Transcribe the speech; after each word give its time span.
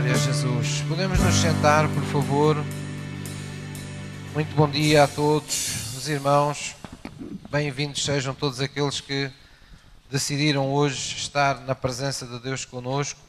Glória 0.00 0.16
a 0.16 0.18
Jesus. 0.18 0.80
Podemos 0.88 1.20
nos 1.20 1.34
sentar, 1.34 1.86
por 1.88 2.02
favor. 2.04 2.56
Muito 4.32 4.56
bom 4.56 4.66
dia 4.66 5.04
a 5.04 5.06
todos 5.06 5.94
os 5.94 6.08
irmãos. 6.08 6.74
Bem-vindos 7.50 8.02
sejam 8.02 8.34
todos 8.34 8.62
aqueles 8.62 8.98
que 8.98 9.30
decidiram 10.10 10.72
hoje 10.72 11.16
estar 11.16 11.60
na 11.66 11.74
presença 11.74 12.26
de 12.26 12.38
Deus 12.38 12.64
conosco. 12.64 13.20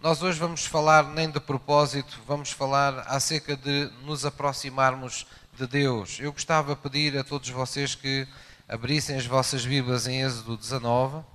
Nós 0.00 0.22
hoje 0.22 0.38
vamos 0.38 0.64
falar 0.64 1.08
nem 1.08 1.28
de 1.28 1.40
propósito, 1.40 2.20
vamos 2.24 2.52
falar 2.52 3.00
acerca 3.08 3.56
de 3.56 3.90
nos 4.04 4.24
aproximarmos 4.24 5.26
de 5.58 5.66
Deus. 5.66 6.18
Eu 6.20 6.30
gostava 6.30 6.76
de 6.76 6.80
pedir 6.80 7.18
a 7.18 7.24
todos 7.24 7.48
vocês 7.50 7.96
que 7.96 8.28
abrissem 8.68 9.16
as 9.16 9.26
vossas 9.26 9.66
Bíblias 9.66 10.06
em 10.06 10.22
Êxodo 10.22 10.56
19. 10.56 11.31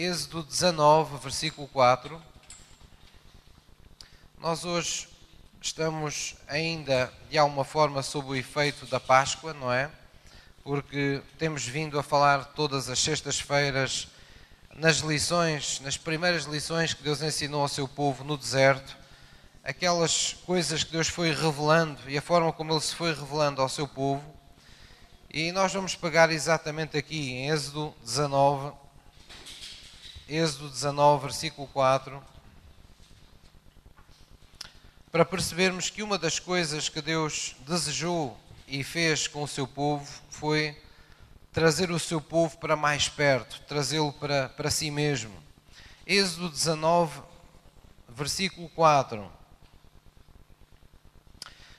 Êxodo 0.00 0.42
19, 0.42 1.18
versículo 1.18 1.68
4. 1.68 2.22
Nós 4.38 4.64
hoje 4.64 5.06
estamos 5.60 6.36
ainda, 6.48 7.12
de 7.28 7.36
alguma 7.36 7.64
forma, 7.64 8.02
sob 8.02 8.30
o 8.30 8.34
efeito 8.34 8.86
da 8.86 8.98
Páscoa, 8.98 9.52
não 9.52 9.70
é? 9.70 9.90
Porque 10.64 11.20
temos 11.36 11.66
vindo 11.66 11.98
a 11.98 12.02
falar 12.02 12.46
todas 12.54 12.88
as 12.88 12.98
sextas-feiras 12.98 14.08
nas 14.74 15.00
lições, 15.00 15.80
nas 15.80 15.98
primeiras 15.98 16.44
lições 16.44 16.94
que 16.94 17.02
Deus 17.02 17.20
ensinou 17.20 17.60
ao 17.60 17.68
seu 17.68 17.86
povo 17.86 18.24
no 18.24 18.38
deserto, 18.38 18.96
aquelas 19.62 20.32
coisas 20.46 20.82
que 20.82 20.92
Deus 20.92 21.08
foi 21.08 21.30
revelando 21.30 22.08
e 22.08 22.16
a 22.16 22.22
forma 22.22 22.50
como 22.54 22.72
Ele 22.72 22.80
se 22.80 22.94
foi 22.94 23.12
revelando 23.12 23.60
ao 23.60 23.68
seu 23.68 23.86
povo. 23.86 24.24
E 25.28 25.52
nós 25.52 25.74
vamos 25.74 25.94
pegar 25.94 26.30
exatamente 26.32 26.96
aqui 26.96 27.32
em 27.32 27.50
Êxodo 27.50 27.94
19, 28.02 28.79
Êxodo 30.32 30.70
19, 30.70 31.24
versículo 31.24 31.66
4, 31.66 32.22
para 35.10 35.24
percebermos 35.24 35.90
que 35.90 36.04
uma 36.04 36.16
das 36.16 36.38
coisas 36.38 36.88
que 36.88 37.02
Deus 37.02 37.56
desejou 37.66 38.38
e 38.68 38.84
fez 38.84 39.26
com 39.26 39.42
o 39.42 39.48
seu 39.48 39.66
povo 39.66 40.08
foi 40.30 40.80
trazer 41.52 41.90
o 41.90 41.98
seu 41.98 42.20
povo 42.20 42.56
para 42.58 42.76
mais 42.76 43.08
perto, 43.08 43.60
trazê-lo 43.62 44.12
para, 44.12 44.48
para 44.50 44.70
si 44.70 44.88
mesmo. 44.88 45.34
Êxodo 46.06 46.48
19, 46.48 47.22
versículo 48.08 48.68
4. 48.68 49.28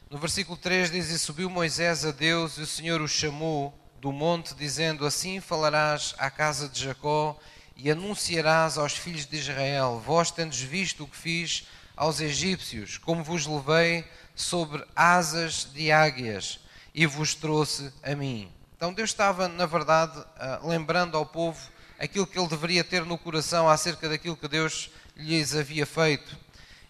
No 0.10 0.18
versículo 0.18 0.58
3 0.58 0.92
diz: 0.92 1.10
E 1.10 1.18
subiu 1.18 1.50
Moisés 1.50 2.04
a 2.04 2.12
Deus, 2.12 2.58
e 2.58 2.64
o 2.64 2.68
Senhor 2.68 3.00
o 3.00 3.08
chamou 3.08 3.74
do 4.02 4.12
monte, 4.12 4.54
dizendo: 4.54 5.06
Assim 5.06 5.40
falarás 5.40 6.14
à 6.18 6.30
casa 6.30 6.68
de 6.68 6.84
Jacó 6.84 7.40
e 7.84 7.90
anunciarás 7.90 8.78
aos 8.78 8.94
filhos 8.94 9.26
de 9.26 9.38
Israel: 9.38 10.02
Vós 10.06 10.30
tendes 10.30 10.62
visto 10.62 11.04
o 11.04 11.08
que 11.08 11.18
fiz 11.18 11.68
aos 11.98 12.22
egípcios, 12.22 13.00
como 13.00 13.24
vos 13.24 13.48
levei 13.48 14.06
sobre 14.36 14.86
asas 14.96 15.68
de 15.74 15.92
águias 15.92 16.60
e 16.94 17.08
vos 17.08 17.34
trouxe 17.34 17.92
a 18.04 18.16
mim. 18.16 18.52
Então 18.78 18.94
Deus 18.94 19.10
estava, 19.10 19.48
na 19.48 19.66
verdade, 19.66 20.24
ah, 20.38 20.60
lembrando 20.64 21.18
ao 21.18 21.26
povo 21.26 21.60
aquilo 22.00 22.28
que 22.28 22.38
ele 22.38 22.48
deveria 22.48 22.84
ter 22.84 23.04
no 23.04 23.18
coração 23.18 23.68
acerca 23.68 24.08
daquilo 24.08 24.38
que 24.38 24.48
Deus 24.48 24.92
lhes 25.16 25.56
havia 25.56 25.86
feito. 25.86 26.38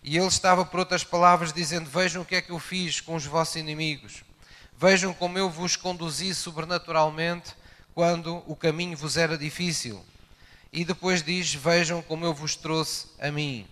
E 0.04 0.18
ele 0.18 0.28
estava, 0.28 0.66
por 0.66 0.82
outras 0.82 1.06
palavras, 1.06 1.54
dizendo: 1.54 1.90
Vejam 1.90 2.22
o 2.22 2.26
que 2.26 2.36
é 2.36 2.42
que 2.42 2.52
eu 2.52 2.60
fiz 2.60 3.00
com 3.00 3.16
os 3.16 3.26
vossos 3.26 3.56
inimigos. 3.56 4.26
Vejam 4.78 5.14
como 5.14 5.38
eu 5.38 5.50
vos 5.50 5.78
conduzi 5.78 6.36
sobrenaturalmente 6.36 7.54
quando 7.94 8.44
o 8.46 8.58
caminho 8.58 8.98
vos 8.98 9.16
era 9.16 9.38
difícil. 9.38 10.04
E 10.74 10.86
depois 10.86 11.22
diz: 11.22 11.54
Vejam 11.54 12.02
como 12.02 12.26
eu 12.26 12.34
vos 12.34 12.56
trouxe 12.56 13.08
a 13.20 13.30
mim. 13.30 13.68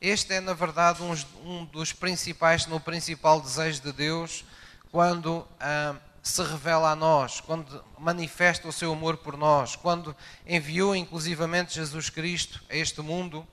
Este 0.00 0.34
é, 0.34 0.40
na 0.40 0.54
verdade, 0.54 1.00
um, 1.44 1.64
dos 1.66 1.92
principais, 1.92 2.62
se 2.62 2.70
não 2.70 2.78
o 2.78 2.80
principal 2.80 3.40
desejo 3.40 3.82
de 3.82 3.92
Deus 3.92 4.44
quando 4.90 5.46
ah, 5.60 5.94
se 6.22 6.42
revela 6.42 6.90
a 6.90 6.96
nós, 6.96 7.40
quando 7.40 7.84
manifesta 7.98 8.66
o 8.66 8.72
seu 8.72 8.92
amor 8.92 9.18
por 9.18 9.36
nós, 9.36 9.76
quando 9.76 10.16
enviou 10.46 10.96
inclusivamente 10.96 11.74
Jesus 11.74 12.10
Cristo 12.10 12.60
a 12.68 12.74
este 12.74 13.00
mundo. 13.00 13.46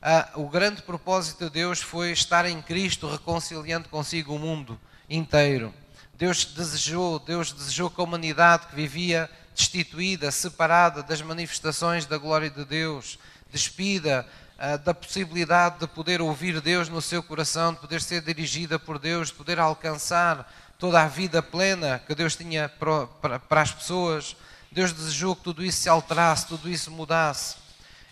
Ah, 0.00 0.30
o 0.36 0.48
grande 0.48 0.82
propósito 0.82 1.44
de 1.44 1.50
Deus 1.50 1.80
foi 1.80 2.12
estar 2.12 2.46
em 2.46 2.62
Cristo 2.62 3.08
reconciliando 3.08 3.88
consigo 3.88 4.34
o 4.34 4.38
mundo 4.38 4.80
inteiro. 5.10 5.74
Deus 6.14 6.44
desejou, 6.44 7.18
Deus 7.18 7.52
desejou 7.52 7.90
que 7.90 8.00
a 8.00 8.04
humanidade 8.04 8.68
que 8.68 8.74
vivia 8.74 9.30
destituída, 9.58 10.30
separada 10.30 11.02
das 11.02 11.20
manifestações 11.20 12.06
da 12.06 12.16
glória 12.16 12.48
de 12.48 12.64
Deus, 12.64 13.18
despida 13.50 14.24
uh, 14.56 14.78
da 14.78 14.94
possibilidade 14.94 15.80
de 15.80 15.88
poder 15.88 16.22
ouvir 16.22 16.60
Deus 16.60 16.88
no 16.88 17.02
seu 17.02 17.20
coração, 17.24 17.74
de 17.74 17.80
poder 17.80 18.00
ser 18.00 18.22
dirigida 18.22 18.78
por 18.78 19.00
Deus, 19.00 19.28
de 19.28 19.34
poder 19.34 19.58
alcançar 19.58 20.48
toda 20.78 21.02
a 21.02 21.08
vida 21.08 21.42
plena 21.42 22.00
que 22.06 22.14
Deus 22.14 22.36
tinha 22.36 22.68
para, 22.68 23.08
para, 23.08 23.38
para 23.40 23.62
as 23.62 23.72
pessoas. 23.72 24.36
Deus 24.70 24.92
desejou 24.92 25.34
que 25.34 25.42
tudo 25.42 25.64
isso 25.64 25.82
se 25.82 25.88
alterasse, 25.88 26.46
tudo 26.46 26.68
isso 26.68 26.88
mudasse. 26.92 27.56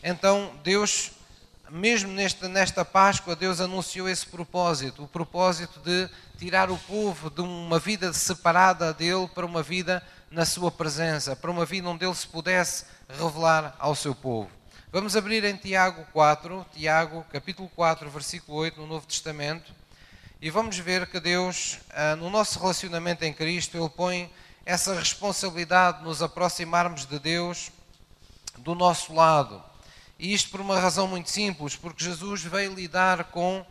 Então, 0.02 0.52
Deus, 0.64 1.12
mesmo 1.70 2.12
nesta, 2.12 2.48
nesta 2.48 2.84
Páscoa, 2.84 3.36
Deus 3.36 3.60
anunciou 3.60 4.08
esse 4.08 4.26
propósito: 4.26 5.04
o 5.04 5.08
propósito 5.08 5.78
de 5.78 6.08
tirar 6.38 6.70
o 6.70 6.78
povo 6.78 7.30
de 7.30 7.40
uma 7.40 7.78
vida 7.78 8.12
separada 8.12 8.92
dele 8.92 9.28
para 9.32 9.46
uma 9.46 9.62
vida 9.62 10.02
na 10.30 10.44
sua 10.44 10.70
presença, 10.70 11.36
para 11.36 11.50
uma 11.50 11.64
vida 11.64 11.88
onde 11.88 12.04
ele 12.04 12.14
se 12.14 12.26
pudesse 12.26 12.84
revelar 13.08 13.74
ao 13.78 13.94
seu 13.94 14.14
povo. 14.14 14.50
Vamos 14.90 15.16
abrir 15.16 15.44
em 15.44 15.56
Tiago 15.56 16.04
4, 16.12 16.66
Tiago 16.74 17.24
capítulo 17.32 17.68
4, 17.76 18.10
versículo 18.10 18.58
8, 18.58 18.80
no 18.80 18.86
Novo 18.86 19.06
Testamento, 19.06 19.72
e 20.40 20.50
vamos 20.50 20.76
ver 20.78 21.06
que 21.06 21.20
Deus, 21.20 21.78
ah, 21.90 22.16
no 22.16 22.28
nosso 22.28 22.58
relacionamento 22.58 23.24
em 23.24 23.32
Cristo, 23.32 23.78
Ele 23.78 23.88
põe 23.88 24.30
essa 24.64 24.94
responsabilidade 24.94 25.98
de 25.98 26.04
nos 26.04 26.20
aproximarmos 26.22 27.06
de 27.06 27.18
Deus 27.18 27.70
do 28.58 28.74
nosso 28.74 29.14
lado. 29.14 29.62
E 30.18 30.34
isto 30.34 30.50
por 30.50 30.60
uma 30.60 30.78
razão 30.78 31.06
muito 31.06 31.30
simples, 31.30 31.76
porque 31.76 32.04
Jesus 32.04 32.42
veio 32.42 32.74
lidar 32.74 33.24
com 33.24 33.64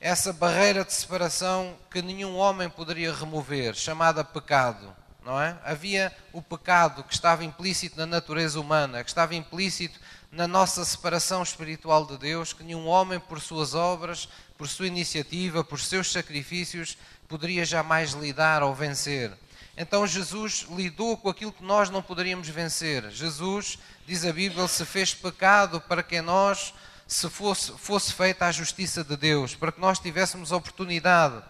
essa 0.00 0.32
barreira 0.32 0.84
de 0.84 0.92
separação 0.92 1.76
que 1.90 2.00
nenhum 2.00 2.36
homem 2.36 2.70
poderia 2.70 3.12
remover, 3.12 3.74
chamada 3.74 4.24
pecado 4.24 4.96
não 5.28 5.38
é? 5.38 5.58
Havia 5.62 6.10
o 6.32 6.40
pecado 6.40 7.04
que 7.04 7.12
estava 7.12 7.44
implícito 7.44 7.98
na 7.98 8.06
natureza 8.06 8.58
humana, 8.58 9.04
que 9.04 9.10
estava 9.10 9.34
implícito 9.34 10.00
na 10.32 10.48
nossa 10.48 10.82
separação 10.86 11.42
espiritual 11.42 12.06
de 12.06 12.16
Deus, 12.16 12.54
que 12.54 12.64
nenhum 12.64 12.86
homem, 12.86 13.20
por 13.20 13.38
suas 13.38 13.74
obras, 13.74 14.26
por 14.56 14.66
sua 14.66 14.86
iniciativa, 14.86 15.62
por 15.62 15.80
seus 15.80 16.10
sacrifícios, 16.10 16.96
poderia 17.28 17.66
jamais 17.66 18.12
lidar 18.12 18.62
ou 18.62 18.74
vencer. 18.74 19.30
Então 19.76 20.06
Jesus 20.06 20.66
lidou 20.70 21.14
com 21.18 21.28
aquilo 21.28 21.52
que 21.52 21.62
nós 21.62 21.90
não 21.90 22.00
poderíamos 22.00 22.48
vencer. 22.48 23.10
Jesus, 23.10 23.78
diz 24.06 24.24
a 24.24 24.32
Bíblia, 24.32 24.66
se 24.66 24.86
fez 24.86 25.12
pecado 25.12 25.78
para 25.78 26.02
que 26.02 26.22
nós 26.22 26.72
se 27.06 27.28
fosse, 27.28 27.70
fosse 27.72 28.14
feita 28.14 28.46
a 28.46 28.52
justiça 28.52 29.04
de 29.04 29.14
Deus, 29.14 29.54
para 29.54 29.72
que 29.72 29.80
nós 29.80 29.98
tivéssemos 29.98 30.52
oportunidade 30.52 31.42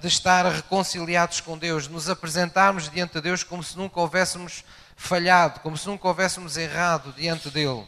de 0.00 0.08
estar 0.08 0.46
reconciliados 0.46 1.40
com 1.40 1.58
Deus, 1.58 1.84
de 1.84 1.92
nos 1.92 2.08
apresentarmos 2.08 2.88
diante 2.88 3.14
de 3.14 3.20
Deus 3.22 3.42
como 3.42 3.62
se 3.62 3.76
nunca 3.76 3.98
houvéssemos 3.98 4.64
falhado, 4.96 5.60
como 5.60 5.76
se 5.76 5.86
nunca 5.86 6.06
houvéssemos 6.06 6.56
errado 6.56 7.12
diante 7.12 7.50
dele. 7.50 7.86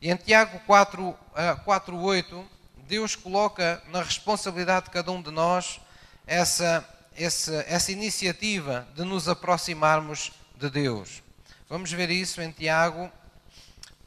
E 0.00 0.10
em 0.10 0.16
Tiago 0.16 0.60
4, 0.66 1.16
4 1.64 1.96
8, 1.98 2.46
Deus 2.86 3.16
coloca 3.16 3.82
na 3.88 4.02
responsabilidade 4.02 4.86
de 4.86 4.90
cada 4.90 5.10
um 5.10 5.22
de 5.22 5.30
nós 5.30 5.80
essa, 6.26 6.86
essa, 7.16 7.64
essa 7.66 7.92
iniciativa 7.92 8.86
de 8.94 9.04
nos 9.04 9.28
aproximarmos 9.28 10.32
de 10.56 10.68
Deus. 10.68 11.22
Vamos 11.68 11.90
ver 11.90 12.10
isso 12.10 12.42
em 12.42 12.50
Tiago, 12.50 13.10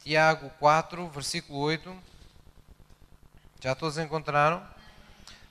Tiago 0.02 0.50
4, 0.60 1.08
versículo 1.08 1.58
8. 1.58 1.96
Já 3.60 3.74
todos 3.74 3.98
encontraram? 3.98 4.62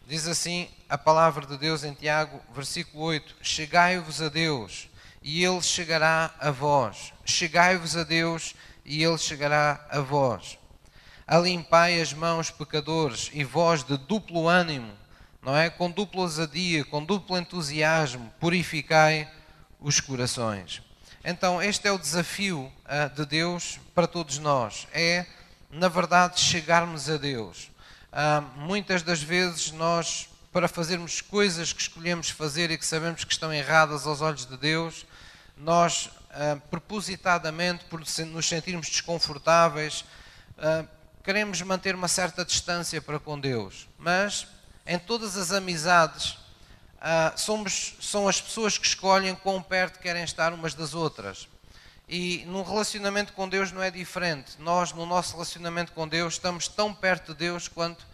Diz 0.07 0.25
assim 0.25 0.69
a 0.87 0.97
palavra 0.97 1.45
de 1.45 1.57
Deus 1.57 1.83
em 1.83 1.93
Tiago, 1.93 2.41
versículo 2.55 3.03
8: 3.03 3.35
Chegai-vos 3.41 4.21
a 4.21 4.29
Deus, 4.29 4.87
e 5.21 5.43
Ele 5.43 5.61
chegará 5.61 6.33
a 6.39 6.49
vós. 6.49 7.11
Chegai-vos 7.25 7.97
a 7.97 8.05
Deus, 8.05 8.55
e 8.85 9.03
Ele 9.03 9.17
chegará 9.17 9.85
a 9.89 9.99
vós. 9.99 10.57
Alimpai 11.27 11.99
as 11.99 12.13
mãos, 12.13 12.49
pecadores, 12.49 13.29
e 13.33 13.43
vós 13.43 13.83
de 13.83 13.97
duplo 13.97 14.47
ânimo, 14.47 14.93
não 15.41 15.53
é? 15.53 15.69
Com 15.69 15.91
dupla 15.91 16.21
ousadia, 16.21 16.85
com 16.85 17.03
duplo 17.03 17.37
entusiasmo, 17.37 18.31
purificai 18.39 19.29
os 19.77 19.99
corações. 19.99 20.81
Então, 21.21 21.61
este 21.61 21.85
é 21.85 21.91
o 21.91 21.99
desafio 21.99 22.71
uh, 22.85 23.13
de 23.13 23.25
Deus 23.25 23.77
para 23.93 24.07
todos 24.07 24.39
nós: 24.39 24.87
é, 24.93 25.25
na 25.69 25.89
verdade, 25.89 26.39
chegarmos 26.39 27.09
a 27.09 27.17
Deus 27.17 27.75
ah, 28.11 28.41
muitas 28.55 29.03
das 29.03 29.21
vezes 29.21 29.71
nós, 29.71 30.29
para 30.51 30.67
fazermos 30.67 31.21
coisas 31.21 31.73
que 31.73 31.81
escolhemos 31.81 32.29
fazer 32.29 32.71
e 32.71 32.77
que 32.77 32.85
sabemos 32.85 33.23
que 33.23 33.31
estão 33.31 33.53
erradas 33.53 34.07
aos 34.07 34.21
olhos 34.21 34.45
de 34.45 34.57
Deus, 34.57 35.05
nós 35.57 36.05
uh, 36.05 36.59
propositadamente, 36.69 37.85
por 37.85 37.99
nos 37.99 38.47
sentirmos 38.47 38.87
desconfortáveis, 38.87 40.05
uh, 40.57 40.87
queremos 41.23 41.61
manter 41.61 41.95
uma 41.95 42.07
certa 42.07 42.45
distância 42.45 43.01
para 43.01 43.19
com 43.19 43.39
Deus. 43.39 43.87
Mas 43.97 44.47
em 44.85 44.97
todas 44.97 45.35
as 45.35 45.51
amizades, 45.51 46.37
somos, 47.35 47.95
são 47.99 48.27
as 48.27 48.39
pessoas 48.39 48.77
que 48.77 48.87
escolhem 48.87 49.35
quão 49.35 49.61
perto 49.61 49.99
querem 49.99 50.23
estar 50.23 50.53
umas 50.53 50.73
das 50.73 50.93
outras. 50.93 51.47
E 52.09 52.45
num 52.47 52.63
relacionamento 52.63 53.33
com 53.33 53.49
Deus 53.49 53.71
não 53.73 53.83
é 53.83 53.91
diferente. 53.91 54.53
Nós, 54.59 54.93
no 54.93 55.05
nosso 55.05 55.33
relacionamento 55.33 55.91
com 55.91 56.07
Deus, 56.07 56.35
estamos 56.35 56.69
tão 56.69 56.93
perto 56.93 57.33
de 57.33 57.39
Deus 57.39 57.67
quanto 57.67 58.05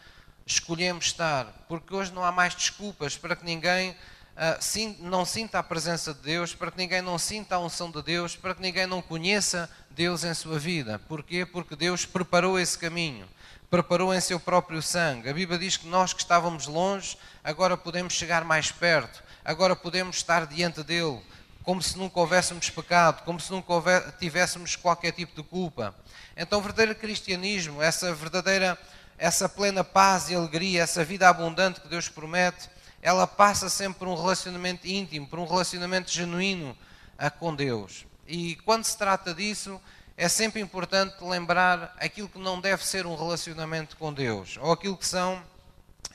escolhemos 0.48 1.06
estar. 1.06 1.46
Porque 1.68 1.94
hoje 1.94 2.12
não 2.12 2.26
há 2.26 2.32
mais 2.32 2.56
desculpas 2.56 3.16
para 3.16 3.36
que 3.36 3.46
ninguém 3.46 3.92
uh, 3.92 4.96
não 5.00 5.24
sinta 5.24 5.60
a 5.60 5.64
presença 5.64 6.12
de 6.12 6.22
Deus, 6.22 6.56
para 6.56 6.72
que 6.72 6.78
ninguém 6.78 7.04
não 7.04 7.20
sinta 7.20 7.54
a 7.54 7.60
unção 7.60 7.92
de 7.92 8.02
Deus, 8.02 8.36
para 8.36 8.56
que 8.56 8.62
ninguém 8.64 8.88
não 8.88 9.00
conheça 9.00 9.70
Deus 9.92 10.24
em 10.24 10.34
sua 10.34 10.58
vida. 10.58 10.98
Porquê? 11.08 11.46
Porque 11.46 11.76
Deus 11.76 12.04
preparou 12.04 12.60
esse 12.60 12.76
caminho. 12.76 13.28
Preparou 13.70 14.12
em 14.12 14.20
seu 14.20 14.40
próprio 14.40 14.82
sangue. 14.82 15.30
A 15.30 15.34
Bíblia 15.34 15.60
diz 15.60 15.78
que 15.78 15.88
nós 15.88 16.14
que 16.14 16.22
estávamos 16.22 16.66
longe, 16.66 17.16
agora 17.44 17.78
podemos 17.78 18.14
chegar 18.14 18.44
mais 18.44 18.72
perto. 18.72 19.24
Agora 19.46 19.76
podemos 19.76 20.16
estar 20.16 20.48
diante 20.48 20.82
dele 20.82 21.22
como 21.64 21.82
se 21.82 21.98
nunca 21.98 22.20
houvéssemos 22.20 22.70
pecado, 22.70 23.24
como 23.24 23.40
se 23.40 23.52
nunca 23.52 23.74
tivéssemos 24.20 24.76
qualquer 24.76 25.14
tipo 25.14 25.36
de 25.36 25.48
culpa. 25.48 25.96
Então, 26.36 26.60
o 26.60 26.62
verdadeiro 26.62 26.96
cristianismo, 26.96 27.82
essa 27.82 28.14
verdadeira, 28.14 28.78
essa 29.18 29.48
plena 29.48 29.84
paz 29.84 30.30
e 30.30 30.36
alegria, 30.36 30.84
essa 30.84 31.04
vida 31.04 31.28
abundante 31.30 31.80
que 31.80 31.88
Deus 31.88 32.10
promete, 32.10 32.70
ela 33.02 33.26
passa 33.26 33.70
sempre 33.70 34.00
por 34.00 34.08
um 34.08 34.16
relacionamento 34.16 34.88
íntimo, 34.88 35.28
por 35.28 35.40
um 35.40 35.46
relacionamento 35.46 36.12
genuíno 36.12 36.78
ah, 37.18 37.30
com 37.30 37.56
Deus. 37.56 38.06
E 38.28 38.56
quando 38.58 38.84
se 38.84 38.98
trata 38.98 39.34
disso, 39.34 39.80
é 40.16 40.30
sempre 40.30 40.62
importante 40.62 41.16
lembrar 41.22 41.96
aquilo 42.00 42.30
que 42.30 42.40
não 42.40 42.60
deve 42.60 42.86
ser 42.86 43.06
um 43.06 43.16
relacionamento 43.16 43.98
com 43.98 44.14
Deus, 44.14 44.58
ou 44.62 44.72
aquilo 44.72 44.98
que 44.98 45.08
são 45.08 45.42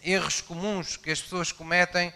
erros 0.02 0.40
comuns 0.40 0.96
que 0.96 1.10
as 1.10 1.20
pessoas 1.20 1.52
cometem 1.52 2.12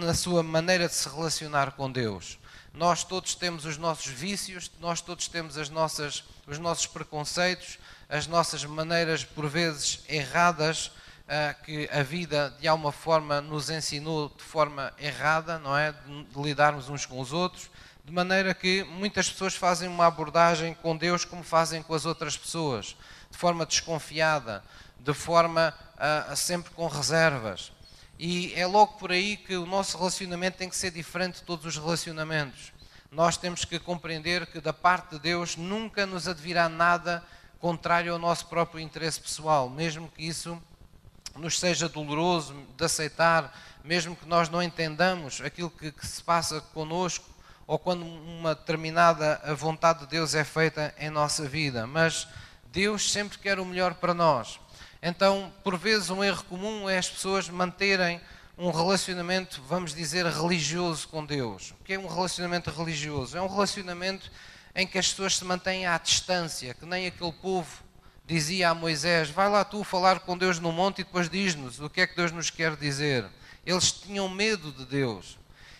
na 0.00 0.14
sua 0.14 0.42
maneira 0.42 0.88
de 0.88 0.94
se 0.94 1.08
relacionar 1.08 1.72
com 1.72 1.90
Deus. 1.90 2.38
Nós 2.72 3.02
todos 3.02 3.34
temos 3.34 3.64
os 3.64 3.76
nossos 3.76 4.06
vícios, 4.06 4.70
nós 4.78 5.00
todos 5.00 5.26
temos 5.26 5.56
as 5.56 5.70
nossas, 5.70 6.24
os 6.46 6.58
nossos 6.58 6.86
preconceitos, 6.86 7.78
as 8.08 8.26
nossas 8.26 8.64
maneiras, 8.64 9.24
por 9.24 9.48
vezes, 9.48 10.04
erradas, 10.08 10.92
ah, 11.28 11.54
que 11.54 11.88
a 11.92 12.02
vida, 12.02 12.54
de 12.60 12.68
alguma 12.68 12.92
forma, 12.92 13.40
nos 13.40 13.68
ensinou 13.68 14.28
de 14.30 14.42
forma 14.42 14.92
errada, 14.98 15.58
não 15.58 15.76
é? 15.76 15.92
De, 15.92 16.26
lidarmos 16.42 16.88
uns 16.88 17.04
com 17.04 17.20
os 17.20 17.32
outros, 17.32 17.68
de 18.04 18.12
maneira 18.12 18.54
que 18.54 18.82
muitas 18.84 19.28
pessoas 19.28 19.54
fazem 19.54 19.88
uma 19.88 20.06
abordagem 20.06 20.72
com 20.74 20.96
Deus 20.96 21.26
como 21.26 21.42
fazem 21.42 21.82
com 21.82 21.92
as 21.92 22.06
outras 22.06 22.36
pessoas, 22.36 22.96
de 23.30 23.36
forma 23.36 23.66
desconfiada, 23.66 24.64
de 24.98 25.12
forma 25.12 25.74
uh, 25.96 26.34
sempre 26.34 26.70
com 26.70 26.86
reservas. 26.86 27.72
E 28.18 28.52
é 28.54 28.66
logo 28.66 28.94
por 28.94 29.12
aí 29.12 29.36
que 29.36 29.56
o 29.56 29.64
nosso 29.64 29.96
relacionamento 29.96 30.58
tem 30.58 30.68
que 30.68 30.76
ser 30.76 30.90
diferente 30.90 31.36
de 31.36 31.42
todos 31.42 31.64
os 31.64 31.76
relacionamentos. 31.76 32.72
Nós 33.12 33.36
temos 33.36 33.64
que 33.64 33.78
compreender 33.78 34.46
que 34.46 34.60
da 34.60 34.72
parte 34.72 35.10
de 35.10 35.20
Deus 35.20 35.56
nunca 35.56 36.04
nos 36.04 36.26
advirá 36.26 36.68
nada 36.68 37.22
contrário 37.60 38.12
ao 38.12 38.18
nosso 38.18 38.46
próprio 38.46 38.80
interesse 38.80 39.20
pessoal, 39.20 39.70
mesmo 39.70 40.08
que 40.08 40.26
isso 40.26 40.60
nos 41.36 41.58
seja 41.58 41.88
doloroso 41.88 42.54
de 42.76 42.84
aceitar, 42.84 43.56
mesmo 43.84 44.16
que 44.16 44.26
nós 44.26 44.48
não 44.48 44.62
entendamos 44.62 45.40
aquilo 45.40 45.70
que, 45.70 45.92
que 45.92 46.06
se 46.06 46.22
passa 46.22 46.60
conosco, 46.60 47.24
ou 47.66 47.78
quando 47.78 48.04
uma 48.04 48.54
determinada 48.54 49.40
vontade 49.54 50.00
de 50.00 50.06
Deus 50.06 50.34
é 50.34 50.42
feita 50.42 50.94
em 50.98 51.10
nossa 51.10 51.46
vida. 51.46 51.86
Mas 51.86 52.26
Deus 52.72 53.12
sempre 53.12 53.38
quer 53.38 53.60
o 53.60 53.64
melhor 53.64 53.94
para 53.94 54.12
nós. 54.12 54.58
Então, 55.02 55.52
por 55.62 55.76
vezes, 55.76 56.10
um 56.10 56.24
erro 56.24 56.42
comum 56.44 56.88
é 56.88 56.98
as 56.98 57.08
pessoas 57.08 57.48
manterem 57.48 58.20
um 58.56 58.70
relacionamento, 58.70 59.62
vamos 59.68 59.94
dizer, 59.94 60.26
religioso 60.26 61.06
com 61.08 61.24
Deus. 61.24 61.72
O 61.80 61.84
que 61.84 61.92
é 61.92 61.98
um 61.98 62.08
relacionamento 62.08 62.70
religioso? 62.70 63.38
É 63.38 63.40
um 63.40 63.46
relacionamento 63.46 64.30
em 64.74 64.86
que 64.86 64.98
as 64.98 65.08
pessoas 65.08 65.36
se 65.36 65.44
mantêm 65.44 65.86
à 65.86 65.96
distância, 65.96 66.74
que 66.74 66.84
nem 66.84 67.06
aquele 67.06 67.32
povo 67.32 67.84
dizia 68.26 68.70
a 68.70 68.74
Moisés: 68.74 69.30
Vai 69.30 69.48
lá 69.48 69.64
tu 69.64 69.84
falar 69.84 70.20
com 70.20 70.36
Deus 70.36 70.58
no 70.58 70.72
monte 70.72 71.00
e 71.00 71.04
depois 71.04 71.30
diz-nos 71.30 71.80
o 71.80 71.88
que 71.88 72.00
é 72.00 72.06
que 72.06 72.16
Deus 72.16 72.32
nos 72.32 72.50
quer 72.50 72.74
dizer. 72.74 73.24
Eles 73.64 73.92
tinham 73.92 74.28
medo 74.28 74.72
de 74.72 74.84
Deus. 74.84 75.38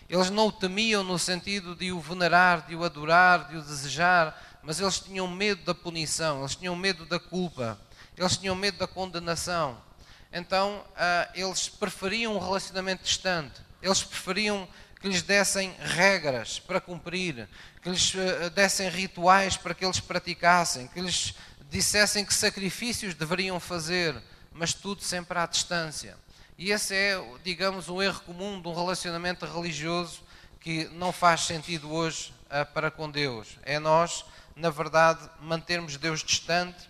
Eles 0.09 0.29
não 0.29 0.47
o 0.47 0.51
temiam 0.51 1.03
no 1.03 1.19
sentido 1.19 1.75
de 1.75 1.91
o 1.91 1.99
venerar, 1.99 2.65
de 2.65 2.75
o 2.75 2.83
adorar, 2.83 3.49
de 3.49 3.57
o 3.57 3.61
desejar, 3.61 4.59
mas 4.63 4.79
eles 4.79 4.99
tinham 4.99 5.27
medo 5.27 5.63
da 5.63 5.75
punição, 5.75 6.39
eles 6.39 6.55
tinham 6.55 6.75
medo 6.75 7.05
da 7.05 7.19
culpa. 7.19 7.79
Eles 8.19 8.35
tinham 8.35 8.53
medo 8.53 8.77
da 8.77 8.85
condenação. 8.85 9.81
Então, 10.29 10.85
ah, 10.97 11.29
eles 11.33 11.69
preferiam 11.69 12.35
um 12.35 12.39
relacionamento 12.39 13.01
distante. 13.01 13.61
Eles 13.81 14.03
preferiam 14.03 14.67
que 14.99 15.07
lhes 15.07 15.21
dessem 15.21 15.73
regras 15.79 16.59
para 16.59 16.81
cumprir, 16.81 17.47
que 17.81 17.89
lhes 17.89 18.13
ah, 18.13 18.49
dessem 18.49 18.89
rituais 18.89 19.55
para 19.55 19.73
que 19.73 19.85
eles 19.85 20.01
praticassem, 20.01 20.87
que 20.87 20.99
lhes 20.99 21.33
dissessem 21.69 22.25
que 22.25 22.33
sacrifícios 22.33 23.13
deveriam 23.13 23.57
fazer, 23.57 24.21
mas 24.51 24.73
tudo 24.73 25.01
sempre 25.01 25.39
à 25.39 25.45
distância. 25.45 26.17
E 26.57 26.71
esse 26.71 26.93
é, 26.93 27.23
digamos, 27.41 27.87
um 27.87 28.01
erro 28.01 28.19
comum 28.25 28.61
de 28.61 28.67
um 28.67 28.73
relacionamento 28.73 29.45
religioso 29.45 30.21
que 30.59 30.89
não 30.89 31.13
faz 31.13 31.45
sentido 31.45 31.89
hoje 31.89 32.33
ah, 32.49 32.65
para 32.65 32.91
com 32.91 33.09
Deus. 33.09 33.57
É 33.63 33.79
nós, 33.79 34.25
na 34.57 34.69
verdade, 34.69 35.21
mantermos 35.39 35.95
Deus 35.95 36.21
distante 36.21 36.88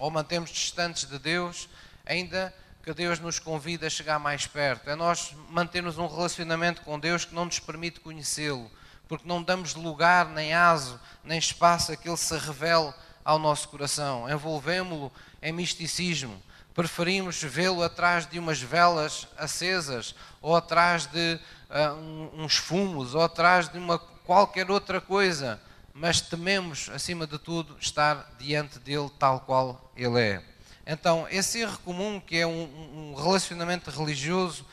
ou 0.00 0.10
mantemos 0.10 0.50
distantes 0.50 1.04
de 1.04 1.18
Deus, 1.18 1.68
ainda 2.06 2.52
que 2.82 2.92
Deus 2.94 3.20
nos 3.20 3.38
convida 3.38 3.86
a 3.86 3.90
chegar 3.90 4.18
mais 4.18 4.46
perto. 4.46 4.88
É 4.88 4.96
nós 4.96 5.36
mantermos 5.50 5.98
um 5.98 6.06
relacionamento 6.06 6.80
com 6.80 6.98
Deus 6.98 7.26
que 7.26 7.34
não 7.34 7.44
nos 7.44 7.58
permite 7.58 8.00
conhecê-lo, 8.00 8.70
porque 9.06 9.28
não 9.28 9.42
damos 9.42 9.74
lugar, 9.74 10.26
nem 10.26 10.54
aso, 10.54 10.98
nem 11.22 11.38
espaço 11.38 11.92
a 11.92 11.96
que 11.96 12.08
Ele 12.08 12.16
se 12.16 12.36
revele 12.38 12.92
ao 13.22 13.38
nosso 13.38 13.68
coração. 13.68 14.28
Envolvemos-lo 14.28 15.12
em 15.42 15.52
misticismo. 15.52 16.42
Preferimos 16.74 17.42
vê-lo 17.42 17.82
atrás 17.82 18.26
de 18.26 18.38
umas 18.38 18.60
velas 18.60 19.28
acesas, 19.36 20.14
ou 20.40 20.56
atrás 20.56 21.06
de 21.06 21.38
uh, 21.68 22.42
uns 22.42 22.56
fumos, 22.56 23.14
ou 23.14 23.22
atrás 23.22 23.68
de 23.68 23.76
uma 23.76 23.98
qualquer 23.98 24.70
outra 24.70 25.00
coisa 25.00 25.60
mas 25.94 26.20
tememos, 26.20 26.88
acima 26.92 27.26
de 27.26 27.38
tudo, 27.38 27.76
estar 27.80 28.34
diante 28.38 28.78
dele 28.78 29.10
tal 29.18 29.40
qual 29.40 29.92
ele 29.96 30.20
é. 30.20 30.42
Então, 30.86 31.26
esse 31.30 31.60
erro 31.60 31.78
comum, 31.84 32.20
que 32.20 32.36
é 32.36 32.46
um, 32.46 33.14
relacionamento 33.14 33.90
religioso, 33.90 34.64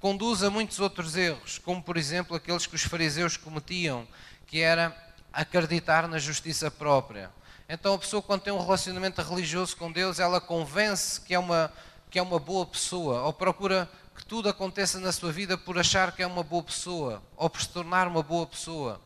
conduz 0.00 0.42
a 0.42 0.50
muitos 0.50 0.78
outros 0.78 1.16
erros, 1.16 1.58
como 1.58 1.82
por 1.82 1.96
exemplo 1.96 2.36
aqueles 2.36 2.66
que 2.66 2.74
os 2.74 2.82
fariseus 2.82 3.36
cometiam, 3.36 4.06
que 4.46 4.60
era 4.60 4.96
acreditar 5.32 6.06
na 6.08 6.18
justiça 6.18 6.70
própria. 6.70 7.30
Então, 7.68 7.94
a 7.94 7.98
pessoa, 7.98 8.22
quando 8.22 8.42
tem 8.42 8.52
um 8.52 8.62
relacionamento 8.62 9.20
religioso 9.20 9.76
com 9.76 9.90
Deus, 9.90 10.20
ela 10.20 10.40
convence 10.40 11.20
que 11.20 11.34
é 11.34 11.38
uma, 11.38 11.72
que 12.10 12.18
é 12.18 12.22
uma 12.22 12.38
boa 12.38 12.64
pessoa, 12.64 13.22
ou 13.22 13.32
procura 13.32 13.90
que 14.14 14.24
tudo 14.24 14.48
aconteça 14.48 15.00
na 15.00 15.10
sua 15.10 15.32
vida 15.32 15.58
por 15.58 15.78
achar 15.78 16.12
que 16.12 16.22
é 16.22 16.26
uma 16.26 16.42
boa 16.42 16.62
pessoa, 16.62 17.22
ou 17.36 17.50
por 17.50 17.60
se 17.60 17.68
tornar 17.68 18.06
uma 18.06 18.22
boa 18.22 18.46
pessoa 18.46 19.00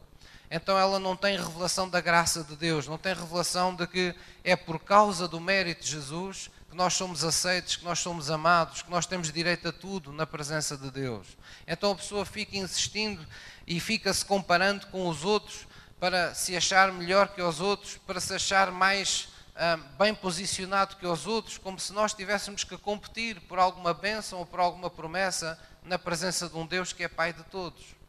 então 0.50 0.76
ela 0.76 0.98
não 0.98 1.14
tem 1.14 1.36
revelação 1.36 1.88
da 1.88 2.00
graça 2.00 2.42
de 2.42 2.56
Deus, 2.56 2.88
não 2.88 2.98
tem 2.98 3.14
revelação 3.14 3.74
de 3.74 3.86
que 3.86 4.14
é 4.42 4.56
por 4.56 4.80
causa 4.80 5.28
do 5.28 5.38
mérito 5.38 5.84
de 5.84 5.90
Jesus 5.90 6.50
que 6.68 6.76
nós 6.76 6.94
somos 6.94 7.24
aceitos, 7.24 7.76
que 7.76 7.84
nós 7.84 7.98
somos 7.98 8.30
amados, 8.30 8.82
que 8.82 8.90
nós 8.90 9.04
temos 9.04 9.32
direito 9.32 9.68
a 9.68 9.72
tudo 9.72 10.12
na 10.12 10.24
presença 10.24 10.76
de 10.76 10.90
Deus. 10.90 11.26
Então 11.66 11.92
a 11.92 11.96
pessoa 11.96 12.24
fica 12.24 12.56
insistindo 12.56 13.26
e 13.66 13.80
fica-se 13.80 14.24
comparando 14.24 14.86
com 14.86 15.08
os 15.08 15.24
outros 15.24 15.66
para 15.98 16.34
se 16.34 16.56
achar 16.56 16.92
melhor 16.92 17.28
que 17.28 17.42
os 17.42 17.60
outros, 17.60 17.98
para 18.06 18.20
se 18.20 18.34
achar 18.34 18.70
mais 18.70 19.28
ah, 19.56 19.76
bem 19.98 20.14
posicionado 20.14 20.96
que 20.96 21.06
os 21.06 21.26
outros, 21.26 21.58
como 21.58 21.78
se 21.78 21.92
nós 21.92 22.14
tivéssemos 22.14 22.64
que 22.64 22.78
competir 22.78 23.40
por 23.42 23.58
alguma 23.58 23.92
bênção 23.92 24.38
ou 24.38 24.46
por 24.46 24.60
alguma 24.60 24.88
promessa 24.88 25.58
na 25.84 25.98
presença 25.98 26.48
de 26.48 26.56
um 26.56 26.66
Deus 26.66 26.92
que 26.92 27.02
é 27.02 27.08
Pai 27.08 27.32
de 27.32 27.42
todos. 27.44 27.99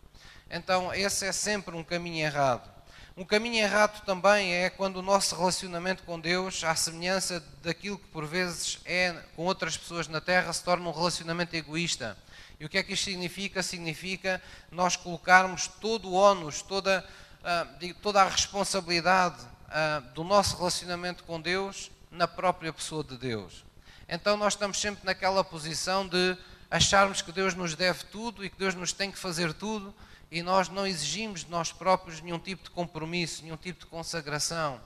Então, 0.54 0.94
esse 0.94 1.26
é 1.26 1.32
sempre 1.32 1.74
um 1.78 1.84
caminho 1.84 2.26
errado. 2.26 2.70
Um 3.16 3.24
caminho 3.24 3.64
errado 3.64 4.04
também 4.06 4.54
é 4.54 4.70
quando 4.70 4.98
o 4.98 5.02
nosso 5.02 5.34
relacionamento 5.34 6.04
com 6.04 6.20
Deus, 6.20 6.62
à 6.66 6.76
semelhança 6.76 7.42
daquilo 7.64 7.98
que 7.98 8.08
por 8.08 8.26
vezes 8.26 8.80
é 8.84 9.14
com 9.34 9.46
outras 9.46 9.78
pessoas 9.78 10.10
na 10.10 10.20
Terra, 10.20 10.52
se 10.52 10.62
torna 10.62 10.90
um 10.90 10.92
relacionamento 10.92 11.56
egoísta. 11.56 12.18
E 12.60 12.66
o 12.66 12.70
que 12.70 12.78
é 12.78 12.84
que 12.84 12.92
isto 12.94 13.06
significa? 13.06 13.64
Significa 13.64 14.42
nós 14.70 14.98
colocarmos 14.98 15.68
todo 15.68 16.10
o 16.10 16.14
ónus, 16.16 16.62
toda, 16.62 17.06
uh, 17.40 17.94
toda 18.02 18.22
a 18.22 18.28
responsabilidade 18.28 19.42
uh, 19.42 20.02
do 20.14 20.26
nosso 20.26 20.58
relacionamento 20.58 21.24
com 21.24 21.40
Deus 21.40 21.90
na 22.12 22.28
própria 22.28 22.74
pessoa 22.74 23.06
de 23.06 23.18
Deus. 23.18 23.64
Então 24.08 24.36
nós 24.36 24.54
estamos 24.54 24.82
sempre 24.82 25.06
naquela 25.06 25.46
posição 25.46 26.06
de 26.06 26.38
acharmos 26.70 27.22
que 27.22 27.32
Deus 27.32 27.56
nos 27.56 27.74
deve 27.74 28.04
tudo 28.06 28.44
e 28.44 28.50
que 28.50 28.58
Deus 28.58 28.76
nos 28.76 28.92
tem 28.92 29.10
que 29.10 29.18
fazer 29.18 29.54
tudo 29.54 29.96
e 30.32 30.42
nós 30.42 30.70
não 30.70 30.88
exigimos 30.88 31.44
de 31.44 31.52
nós 31.52 31.74
próprios 31.74 32.22
nenhum 32.22 32.40
tipo 32.40 32.64
de 32.64 32.70
compromisso, 32.70 33.44
nenhum 33.44 33.58
tipo 33.58 33.82
de 33.82 33.86
consagração, 33.86 34.80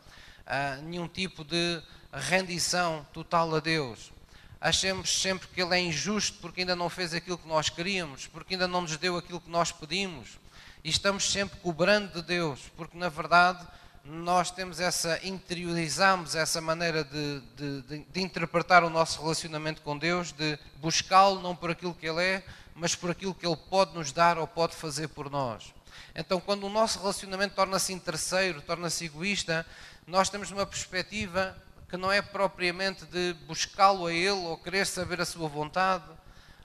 uh, 0.48 0.82
nenhum 0.82 1.08
tipo 1.08 1.44
de 1.44 1.82
rendição 2.12 3.06
total 3.14 3.56
a 3.56 3.60
Deus. 3.60 4.12
Achamos 4.60 5.22
sempre 5.22 5.48
que 5.48 5.62
Ele 5.62 5.76
é 5.76 5.80
injusto 5.80 6.40
porque 6.42 6.62
ainda 6.62 6.76
não 6.76 6.90
fez 6.90 7.14
aquilo 7.14 7.38
que 7.38 7.48
nós 7.48 7.70
queríamos, 7.70 8.26
porque 8.26 8.56
ainda 8.56 8.68
não 8.68 8.82
nos 8.82 8.98
deu 8.98 9.16
aquilo 9.16 9.40
que 9.40 9.50
nós 9.50 9.72
pedimos. 9.72 10.40
E 10.84 10.90
estamos 10.90 11.32
sempre 11.32 11.60
cobrando 11.60 12.14
de 12.14 12.22
Deus, 12.24 12.72
porque 12.76 12.98
na 12.98 13.10
verdade 13.10 13.66
nós 14.04 14.52
temos 14.52 14.80
essa, 14.80 15.20
interiorizamos 15.24 16.36
essa 16.36 16.62
maneira 16.62 17.04
de, 17.04 17.42
de, 17.56 17.82
de, 17.82 18.06
de 18.06 18.22
interpretar 18.22 18.84
o 18.84 18.90
nosso 18.90 19.22
relacionamento 19.22 19.82
com 19.82 19.98
Deus, 19.98 20.32
de 20.32 20.58
buscá-lo 20.78 21.42
não 21.42 21.56
por 21.56 21.72
aquilo 21.72 21.94
que 21.94 22.08
Ele 22.08 22.24
é, 22.24 22.44
mas 22.76 22.94
por 22.94 23.10
aquilo 23.10 23.34
que 23.34 23.48
Ele 23.48 23.56
pode 23.56 23.94
nos 23.96 24.12
dar 24.12 24.38
ou 24.38 24.46
pode 24.46 24.76
fazer 24.76 25.08
por 25.08 25.32
nós. 25.32 25.74
Então, 26.14 26.42
quando 26.42 26.66
o 26.66 26.70
nosso 26.70 27.00
relacionamento 27.00 27.56
torna-se 27.56 27.94
interesseiro, 27.94 28.62
torna-se 28.62 29.06
egoísta, 29.06 29.66
nós 30.06 30.30
temos 30.30 30.52
uma 30.52 30.66
perspectiva 30.66 31.56
que 31.90 31.96
não 31.96 32.12
é 32.12 32.22
propriamente 32.22 33.06
de 33.06 33.34
buscá-lo 33.48 34.08
a 34.08 34.14
Ele 34.14 34.30
ou 34.30 34.58
querer 34.58 34.86
saber 34.86 35.22
a 35.22 35.26
Sua 35.26 35.48
vontade 35.48 36.04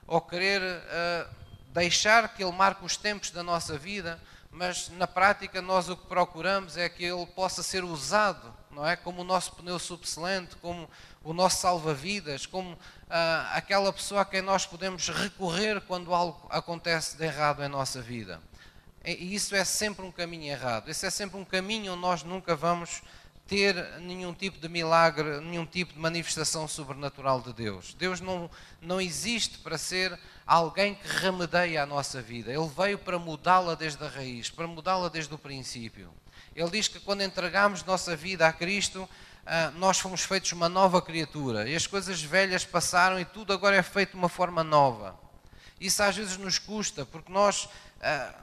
ou 0.05 0.19
querer 0.19 0.61
uh, 0.61 1.29
deixar 1.73 2.33
que 2.33 2.43
Ele 2.43 2.51
marque 2.51 2.83
os 2.83 2.97
tempos 2.97 3.31
da 3.31 3.41
nossa 3.41 3.77
vida, 3.77 4.21
mas 4.51 4.89
na 4.89 5.07
prática 5.07 5.61
nós 5.61 5.87
o 5.87 5.95
que 5.95 6.05
procuramos 6.05 6.75
é 6.75 6.89
que 6.89 7.05
ele 7.05 7.25
possa 7.25 7.63
ser 7.63 7.83
usado, 7.83 8.53
não 8.69 8.85
é? 8.85 8.95
Como 8.95 9.21
o 9.21 9.23
nosso 9.23 9.53
pneu 9.53 9.79
subselente, 9.79 10.55
como 10.57 10.89
o 11.23 11.33
nosso 11.33 11.61
salva-vidas, 11.61 12.45
como 12.45 12.77
ah, 13.09 13.51
aquela 13.53 13.93
pessoa 13.93 14.21
a 14.21 14.25
quem 14.25 14.41
nós 14.41 14.65
podemos 14.65 15.07
recorrer 15.07 15.79
quando 15.81 16.13
algo 16.13 16.45
acontece 16.49 17.17
de 17.17 17.23
errado 17.23 17.63
em 17.63 17.69
nossa 17.69 18.01
vida. 18.01 18.41
E 19.03 19.33
isso 19.33 19.55
é 19.55 19.63
sempre 19.63 20.05
um 20.05 20.11
caminho 20.11 20.51
errado, 20.51 20.89
esse 20.89 21.05
é 21.05 21.09
sempre 21.09 21.39
um 21.39 21.45
caminho 21.45 21.93
onde 21.93 22.01
nós 22.01 22.21
nunca 22.21 22.55
vamos 22.55 23.01
ter 23.51 23.75
nenhum 23.99 24.33
tipo 24.33 24.57
de 24.57 24.69
milagre, 24.69 25.41
nenhum 25.41 25.65
tipo 25.65 25.91
de 25.91 25.99
manifestação 25.99 26.69
sobrenatural 26.69 27.41
de 27.41 27.51
Deus. 27.51 27.93
Deus 27.95 28.21
não, 28.21 28.49
não 28.81 29.01
existe 29.01 29.57
para 29.57 29.77
ser 29.77 30.17
alguém 30.47 30.95
que 30.95 31.05
remedeia 31.05 31.83
a 31.83 31.85
nossa 31.85 32.21
vida. 32.21 32.49
Ele 32.49 32.69
veio 32.69 32.97
para 32.97 33.19
mudá-la 33.19 33.75
desde 33.75 34.01
a 34.05 34.07
raiz, 34.07 34.49
para 34.49 34.65
mudá-la 34.67 35.09
desde 35.09 35.33
o 35.33 35.37
princípio. 35.37 36.13
Ele 36.55 36.69
diz 36.69 36.87
que 36.87 36.97
quando 37.01 37.23
entregamos 37.23 37.83
nossa 37.83 38.15
vida 38.15 38.47
a 38.47 38.53
Cristo, 38.53 39.07
ah, 39.45 39.73
nós 39.75 39.99
fomos 39.99 40.21
feitos 40.21 40.53
uma 40.53 40.69
nova 40.69 41.01
criatura. 41.01 41.69
E 41.69 41.75
as 41.75 41.85
coisas 41.85 42.23
velhas 42.23 42.63
passaram 42.63 43.19
e 43.19 43.25
tudo 43.25 43.51
agora 43.51 43.75
é 43.75 43.83
feito 43.83 44.11
de 44.11 44.17
uma 44.17 44.29
forma 44.29 44.63
nova. 44.63 45.19
Isso 45.77 46.01
às 46.01 46.15
vezes 46.15 46.37
nos 46.37 46.57
custa, 46.57 47.05
porque 47.05 47.29
nós 47.29 47.67
ah, 48.01 48.33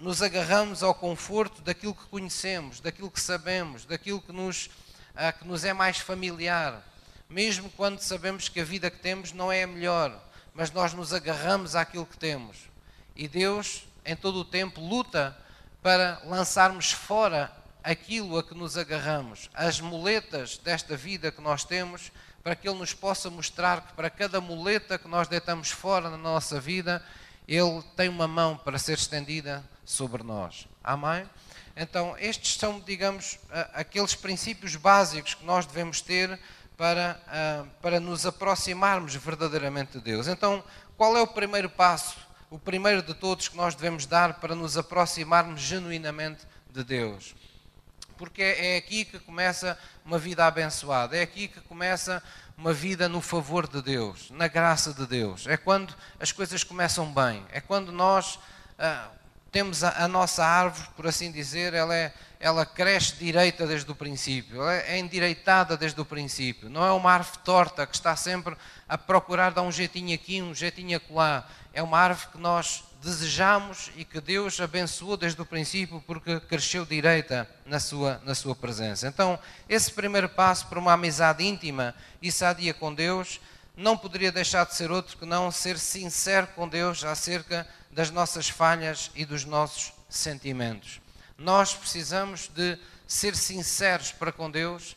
nos 0.00 0.22
agarramos 0.22 0.82
ao 0.82 0.94
conforto 0.94 1.62
daquilo 1.62 1.94
que 1.94 2.06
conhecemos, 2.06 2.80
daquilo 2.80 3.10
que 3.10 3.20
sabemos, 3.20 3.84
daquilo 3.84 4.20
que 4.20 4.32
nos, 4.32 4.70
ah, 5.14 5.32
que 5.32 5.46
nos 5.46 5.64
é 5.64 5.72
mais 5.72 5.98
familiar. 5.98 6.82
Mesmo 7.28 7.70
quando 7.70 8.00
sabemos 8.00 8.48
que 8.48 8.60
a 8.60 8.64
vida 8.64 8.90
que 8.90 8.98
temos 8.98 9.32
não 9.32 9.50
é 9.50 9.62
a 9.62 9.66
melhor 9.66 10.20
mas 10.54 10.70
nós 10.70 10.94
nos 10.94 11.12
agarramos 11.12 11.74
àquilo 11.74 12.06
que 12.06 12.16
temos. 12.16 12.56
E 13.16 13.26
Deus, 13.26 13.84
em 14.04 14.14
todo 14.14 14.38
o 14.38 14.44
tempo, 14.44 14.80
luta 14.80 15.36
para 15.82 16.22
lançarmos 16.24 16.92
fora 16.92 17.52
aquilo 17.82 18.38
a 18.38 18.42
que 18.42 18.54
nos 18.54 18.78
agarramos, 18.78 19.50
as 19.52 19.80
muletas 19.80 20.56
desta 20.56 20.96
vida 20.96 21.30
que 21.30 21.42
nós 21.42 21.64
temos, 21.64 22.10
para 22.42 22.54
que 22.54 22.68
Ele 22.68 22.78
nos 22.78 22.94
possa 22.94 23.28
mostrar 23.28 23.88
que 23.88 23.92
para 23.94 24.08
cada 24.08 24.40
muleta 24.40 24.98
que 24.98 25.08
nós 25.08 25.28
deitamos 25.28 25.70
fora 25.70 26.08
na 26.08 26.16
nossa 26.16 26.60
vida, 26.60 27.04
Ele 27.48 27.82
tem 27.96 28.08
uma 28.08 28.28
mão 28.28 28.56
para 28.56 28.78
ser 28.78 28.96
estendida 28.96 29.62
sobre 29.84 30.22
nós. 30.22 30.66
Amém? 30.82 31.28
Então, 31.76 32.16
estes 32.18 32.56
são, 32.56 32.78
digamos, 32.80 33.38
aqueles 33.72 34.14
princípios 34.14 34.76
básicos 34.76 35.34
que 35.34 35.44
nós 35.44 35.66
devemos 35.66 36.00
ter 36.00 36.38
para, 36.76 37.20
para 37.82 37.98
nos 37.98 38.24
aproximarmos 38.24 39.14
verdadeiramente 39.16 39.92
de 39.92 40.00
Deus. 40.00 40.28
Então, 40.28 40.62
qual 40.96 41.16
é 41.16 41.20
o 41.20 41.26
primeiro 41.26 41.68
passo, 41.68 42.16
o 42.48 42.58
primeiro 42.58 43.02
de 43.02 43.14
todos 43.14 43.48
que 43.48 43.56
nós 43.56 43.74
devemos 43.74 44.06
dar 44.06 44.34
para 44.34 44.54
nos 44.54 44.76
aproximarmos 44.76 45.60
genuinamente 45.60 46.46
de 46.70 46.84
Deus? 46.84 47.34
Porque 48.16 48.42
é 48.42 48.76
aqui 48.76 49.04
que 49.04 49.18
começa 49.18 49.76
uma 50.04 50.18
vida 50.18 50.46
abençoada, 50.46 51.16
é 51.16 51.22
aqui 51.22 51.48
que 51.48 51.60
começa 51.62 52.22
uma 52.56 52.72
vida 52.72 53.08
no 53.08 53.20
favor 53.20 53.66
de 53.66 53.82
Deus, 53.82 54.30
na 54.30 54.46
graça 54.46 54.94
de 54.94 55.04
Deus. 55.06 55.48
É 55.48 55.56
quando 55.56 55.92
as 56.20 56.30
coisas 56.30 56.62
começam 56.62 57.12
bem, 57.12 57.44
é 57.50 57.60
quando 57.60 57.90
nós 57.90 58.36
uh, 58.36 59.10
temos 59.54 59.84
a, 59.84 60.04
a 60.04 60.08
nossa 60.08 60.44
árvore, 60.44 60.88
por 60.96 61.06
assim 61.06 61.30
dizer, 61.30 61.74
ela 61.74 61.94
é 61.94 62.12
ela 62.40 62.66
cresce 62.66 63.14
direita 63.14 63.66
desde 63.66 63.90
o 63.90 63.94
princípio, 63.94 64.60
ela 64.60 64.74
é 64.74 64.98
endireitada 64.98 65.78
desde 65.78 65.98
o 65.98 66.04
princípio. 66.04 66.68
Não 66.68 66.84
é 66.84 66.90
uma 66.90 67.12
árvore 67.12 67.38
torta 67.42 67.86
que 67.86 67.94
está 67.94 68.14
sempre 68.16 68.54
a 68.86 68.98
procurar 68.98 69.50
dar 69.50 69.62
um 69.62 69.72
jeitinho 69.72 70.12
aqui, 70.14 70.42
um 70.42 70.54
jeitinho 70.54 70.96
acolá. 70.96 71.48
É 71.72 71.82
uma 71.82 71.98
árvore 71.98 72.32
que 72.32 72.38
nós 72.38 72.84
desejamos 73.00 73.90
e 73.96 74.04
que 74.04 74.20
Deus 74.20 74.60
abençoou 74.60 75.16
desde 75.16 75.40
o 75.40 75.46
princípio 75.46 76.02
porque 76.06 76.38
cresceu 76.40 76.84
direita 76.84 77.48
na 77.64 77.80
sua, 77.80 78.20
na 78.24 78.34
sua 78.34 78.54
presença. 78.54 79.06
Então, 79.06 79.38
esse 79.66 79.90
primeiro 79.90 80.28
passo 80.28 80.66
para 80.66 80.78
uma 80.78 80.92
amizade 80.92 81.44
íntima 81.44 81.94
e 82.20 82.30
sadia 82.30 82.74
com 82.74 82.92
Deus 82.92 83.40
não 83.76 83.96
poderia 83.96 84.30
deixar 84.30 84.64
de 84.64 84.74
ser 84.74 84.90
outro 84.90 85.16
que 85.16 85.26
não 85.26 85.50
ser 85.50 85.78
sincero 85.78 86.46
com 86.48 86.68
Deus 86.68 87.04
acerca 87.04 87.66
das 87.90 88.10
nossas 88.10 88.48
falhas 88.48 89.10
e 89.14 89.24
dos 89.24 89.44
nossos 89.44 89.92
sentimentos. 90.08 91.00
Nós 91.36 91.74
precisamos 91.74 92.48
de 92.48 92.78
ser 93.06 93.34
sinceros 93.34 94.12
para 94.12 94.32
com 94.32 94.50
Deus, 94.50 94.96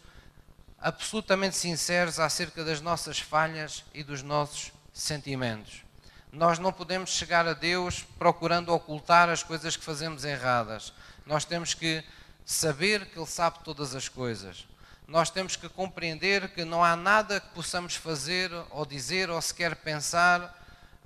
absolutamente 0.80 1.58
sinceros 1.58 2.20
acerca 2.20 2.64
das 2.64 2.80
nossas 2.80 3.20
falhas 3.20 3.84
e 3.94 4.04
dos 4.04 4.22
nossos 4.22 4.72
sentimentos. 4.94 5.84
Nós 6.32 6.60
não 6.60 6.72
podemos 6.72 7.10
chegar 7.10 7.48
a 7.48 7.54
Deus 7.54 8.06
procurando 8.20 8.74
ocultar 8.74 9.30
as 9.30 9.42
coisas 9.42 9.76
que 9.76 9.84
fazemos 9.84 10.24
erradas. 10.24 10.94
Nós 11.26 11.46
temos 11.46 11.74
que 11.74 12.04
saber 12.46 13.08
que 13.08 13.18
Ele 13.18 13.26
sabe 13.26 13.60
todas 13.64 13.96
as 13.96 14.08
coisas. 14.08 14.68
Nós 15.08 15.30
temos 15.30 15.56
que 15.56 15.70
compreender 15.70 16.50
que 16.50 16.66
não 16.66 16.84
há 16.84 16.94
nada 16.94 17.40
que 17.40 17.48
possamos 17.50 17.96
fazer, 17.96 18.52
ou 18.72 18.86
dizer, 18.86 19.30
ou 19.30 19.42
sequer 19.42 19.74
pensar, 19.78 20.42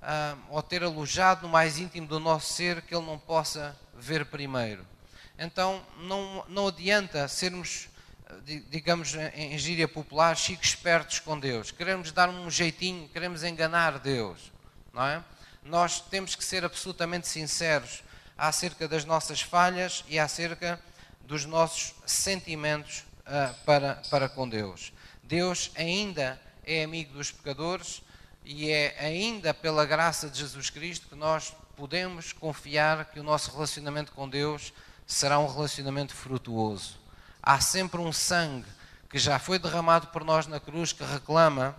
uh, 0.02 0.38
ou 0.50 0.60
ter 0.60 0.82
alojado 0.82 1.42
no 1.42 1.48
mais 1.48 1.78
íntimo 1.78 2.08
do 2.08 2.18
nosso 2.18 2.52
ser 2.52 2.82
que 2.82 2.92
Ele 2.92 3.06
não 3.06 3.16
possa 3.16 3.78
ver 3.94 4.26
primeiro. 4.26 4.84
Então 5.38 5.86
não, 5.98 6.44
não 6.48 6.66
adianta 6.66 7.28
sermos, 7.28 7.88
digamos 8.68 9.14
em 9.34 9.56
gíria 9.56 9.86
popular, 9.86 10.36
chiques 10.36 10.70
espertos 10.70 11.20
com 11.20 11.38
Deus. 11.38 11.70
Queremos 11.70 12.10
dar 12.10 12.28
um 12.28 12.50
jeitinho, 12.50 13.08
queremos 13.08 13.44
enganar 13.44 14.00
Deus, 14.00 14.50
não 14.92 15.06
é? 15.06 15.22
Nós 15.62 16.00
temos 16.00 16.34
que 16.34 16.44
ser 16.44 16.64
absolutamente 16.64 17.28
sinceros 17.28 18.02
acerca 18.36 18.88
das 18.88 19.04
nossas 19.04 19.40
falhas 19.40 20.04
e 20.08 20.18
acerca 20.18 20.80
dos 21.20 21.44
nossos 21.44 21.94
sentimentos 22.04 23.04
uh, 23.26 23.54
para, 23.64 23.96
para 24.10 24.28
com 24.28 24.48
Deus. 24.48 24.92
Deus 25.22 25.70
ainda 25.76 26.40
é 26.64 26.84
amigo 26.84 27.14
dos 27.14 27.30
pecadores 27.30 28.02
e 28.44 28.70
é 28.70 28.96
ainda 28.98 29.54
pela 29.54 29.84
graça 29.84 30.28
de 30.28 30.38
Jesus 30.38 30.70
Cristo 30.70 31.08
que 31.08 31.14
nós 31.14 31.54
podemos 31.76 32.32
confiar 32.32 33.06
que 33.06 33.20
o 33.20 33.22
nosso 33.22 33.50
relacionamento 33.52 34.12
com 34.12 34.28
Deus 34.28 34.72
será 35.06 35.38
um 35.38 35.46
relacionamento 35.46 36.14
frutuoso. 36.14 36.98
Há 37.42 37.60
sempre 37.60 38.00
um 38.00 38.12
sangue 38.12 38.68
que 39.08 39.18
já 39.18 39.38
foi 39.38 39.58
derramado 39.58 40.08
por 40.08 40.24
nós 40.24 40.46
na 40.46 40.60
cruz 40.60 40.92
que 40.92 41.04
reclama 41.04 41.76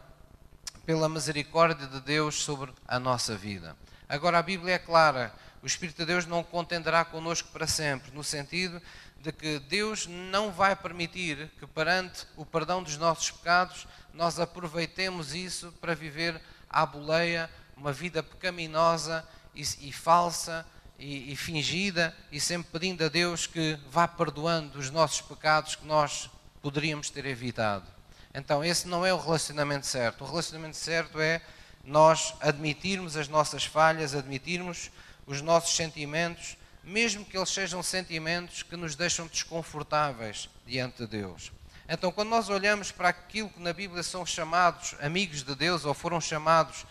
pela 0.85 1.07
misericórdia 1.07 1.87
de 1.87 2.01
Deus 2.01 2.43
sobre 2.43 2.73
a 2.87 2.99
nossa 2.99 3.35
vida. 3.35 3.75
Agora 4.07 4.37
a 4.39 4.43
Bíblia 4.43 4.75
é 4.75 4.79
clara, 4.79 5.33
o 5.61 5.65
Espírito 5.65 5.97
de 5.97 6.05
Deus 6.05 6.25
não 6.25 6.43
contenderá 6.43 7.05
connosco 7.05 7.49
para 7.51 7.65
sempre, 7.65 8.11
no 8.11 8.23
sentido 8.23 8.81
de 9.23 9.31
que 9.31 9.57
Deus 9.57 10.05
não 10.05 10.51
vai 10.51 10.75
permitir 10.75 11.49
que 11.57 11.65
perante 11.65 12.27
o 12.35 12.45
perdão 12.45 12.83
dos 12.83 12.97
nossos 12.97 13.31
pecados 13.31 13.87
nós 14.13 14.37
aproveitemos 14.37 15.33
isso 15.33 15.71
para 15.79 15.95
viver 15.95 16.41
à 16.69 16.85
boleia 16.85 17.49
uma 17.77 17.93
vida 17.93 18.21
pecaminosa 18.21 19.25
e, 19.55 19.61
e 19.61 19.93
falsa 19.93 20.65
e, 20.99 21.31
e 21.31 21.35
fingida 21.37 22.13
e 22.33 22.39
sempre 22.39 22.69
pedindo 22.73 23.05
a 23.05 23.07
Deus 23.07 23.47
que 23.47 23.79
vá 23.89 24.09
perdoando 24.09 24.77
os 24.77 24.89
nossos 24.89 25.21
pecados 25.21 25.75
que 25.77 25.85
nós 25.85 26.29
poderíamos 26.61 27.09
ter 27.09 27.25
evitado. 27.25 27.85
Então, 28.33 28.61
esse 28.61 28.89
não 28.89 29.05
é 29.05 29.13
o 29.13 29.19
relacionamento 29.19 29.85
certo. 29.85 30.25
O 30.25 30.27
relacionamento 30.27 30.75
certo 30.75 31.21
é 31.21 31.41
nós 31.81 32.33
admitirmos 32.41 33.15
as 33.15 33.29
nossas 33.29 33.63
falhas, 33.63 34.13
admitirmos 34.13 34.91
os 35.25 35.41
nossos 35.41 35.75
sentimentos, 35.77 36.57
mesmo 36.83 37.23
que 37.23 37.37
eles 37.37 37.49
sejam 37.49 37.81
sentimentos 37.81 38.63
que 38.63 38.75
nos 38.75 38.95
deixam 38.95 39.27
desconfortáveis 39.27 40.49
diante 40.65 40.97
de 40.97 41.07
Deus. 41.07 41.51
Então, 41.87 42.11
quando 42.11 42.29
nós 42.29 42.49
olhamos 42.49 42.91
para 42.91 43.09
aquilo 43.09 43.49
que 43.49 43.61
na 43.61 43.73
Bíblia 43.73 44.03
são 44.03 44.25
chamados 44.25 44.95
amigos 45.01 45.43
de 45.43 45.55
Deus, 45.55 45.85
ou 45.85 45.93
foram 45.93 46.19
chamados 46.19 46.85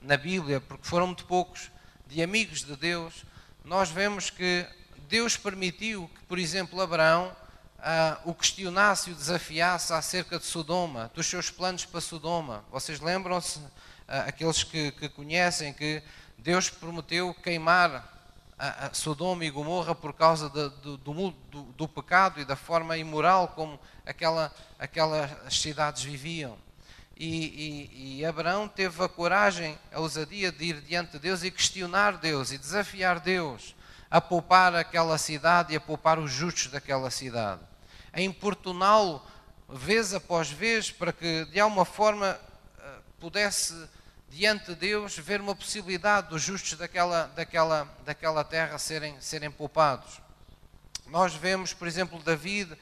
na 0.00 0.16
Bíblia, 0.16 0.60
porque 0.60 0.86
foram 0.86 1.06
muito 1.06 1.24
poucos, 1.26 1.70
de 2.06 2.22
amigos 2.22 2.64
de 2.64 2.74
Deus, 2.76 3.24
nós 3.64 3.90
vemos 3.90 4.30
que 4.30 4.66
Deus 5.08 5.36
permitiu 5.36 6.10
que, 6.14 6.24
por 6.24 6.38
exemplo, 6.38 6.80
Abraão 6.80 7.36
ah, 7.78 8.18
o 8.24 8.34
questionasse 8.34 9.10
e 9.10 9.12
o 9.12 9.16
desafiasse 9.16 9.92
acerca 9.92 10.38
de 10.38 10.44
Sodoma, 10.44 11.10
dos 11.14 11.26
seus 11.26 11.50
planos 11.50 11.84
para 11.84 12.00
Sodoma. 12.00 12.64
Vocês 12.70 13.00
lembram-se, 13.00 13.60
ah, 14.06 14.20
aqueles 14.20 14.64
que, 14.64 14.92
que, 14.92 15.08
conhecem, 15.08 15.72
que 15.72 16.02
Deus 16.38 16.70
prometeu 16.70 17.34
queimar 17.34 18.17
a, 18.58 18.86
a 18.86 18.94
Sodoma 18.94 19.44
e 19.44 19.50
Gomorra 19.50 19.94
por 19.94 20.12
causa 20.12 20.50
de, 20.50 20.68
do, 20.82 20.96
do, 20.96 21.32
do, 21.76 21.88
pecado 21.88 22.40
e 22.40 22.44
da 22.44 22.56
forma 22.56 22.96
imoral 22.96 23.48
como 23.48 23.78
aquela, 24.04 24.52
aquelas 24.78 25.30
cidades 25.50 26.02
viviam. 26.02 26.58
E, 27.16 27.90
e, 27.92 28.20
e, 28.20 28.24
Abraão 28.24 28.68
teve 28.68 29.02
a 29.02 29.08
coragem, 29.08 29.76
a 29.92 30.00
ousadia 30.00 30.52
de 30.52 30.64
ir 30.66 30.80
diante 30.82 31.12
de 31.12 31.18
Deus 31.18 31.42
e 31.42 31.50
questionar 31.50 32.16
Deus 32.16 32.52
e 32.52 32.58
desafiar 32.58 33.18
Deus 33.20 33.74
a 34.10 34.20
poupar 34.20 34.74
aquela 34.74 35.18
cidade 35.18 35.72
e 35.72 35.76
a 35.76 35.80
poupar 35.80 36.18
os 36.18 36.30
justos 36.30 36.68
daquela 36.68 37.10
cidade, 37.10 37.60
a 38.12 38.20
importuná-lo 38.20 39.20
vez 39.68 40.14
após 40.14 40.48
vez 40.50 40.90
para 40.90 41.12
que 41.12 41.44
de 41.46 41.60
alguma 41.60 41.84
forma 41.84 42.38
eh, 42.78 42.98
pudesse 43.20 43.74
diante 44.30 44.66
de 44.66 44.74
Deus 44.74 45.16
ver 45.18 45.40
uma 45.40 45.54
possibilidade 45.54 46.28
dos 46.28 46.42
justos 46.42 46.78
daquela, 46.78 47.24
daquela, 47.34 47.88
daquela 48.04 48.44
terra 48.44 48.78
serem, 48.78 49.20
serem 49.20 49.50
poupados. 49.50 50.20
Nós 51.06 51.34
vemos, 51.34 51.72
por 51.72 51.88
exemplo, 51.88 52.22
David, 52.22 52.76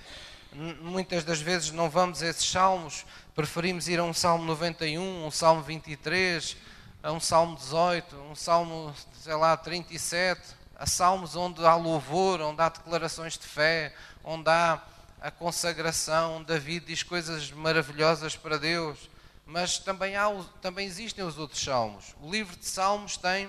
muitas 0.81 1.25
das 1.25 1.41
vezes 1.41 1.71
não 1.71 1.88
vamos 1.88 2.23
a 2.23 2.26
esses 2.26 2.49
salmos, 2.49 3.05
preferimos 3.35 3.88
ir 3.88 3.99
a 4.00 4.05
um 4.05 4.15
salmo 4.15 4.45
91, 4.45 5.26
um 5.26 5.31
salmo 5.31 5.62
23, 5.62 6.57
a 7.03 7.12
um 7.12 7.21
salmo 7.21 7.57
18, 7.57 8.17
um 8.17 8.35
salmo, 8.35 8.95
sei 9.23 9.35
lá, 9.35 9.57
37, 9.57 10.41
a 10.76 10.87
salmos 10.87 11.37
onde 11.37 11.65
há 11.65 11.76
louvor, 11.76 12.41
onde 12.41 12.61
há 12.61 12.69
declarações 12.69 13.38
de 13.38 13.47
fé, 13.47 13.95
onde 14.25 14.50
há 14.50 14.83
a 15.21 15.31
consagração, 15.31 16.43
David 16.43 16.87
diz 16.87 17.03
coisas 17.03 17.50
maravilhosas 17.50 18.37
para 18.37 18.59
Deus, 18.59 19.09
mas 19.47 19.79
também, 19.79 20.17
há, 20.17 20.29
também 20.61 20.87
existem 20.87 21.25
os 21.25 21.38
outros 21.38 21.62
salmos. 21.62 22.15
O 22.21 22.31
livro 22.31 22.57
de 22.57 22.67
Salmos 22.67 23.17
tem 23.17 23.49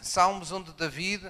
salmos 0.00 0.52
onde 0.52 0.72
David 0.72 1.26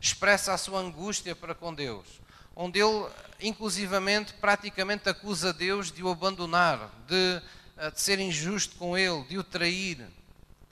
expressa 0.00 0.52
a 0.52 0.58
sua 0.58 0.80
angústia 0.80 1.34
para 1.34 1.54
com 1.54 1.72
Deus, 1.72 2.20
onde 2.54 2.80
ele, 2.80 3.08
inclusivamente, 3.40 4.34
praticamente 4.34 5.08
acusa 5.08 5.52
Deus 5.52 5.90
de 5.90 6.02
o 6.02 6.10
abandonar, 6.10 6.90
de, 7.06 7.40
eh, 7.78 7.90
de 7.90 8.00
ser 8.00 8.18
injusto 8.18 8.76
com 8.76 8.98
ele, 8.98 9.22
de 9.24 9.38
o 9.38 9.44
trair, 9.44 10.06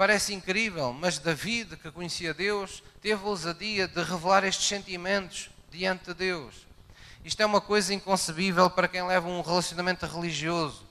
Parece 0.00 0.32
incrível, 0.32 0.94
mas 0.94 1.18
David, 1.18 1.76
que 1.76 1.90
conhecia 1.90 2.32
Deus, 2.32 2.82
teve 3.02 3.22
a 3.22 3.26
ousadia 3.28 3.86
de 3.86 4.02
revelar 4.02 4.44
estes 4.44 4.66
sentimentos 4.66 5.50
diante 5.70 6.06
de 6.06 6.14
Deus. 6.14 6.66
Isto 7.22 7.42
é 7.42 7.44
uma 7.44 7.60
coisa 7.60 7.92
inconcebível 7.92 8.70
para 8.70 8.88
quem 8.88 9.06
leva 9.06 9.28
um 9.28 9.42
relacionamento 9.42 10.06
religioso. 10.06 10.88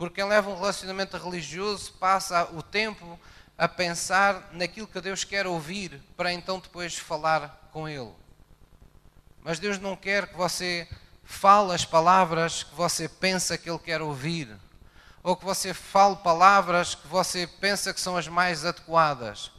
Porque 0.00 0.22
quem 0.22 0.24
leva 0.24 0.48
um 0.48 0.54
relacionamento 0.54 1.18
religioso 1.18 1.92
passa 2.00 2.44
o 2.54 2.62
tempo 2.62 3.20
a 3.58 3.68
pensar 3.68 4.48
naquilo 4.52 4.86
que 4.86 4.98
Deus 4.98 5.24
quer 5.24 5.46
ouvir 5.46 6.00
para 6.16 6.32
então 6.32 6.58
depois 6.58 6.96
falar 6.96 7.68
com 7.70 7.86
Ele. 7.86 8.10
Mas 9.42 9.58
Deus 9.58 9.78
não 9.78 9.94
quer 9.94 10.28
que 10.28 10.38
você 10.38 10.88
fale 11.22 11.74
as 11.74 11.84
palavras 11.84 12.62
que 12.62 12.74
você 12.74 13.10
pensa 13.10 13.58
que 13.58 13.68
Ele 13.68 13.78
quer 13.78 14.00
ouvir 14.00 14.48
ou 15.22 15.36
que 15.36 15.44
você 15.44 15.74
fale 15.74 16.16
palavras 16.16 16.94
que 16.94 17.06
você 17.06 17.46
pensa 17.46 17.92
que 17.92 18.00
são 18.00 18.16
as 18.16 18.26
mais 18.26 18.64
adequadas. 18.64 19.52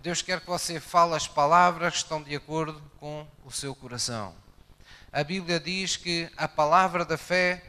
Deus 0.00 0.22
quer 0.22 0.40
que 0.40 0.48
você 0.48 0.80
fale 0.80 1.14
as 1.14 1.28
palavras 1.28 1.92
que 1.92 1.98
estão 1.98 2.20
de 2.20 2.34
acordo 2.34 2.82
com 2.98 3.24
o 3.44 3.52
seu 3.52 3.76
coração. 3.76 4.34
A 5.12 5.22
Bíblia 5.22 5.60
diz 5.60 5.96
que 5.96 6.28
a 6.36 6.48
palavra 6.48 7.04
da 7.04 7.16
fé 7.16 7.62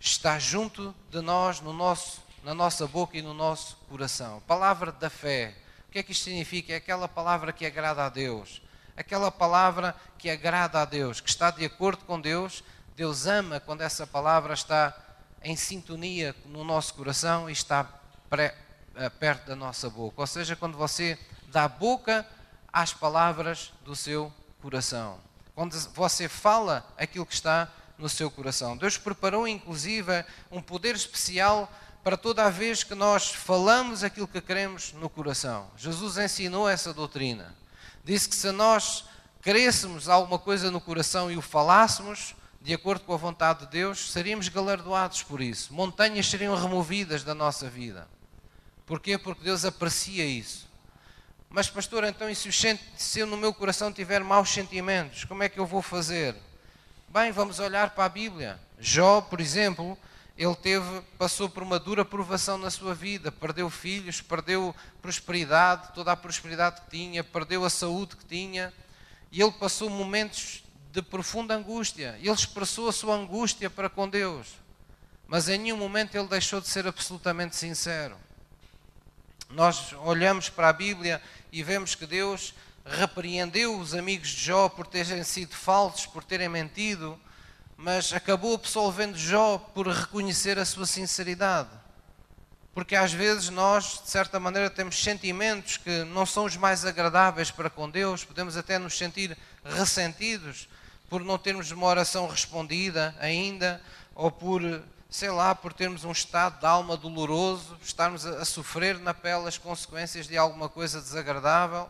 está 0.00 0.38
junto 0.38 0.94
de 1.10 1.20
nós, 1.20 1.60
no 1.60 1.72
nosso, 1.72 2.22
na 2.42 2.54
nossa 2.54 2.86
boca 2.86 3.16
e 3.16 3.22
no 3.22 3.34
nosso 3.34 3.76
coração. 3.88 4.40
Palavra 4.46 4.92
da 4.92 5.10
fé. 5.10 5.54
O 5.88 5.90
que 5.90 5.98
é 5.98 6.02
que 6.02 6.12
isto 6.12 6.24
significa? 6.24 6.72
É 6.72 6.76
aquela 6.76 7.08
palavra 7.08 7.52
que 7.52 7.66
agrada 7.66 8.04
a 8.04 8.08
Deus. 8.08 8.62
Aquela 8.96 9.30
palavra 9.30 9.94
que 10.18 10.28
agrada 10.28 10.80
a 10.80 10.84
Deus, 10.84 11.20
que 11.20 11.28
está 11.28 11.50
de 11.50 11.64
acordo 11.64 12.04
com 12.04 12.20
Deus. 12.20 12.62
Deus 12.96 13.26
ama 13.26 13.60
quando 13.60 13.80
essa 13.80 14.06
palavra 14.06 14.54
está 14.54 14.96
em 15.42 15.56
sintonia 15.56 16.34
no 16.46 16.64
nosso 16.64 16.94
coração 16.94 17.48
e 17.48 17.52
está 17.52 17.84
pré, 18.28 18.56
eh, 18.96 19.08
perto 19.08 19.46
da 19.46 19.56
nossa 19.56 19.88
boca. 19.88 20.20
Ou 20.20 20.26
seja, 20.26 20.56
quando 20.56 20.76
você 20.76 21.18
dá 21.46 21.68
boca 21.68 22.26
às 22.72 22.92
palavras 22.92 23.72
do 23.84 23.94
seu 23.96 24.32
coração. 24.60 25.18
Quando 25.54 25.78
você 25.94 26.28
fala 26.28 26.86
aquilo 26.96 27.26
que 27.26 27.34
está 27.34 27.68
no 27.98 28.08
seu 28.08 28.30
coração. 28.30 28.76
Deus 28.76 28.96
preparou, 28.96 29.46
inclusive, 29.46 30.24
um 30.50 30.62
poder 30.62 30.94
especial 30.94 31.70
para 32.02 32.16
toda 32.16 32.44
a 32.44 32.50
vez 32.50 32.84
que 32.84 32.94
nós 32.94 33.28
falamos 33.28 34.04
aquilo 34.04 34.28
que 34.28 34.40
queremos 34.40 34.92
no 34.92 35.10
coração. 35.10 35.70
Jesus 35.76 36.16
ensinou 36.16 36.68
essa 36.68 36.94
doutrina. 36.94 37.54
Disse 38.04 38.28
que 38.28 38.36
se 38.36 38.50
nós 38.52 39.04
querêssemos 39.42 40.08
alguma 40.08 40.38
coisa 40.38 40.70
no 40.70 40.80
coração 40.80 41.30
e 41.30 41.36
o 41.36 41.42
falássemos, 41.42 42.34
de 42.62 42.72
acordo 42.72 43.04
com 43.04 43.12
a 43.12 43.16
vontade 43.16 43.60
de 43.60 43.72
Deus, 43.72 44.10
seríamos 44.12 44.48
galardoados 44.48 45.22
por 45.22 45.40
isso. 45.40 45.74
Montanhas 45.74 46.26
seriam 46.26 46.56
removidas 46.56 47.24
da 47.24 47.34
nossa 47.34 47.68
vida. 47.68 48.08
Porquê? 48.86 49.18
Porque 49.18 49.44
Deus 49.44 49.64
aprecia 49.64 50.24
isso. 50.24 50.66
Mas, 51.50 51.68
pastor, 51.68 52.04
então, 52.04 52.28
e 52.28 52.34
se 52.34 53.18
eu 53.18 53.26
no 53.26 53.36
meu 53.36 53.54
coração 53.54 53.92
tiver 53.92 54.22
maus 54.22 54.50
sentimentos, 54.50 55.24
como 55.24 55.42
é 55.42 55.48
que 55.48 55.58
eu 55.58 55.66
vou 55.66 55.80
fazer? 55.80 56.34
Bem, 57.10 57.32
vamos 57.32 57.58
olhar 57.58 57.88
para 57.94 58.04
a 58.04 58.08
Bíblia. 58.10 58.60
Jó, 58.78 59.22
por 59.22 59.40
exemplo, 59.40 59.96
ele 60.36 60.54
teve, 60.54 61.00
passou 61.16 61.48
por 61.48 61.62
uma 61.62 61.78
dura 61.78 62.04
provação 62.04 62.58
na 62.58 62.70
sua 62.70 62.94
vida, 62.94 63.32
perdeu 63.32 63.70
filhos, 63.70 64.20
perdeu 64.20 64.76
prosperidade, 65.00 65.94
toda 65.94 66.12
a 66.12 66.16
prosperidade 66.16 66.82
que 66.82 66.90
tinha, 66.90 67.24
perdeu 67.24 67.64
a 67.64 67.70
saúde 67.70 68.14
que 68.14 68.26
tinha, 68.26 68.74
e 69.32 69.40
ele 69.40 69.52
passou 69.52 69.88
momentos 69.88 70.62
de 70.92 71.00
profunda 71.00 71.54
angústia. 71.54 72.14
Ele 72.20 72.30
expressou 72.30 72.90
a 72.90 72.92
sua 72.92 73.14
angústia 73.14 73.70
para 73.70 73.88
com 73.88 74.06
Deus, 74.06 74.48
mas 75.26 75.48
em 75.48 75.58
nenhum 75.58 75.78
momento 75.78 76.14
ele 76.14 76.28
deixou 76.28 76.60
de 76.60 76.68
ser 76.68 76.86
absolutamente 76.86 77.56
sincero. 77.56 78.18
Nós 79.48 79.94
olhamos 79.94 80.50
para 80.50 80.68
a 80.68 80.74
Bíblia 80.74 81.22
e 81.50 81.62
vemos 81.62 81.94
que 81.94 82.06
Deus 82.06 82.52
repreendeu 82.90 83.78
os 83.78 83.94
amigos 83.94 84.28
de 84.28 84.44
Jó 84.46 84.68
por 84.68 84.86
terem 84.86 85.22
sido 85.22 85.54
falsos, 85.54 86.06
por 86.06 86.24
terem 86.24 86.48
mentido, 86.48 87.18
mas 87.76 88.12
acabou 88.12 88.54
absolvendo 88.54 89.16
Jó 89.16 89.58
por 89.58 89.86
reconhecer 89.86 90.58
a 90.58 90.64
sua 90.64 90.86
sinceridade. 90.86 91.68
Porque 92.74 92.96
às 92.96 93.12
vezes 93.12 93.50
nós, 93.50 94.00
de 94.04 94.10
certa 94.10 94.38
maneira, 94.38 94.70
temos 94.70 95.02
sentimentos 95.02 95.76
que 95.76 96.04
não 96.04 96.24
são 96.24 96.44
os 96.44 96.56
mais 96.56 96.84
agradáveis 96.84 97.50
para 97.50 97.68
com 97.68 97.90
Deus, 97.90 98.24
podemos 98.24 98.56
até 98.56 98.78
nos 98.78 98.96
sentir 98.96 99.36
ressentidos, 99.64 100.68
por 101.08 101.24
não 101.24 101.38
termos 101.38 101.70
uma 101.70 101.86
oração 101.86 102.28
respondida 102.28 103.14
ainda, 103.18 103.80
ou 104.14 104.30
por, 104.30 104.62
sei 105.10 105.30
lá, 105.30 105.54
por 105.54 105.72
termos 105.72 106.04
um 106.04 106.12
estado 106.12 106.60
de 106.60 106.66
alma 106.66 106.96
doloroso, 106.96 107.76
estarmos 107.82 108.24
a, 108.26 108.44
sofrer 108.44 108.98
na 108.98 109.14
pele 109.14 109.48
as 109.48 109.58
consequências 109.58 110.26
de 110.26 110.36
alguma 110.36 110.68
coisa 110.68 111.00
desagradável, 111.00 111.88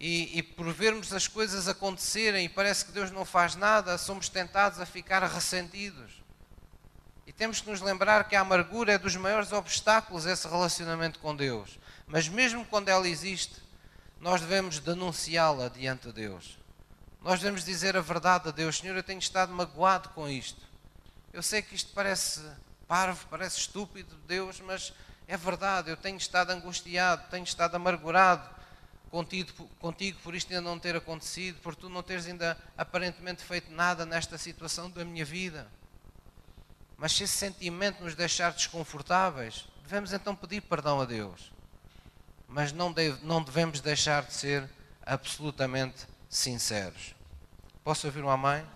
e, 0.00 0.38
e 0.38 0.42
por 0.42 0.72
vermos 0.72 1.12
as 1.12 1.26
coisas 1.26 1.66
acontecerem 1.66 2.44
e 2.44 2.48
parece 2.48 2.84
que 2.84 2.92
Deus 2.92 3.10
não 3.10 3.24
faz 3.24 3.56
nada, 3.56 3.98
somos 3.98 4.28
tentados 4.28 4.80
a 4.80 4.86
ficar 4.86 5.24
ressentidos. 5.24 6.22
E 7.26 7.32
temos 7.32 7.60
que 7.60 7.68
nos 7.68 7.80
lembrar 7.80 8.28
que 8.28 8.36
a 8.36 8.40
amargura 8.40 8.92
é 8.92 8.98
dos 8.98 9.16
maiores 9.16 9.52
obstáculos 9.52 10.24
a 10.24 10.32
esse 10.32 10.46
relacionamento 10.46 11.18
com 11.18 11.34
Deus. 11.34 11.78
Mas 12.06 12.28
mesmo 12.28 12.64
quando 12.64 12.88
ela 12.88 13.08
existe, 13.08 13.60
nós 14.20 14.40
devemos 14.40 14.78
denunciá-la 14.78 15.68
diante 15.68 16.06
de 16.06 16.12
Deus. 16.12 16.56
Nós 17.20 17.40
devemos 17.40 17.64
dizer 17.64 17.96
a 17.96 18.00
verdade 18.00 18.48
a 18.48 18.52
Deus: 18.52 18.78
Senhor, 18.78 18.96
eu 18.96 19.02
tenho 19.02 19.18
estado 19.18 19.52
magoado 19.52 20.10
com 20.10 20.28
isto. 20.28 20.62
Eu 21.32 21.42
sei 21.42 21.60
que 21.60 21.74
isto 21.74 21.92
parece 21.92 22.40
parvo, 22.86 23.26
parece 23.28 23.58
estúpido, 23.58 24.14
Deus, 24.26 24.60
mas 24.60 24.92
é 25.26 25.36
verdade. 25.36 25.90
Eu 25.90 25.96
tenho 25.96 26.16
estado 26.16 26.50
angustiado, 26.50 27.28
tenho 27.30 27.44
estado 27.44 27.74
amargurado 27.74 28.57
contigo, 29.10 29.68
contigo 29.78 30.18
por 30.22 30.34
isto 30.34 30.52
ainda 30.52 30.68
não 30.68 30.78
ter 30.78 30.96
acontecido, 30.96 31.60
por 31.60 31.74
tu 31.74 31.88
não 31.88 32.02
teres 32.02 32.26
ainda 32.26 32.56
aparentemente 32.76 33.42
feito 33.42 33.70
nada 33.70 34.04
nesta 34.04 34.38
situação 34.38 34.90
da 34.90 35.04
minha 35.04 35.24
vida. 35.24 35.66
Mas 36.96 37.12
se 37.12 37.24
esse 37.24 37.36
sentimento 37.36 38.02
nos 38.02 38.14
deixar 38.14 38.52
desconfortáveis, 38.52 39.66
devemos 39.82 40.12
então 40.12 40.34
pedir 40.34 40.62
perdão 40.62 41.00
a 41.00 41.04
Deus. 41.04 41.52
Mas 42.48 42.72
não, 42.72 42.92
deve, 42.92 43.24
não 43.24 43.42
devemos 43.42 43.80
deixar 43.80 44.24
de 44.24 44.34
ser 44.34 44.68
absolutamente 45.04 46.06
sinceros. 46.28 47.14
Posso 47.84 48.06
ouvir 48.06 48.22
uma 48.22 48.36
mãe? 48.36 48.66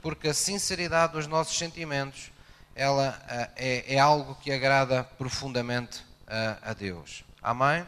Porque 0.00 0.28
a 0.28 0.34
sinceridade 0.34 1.12
dos 1.12 1.26
nossos 1.26 1.56
sentimentos 1.58 2.30
ela 2.74 3.20
eh, 3.28 3.50
é, 3.56 3.94
é 3.94 3.98
algo 3.98 4.36
que 4.36 4.52
agrada 4.52 5.02
profundamente 5.02 6.04
a, 6.26 6.70
a 6.70 6.72
Deus. 6.72 7.24
Amém? 7.42 7.84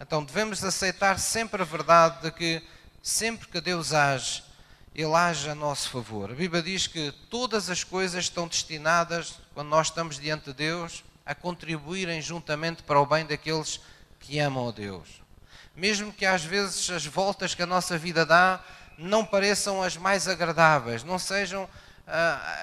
Então 0.00 0.22
devemos 0.24 0.62
aceitar 0.62 1.18
sempre 1.18 1.62
a 1.62 1.64
verdade 1.64 2.22
de 2.22 2.30
que 2.30 2.62
sempre 3.02 3.48
que 3.48 3.60
Deus 3.60 3.92
age, 3.92 4.44
Ele 4.94 5.14
age 5.14 5.50
a 5.50 5.54
nosso 5.54 5.90
favor. 5.90 6.30
A 6.30 6.34
Bíblia 6.34 6.62
diz 6.62 6.86
que 6.86 7.12
todas 7.28 7.68
as 7.68 7.82
coisas 7.82 8.24
estão 8.24 8.46
destinadas, 8.46 9.34
quando 9.54 9.68
nós 9.68 9.88
estamos 9.88 10.18
diante 10.18 10.46
de 10.46 10.52
Deus, 10.52 11.02
a 11.26 11.34
contribuírem 11.34 12.22
juntamente 12.22 12.82
para 12.82 13.00
o 13.00 13.06
bem 13.06 13.26
daqueles 13.26 13.80
que 14.20 14.38
amam 14.38 14.68
a 14.68 14.72
Deus. 14.72 15.22
Mesmo 15.74 16.12
que 16.12 16.24
às 16.24 16.44
vezes 16.44 16.88
as 16.90 17.04
voltas 17.04 17.54
que 17.54 17.62
a 17.62 17.66
nossa 17.66 17.98
vida 17.98 18.24
dá 18.24 18.62
não 18.96 19.24
pareçam 19.24 19.82
as 19.82 19.96
mais 19.96 20.26
agradáveis, 20.26 21.04
não 21.04 21.18
sejam 21.18 21.64
uh, 21.64 21.68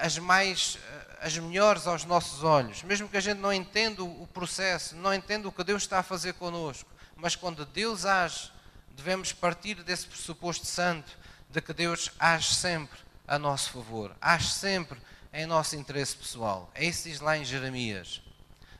as 0.02 0.18
mais 0.18 0.74
uh, 0.74 1.06
as 1.20 1.36
melhores 1.38 1.86
aos 1.86 2.04
nossos 2.04 2.44
olhos, 2.44 2.82
mesmo 2.82 3.08
que 3.08 3.16
a 3.16 3.20
gente 3.20 3.38
não 3.38 3.52
entenda 3.52 4.04
o 4.04 4.28
processo, 4.32 4.94
não 4.96 5.14
entenda 5.14 5.48
o 5.48 5.52
que 5.52 5.64
Deus 5.64 5.82
está 5.82 5.98
a 5.98 6.02
fazer 6.02 6.34
connosco, 6.34 6.88
mas 7.16 7.34
quando 7.34 7.64
Deus 7.64 8.04
age, 8.04 8.52
devemos 8.90 9.32
partir 9.32 9.82
desse 9.82 10.06
pressuposto 10.06 10.66
santo 10.66 11.10
de 11.50 11.60
que 11.60 11.72
Deus 11.72 12.10
age 12.18 12.54
sempre 12.54 12.98
a 13.26 13.38
nosso 13.38 13.70
favor, 13.72 14.14
age 14.20 14.50
sempre 14.50 15.00
em 15.32 15.46
nosso 15.46 15.76
interesse 15.76 16.16
pessoal. 16.16 16.70
É 16.74 16.84
isso 16.84 17.04
que 17.04 17.10
diz 17.10 17.20
lá 17.20 17.36
em 17.36 17.44
Jeremias. 17.44 18.22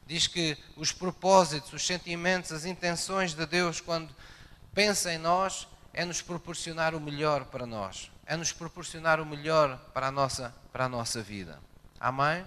Diz 0.06 0.26
que 0.26 0.56
os 0.76 0.92
propósitos, 0.92 1.72
os 1.72 1.84
sentimentos, 1.84 2.52
as 2.52 2.64
intenções 2.64 3.34
de 3.34 3.44
Deus, 3.44 3.80
quando 3.80 4.14
pensa 4.72 5.12
em 5.12 5.18
nós, 5.18 5.66
é 5.92 6.04
nos 6.04 6.22
proporcionar 6.22 6.94
o 6.94 7.00
melhor 7.00 7.46
para 7.46 7.66
nós, 7.66 8.10
é 8.26 8.36
nos 8.36 8.52
proporcionar 8.52 9.20
o 9.20 9.26
melhor 9.26 9.76
para 9.92 10.08
a 10.08 10.10
nossa, 10.10 10.54
para 10.72 10.84
a 10.84 10.88
nossa 10.88 11.22
vida. 11.22 11.58
Amém? 11.98 12.46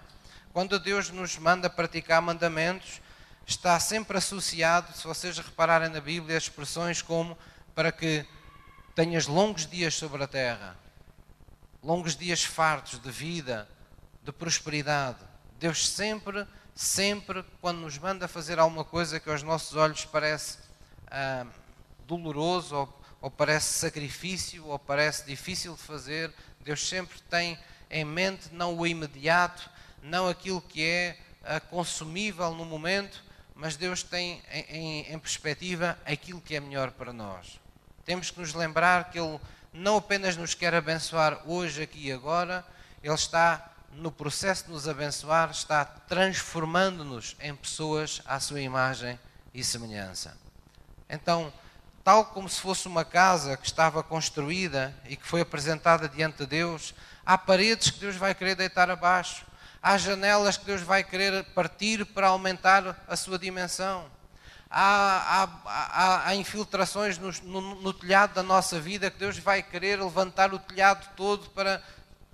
Quando 0.53 0.79
Deus 0.79 1.09
nos 1.09 1.37
manda 1.37 1.69
praticar 1.69 2.21
mandamentos, 2.21 3.01
está 3.49 3.79
sempre 3.79 4.15
associado, 4.15 4.95
se 4.95 5.07
vocês 5.07 5.39
repararem 5.39 5.89
na 5.89 5.99
Bíblia, 5.99 6.37
expressões 6.37 7.01
como 7.01 7.35
para 7.73 7.91
que 7.91 8.23
tenhas 8.93 9.25
longos 9.25 9.65
dias 9.65 9.95
sobre 9.95 10.23
a 10.23 10.27
terra, 10.27 10.77
longos 11.81 12.15
dias 12.15 12.43
fartos 12.43 12.99
de 12.99 13.09
vida, 13.09 13.67
de 14.23 14.31
prosperidade. 14.31 15.17
Deus 15.59 15.89
sempre 15.89 16.47
sempre 16.75 17.43
quando 17.59 17.79
nos 17.79 17.97
manda 17.97 18.27
fazer 18.27 18.59
alguma 18.59 18.85
coisa 18.85 19.19
que 19.19 19.29
aos 19.29 19.41
nossos 19.41 19.75
olhos 19.75 20.05
parece 20.05 20.59
ah, 21.07 21.45
doloroso 22.07 22.75
ou, 22.75 23.01
ou 23.19 23.31
parece 23.31 23.73
sacrifício 23.73 24.65
ou 24.67 24.77
parece 24.77 25.25
difícil 25.25 25.73
de 25.73 25.81
fazer, 25.81 26.31
Deus 26.61 26.87
sempre 26.87 27.19
tem 27.21 27.59
em 27.89 28.05
mente 28.05 28.49
não 28.53 28.77
o 28.77 28.85
imediato, 28.85 29.69
não 30.03 30.27
aquilo 30.29 30.61
que 30.61 30.85
é 30.85 31.19
ah, 31.43 31.59
consumível 31.59 32.53
no 32.53 32.63
momento, 32.63 33.27
mas 33.59 33.75
Deus 33.75 34.01
tem 34.01 34.41
em, 34.49 34.61
em, 34.69 35.13
em 35.13 35.19
perspectiva 35.19 35.99
aquilo 36.05 36.39
que 36.39 36.55
é 36.55 36.61
melhor 36.61 36.91
para 36.91 37.11
nós. 37.11 37.59
Temos 38.05 38.31
que 38.31 38.39
nos 38.39 38.53
lembrar 38.53 39.11
que 39.11 39.19
Ele 39.19 39.37
não 39.73 39.97
apenas 39.97 40.37
nos 40.37 40.53
quer 40.53 40.73
abençoar 40.73 41.41
hoje, 41.45 41.83
aqui 41.83 42.07
e 42.07 42.11
agora, 42.11 42.65
Ele 43.03 43.13
está 43.13 43.69
no 43.91 44.13
processo 44.13 44.65
de 44.65 44.71
nos 44.71 44.87
abençoar, 44.87 45.51
está 45.51 45.83
transformando-nos 45.83 47.35
em 47.41 47.53
pessoas 47.53 48.21
à 48.25 48.39
sua 48.39 48.61
imagem 48.61 49.19
e 49.53 49.61
semelhança. 49.61 50.37
Então, 51.09 51.51
tal 52.01 52.27
como 52.27 52.47
se 52.47 52.61
fosse 52.61 52.87
uma 52.87 53.03
casa 53.03 53.57
que 53.57 53.65
estava 53.65 54.01
construída 54.01 54.95
e 55.03 55.17
que 55.17 55.27
foi 55.27 55.41
apresentada 55.41 56.07
diante 56.07 56.37
de 56.37 56.45
Deus, 56.45 56.93
há 57.25 57.37
paredes 57.37 57.91
que 57.91 57.99
Deus 57.99 58.15
vai 58.15 58.33
querer 58.33 58.55
deitar 58.55 58.89
abaixo, 58.89 59.45
há 59.81 59.97
janelas 59.97 60.57
que 60.57 60.65
Deus 60.65 60.81
vai 60.81 61.03
querer 61.03 61.43
partir 61.45 62.05
para 62.05 62.27
aumentar 62.27 63.03
a 63.07 63.15
sua 63.15 63.39
dimensão. 63.39 64.05
Há, 64.69 65.43
há, 65.43 65.49
há, 65.65 66.27
há 66.27 66.35
infiltrações 66.35 67.17
no, 67.17 67.31
no, 67.43 67.75
no 67.81 67.93
telhado 67.93 68.35
da 68.35 68.43
nossa 68.43 68.79
vida 68.79 69.09
que 69.09 69.17
Deus 69.17 69.37
vai 69.39 69.63
querer 69.63 69.99
levantar 69.99 70.53
o 70.53 70.59
telhado 70.59 71.09
todo 71.15 71.49
para 71.49 71.81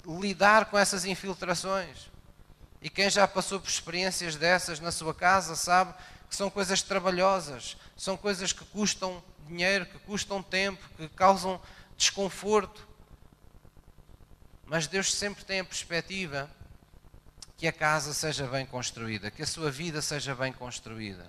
lidar 0.05 0.65
com 0.65 0.77
essas 0.77 1.05
infiltrações. 1.05 2.09
E 2.81 2.89
quem 2.89 3.09
já 3.09 3.27
passou 3.27 3.59
por 3.59 3.69
experiências 3.69 4.35
dessas 4.35 4.79
na 4.79 4.91
sua 4.91 5.13
casa 5.13 5.55
sabe 5.55 5.93
que 6.29 6.35
são 6.35 6.49
coisas 6.49 6.81
trabalhosas, 6.81 7.77
são 7.95 8.17
coisas 8.17 8.51
que 8.51 8.65
custam 8.65 9.23
dinheiro, 9.47 9.85
que 9.85 9.97
custam 9.99 10.43
tempo, 10.43 10.83
que 10.97 11.07
causam 11.09 11.59
desconforto. 11.95 12.85
Mas 14.65 14.87
Deus 14.87 15.13
sempre 15.13 15.45
tem 15.45 15.61
a 15.61 15.65
perspectiva 15.65 16.49
que 17.57 17.67
a 17.67 17.73
casa 17.73 18.13
seja 18.13 18.47
bem 18.47 18.65
construída, 18.65 19.31
que 19.31 19.43
a 19.43 19.47
sua 19.47 19.71
vida 19.71 20.01
seja 20.01 20.35
bem 20.35 20.51
construída. 20.51 21.25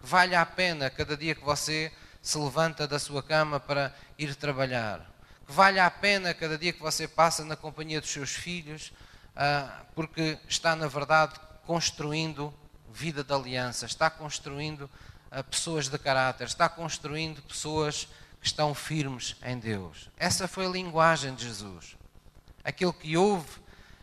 Que 0.00 0.06
valha 0.06 0.40
a 0.40 0.46
pena 0.46 0.90
cada 0.90 1.16
dia 1.16 1.34
que 1.34 1.44
você 1.44 1.92
se 2.20 2.38
levanta 2.38 2.86
da 2.86 2.98
sua 2.98 3.22
cama 3.22 3.58
para 3.58 3.94
ir 4.18 4.34
trabalhar 4.36 5.12
que 5.46 5.52
vale 5.52 5.78
a 5.78 5.90
pena 5.90 6.32
cada 6.32 6.56
dia 6.56 6.72
que 6.72 6.80
você 6.80 7.06
passa 7.06 7.44
na 7.44 7.56
companhia 7.56 8.00
dos 8.00 8.10
seus 8.10 8.30
filhos, 8.30 8.92
ah, 9.36 9.82
porque 9.94 10.38
está, 10.48 10.74
na 10.76 10.86
verdade, 10.86 11.34
construindo 11.66 12.52
vida 12.92 13.24
de 13.24 13.32
aliança, 13.32 13.86
está 13.86 14.08
construindo 14.08 14.88
ah, 15.30 15.42
pessoas 15.42 15.88
de 15.88 15.98
caráter, 15.98 16.46
está 16.46 16.68
construindo 16.68 17.42
pessoas 17.42 18.08
que 18.40 18.46
estão 18.46 18.74
firmes 18.74 19.36
em 19.42 19.58
Deus. 19.58 20.08
Essa 20.16 20.48
foi 20.48 20.66
a 20.66 20.70
linguagem 20.70 21.34
de 21.34 21.44
Jesus. 21.44 21.96
Aquele 22.64 22.92
que 22.92 23.16
ouve 23.16 23.60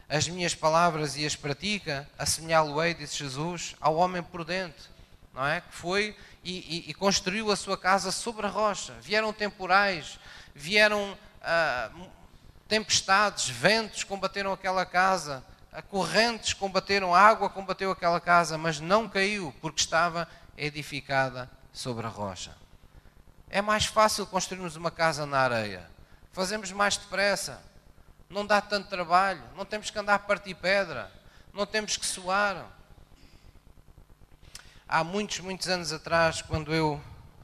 as 0.10 0.28
minhas 0.28 0.56
palavras 0.56 1.15
e 1.15 1.26
as 1.26 1.36
pratica, 1.36 2.10
assemelhá-lo-ei, 2.17 2.95
disse 2.95 3.17
Jesus, 3.17 3.76
ao 3.80 3.95
homem 3.95 4.24
prudente, 4.24 4.89
não 5.34 5.45
é? 5.45 5.62
Que 5.62 5.74
foi 5.74 6.17
e, 6.43 6.86
e, 6.88 6.89
e 6.89 6.93
construiu 6.95 7.52
a 7.52 7.56
sua 7.56 7.78
casa 7.78 8.12
sobre 8.12 8.48
a 8.48 8.50
rocha. 8.50 8.93
Vieram 9.02 9.32
temporais, 9.32 10.19
vieram 10.56 11.15
ah, 11.43 11.91
tempestades, 12.67 13.50
ventos 13.50 14.04
combateram 14.04 14.52
aquela 14.52 14.86
casa, 14.86 15.43
correntes 15.89 16.54
combateram, 16.54 17.13
água 17.13 17.50
combateu 17.50 17.91
aquela 17.91 18.19
casa, 18.19 18.58
mas 18.58 18.80
não 18.80 19.08
caiu 19.08 19.54
porque 19.62 19.80
estava 19.80 20.28
edificada 20.58 21.50
sobre 21.72 22.06
a 22.06 22.10
rocha. 22.10 22.56
É 23.50 23.62
mais 23.62 23.86
fácil 23.86 24.26
construirmos 24.26 24.76
uma 24.76 24.91
casa 24.91 25.26
na 25.26 25.39
areia. 25.39 25.89
Fazemos 26.32 26.72
mais 26.72 26.98
depressa. 26.98 27.62
Não 28.30 28.46
dá 28.46 28.62
tanto 28.62 28.89
trabalho. 28.89 29.42
Não 29.56 29.65
temos 29.65 29.89
que 29.89 29.98
andar 29.98 30.15
a 30.15 30.20
partir 30.20 30.54
pedra. 30.54 31.12
Não 31.52 31.65
temos 31.65 31.98
que 31.98 32.06
suar. 32.06 32.65
Há 34.88 35.04
muitos, 35.04 35.39
muitos 35.39 35.68
anos 35.68 35.92
atrás, 35.92 36.42
quando 36.42 36.74
eu 36.74 37.02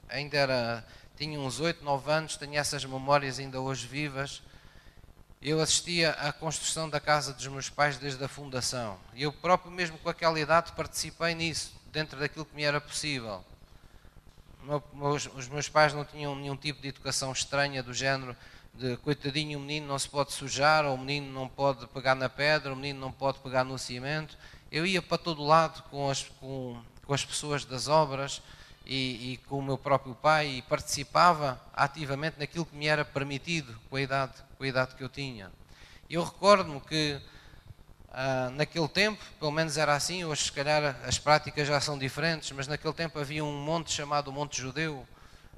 ainda 0.08 0.38
era 0.38 0.86
tinha 1.18 1.40
uns 1.40 1.60
8, 1.62 1.84
9 1.84 2.12
anos, 2.12 2.36
tenho 2.36 2.56
essas 2.56 2.84
memórias 2.84 3.40
ainda 3.40 3.60
hoje 3.62 3.88
vivas. 3.88 4.42
Eu 5.42 5.62
assistia 5.62 6.12
à 6.12 6.34
construção 6.34 6.90
da 6.90 7.00
casa 7.00 7.34
dos 7.34 7.48
meus 7.48 7.70
pais 7.70 7.98
desde 7.98 8.24
a 8.24 8.28
fundação. 8.28 9.00
E 9.14 9.24
eu 9.24 9.32
próprio, 9.32 9.72
mesmo 9.72 9.98
com 9.98 10.10
aquela 10.10 10.40
idade, 10.40 10.74
participei 10.74 11.34
nisso, 11.34 11.74
dentro 11.92 12.20
daquilo 12.20 12.46
que 12.46 12.56
me 12.56 12.64
era 12.64 12.82
possível. 12.82 13.44
Os 15.36 15.48
meus 15.48 15.70
pais 15.70 15.94
não 15.94 16.04
tinham 16.04 16.36
nenhum 16.36 16.58
tipo 16.58 16.82
de 16.82 16.90
educação 16.90 17.32
estranha 17.32 17.82
do 17.82 17.94
género 17.94 18.36
de 18.78 18.98
coitadinho, 18.98 19.58
o 19.58 19.62
menino 19.62 19.88
não 19.88 20.00
se 20.00 20.10
pode 20.10 20.34
sujar, 20.34 20.86
ou 20.86 20.96
o 20.96 20.98
menino 20.98 21.32
não 21.32 21.48
pode 21.48 21.88
pegar 21.88 22.16
na 22.16 22.30
pedra, 22.30 22.74
o 22.74 22.76
menino 22.76 23.00
não 23.00 23.12
pode 23.12 23.40
pegar 23.40 23.64
no 23.64 23.78
cimento. 23.78 24.38
Eu 24.72 24.86
ia 24.86 25.02
para 25.02 25.18
todo 25.18 25.44
lado 25.44 25.84
com 25.90 26.10
as, 26.10 26.24
com, 26.24 26.78
com 27.06 27.14
as 27.14 27.24
pessoas 27.24 27.64
das 27.64 27.88
obras, 27.88 28.42
e, 28.86 29.34
e, 29.34 29.38
com 29.48 29.58
o 29.58 29.64
meu 29.64 29.78
próprio 29.78 30.14
pai 30.14 30.48
e 30.48 30.62
participava 30.62 31.60
ativamente 31.74 32.38
naquilo 32.38 32.66
que 32.66 32.76
me 32.76 32.88
era 32.88 33.04
permitido 33.04 33.76
com 33.90 33.96
a 33.96 34.02
idade, 34.02 34.34
com 34.58 34.64
a 34.64 34.68
idade 34.68 34.96
que 34.96 35.04
eu 35.04 35.10
tinha. 35.10 35.52
Eu 36.10 36.24
recordo-me 36.24 36.80
que 36.82 37.20
ah, 38.12 38.52
naquele 38.54 38.88
tempo, 38.88 39.24
pelo 39.40 39.52
menos 39.52 39.78
era 39.78 39.96
assim, 39.96 40.24
hoje 40.24 40.44
se 40.44 40.52
calhar 40.52 40.96
as 41.04 41.18
práticas 41.18 41.68
já 41.68 41.82
são 41.82 41.98
diferentes, 41.98 42.52
mas 42.52 42.68
naquele 42.68 42.94
tempo 42.94 43.18
havia 43.20 43.44
um 43.44 43.58
monte 43.58 43.92
chamado 43.92 44.32
Monte 44.32 44.62
Judeu, 44.62 45.06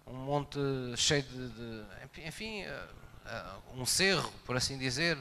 um 0.08 0.15
monte 0.15 0.58
cheio 0.95 1.23
de, 1.23 1.49
de 1.49 1.84
enfim, 2.25 2.63
ah, 2.63 2.88
um 3.76 3.86
cerro, 3.86 4.32
por 4.46 4.56
assim 4.56 4.78
dizer, 4.78 5.18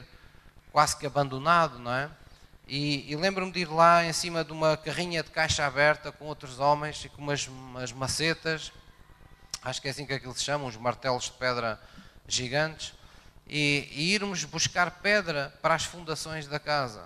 quase 0.71 0.95
que 0.97 1.05
abandonado, 1.05 1.79
não 1.79 1.93
é? 1.93 2.09
E, 2.67 3.09
e 3.11 3.15
lembro-me 3.15 3.51
de 3.51 3.61
ir 3.61 3.69
lá 3.69 4.03
em 4.03 4.11
cima 4.11 4.43
de 4.43 4.51
uma 4.51 4.75
carrinha 4.75 5.23
de 5.23 5.31
caixa 5.31 5.65
aberta 5.65 6.11
com 6.11 6.25
outros 6.25 6.59
homens 6.59 7.05
e 7.05 7.09
com 7.09 7.21
umas, 7.21 7.47
umas 7.47 7.91
macetas, 7.93 8.73
acho 9.63 9.81
que 9.81 9.87
é 9.87 9.91
assim 9.91 10.05
que 10.05 10.13
aquilo 10.13 10.33
se 10.33 10.43
chama, 10.43 10.65
uns 10.65 10.75
martelos 10.75 11.25
de 11.25 11.31
pedra 11.31 11.79
gigantes, 12.27 12.93
e, 13.47 13.87
e 13.91 14.13
irmos 14.13 14.43
buscar 14.43 14.91
pedra 14.91 15.53
para 15.61 15.75
as 15.75 15.85
fundações 15.85 16.47
da 16.47 16.59
casa. 16.59 17.05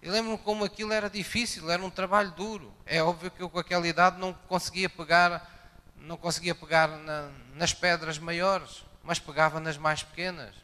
E 0.00 0.08
lembro-me 0.08 0.38
como 0.38 0.64
aquilo 0.64 0.92
era 0.92 1.10
difícil, 1.10 1.68
era 1.70 1.82
um 1.82 1.90
trabalho 1.90 2.30
duro. 2.30 2.72
É 2.86 3.02
óbvio 3.02 3.30
que 3.32 3.42
eu 3.42 3.50
com 3.50 3.58
aquela 3.58 3.86
idade 3.86 4.18
não 4.18 4.32
conseguia 4.32 4.88
pegar, 4.88 5.72
não 5.96 6.16
conseguia 6.16 6.54
pegar 6.54 6.86
na, 6.86 7.30
nas 7.54 7.74
pedras 7.74 8.16
maiores, 8.18 8.84
mas 9.08 9.18
pegava 9.18 9.58
nas 9.58 9.76
mais 9.76 10.04
pequenas 10.04 10.54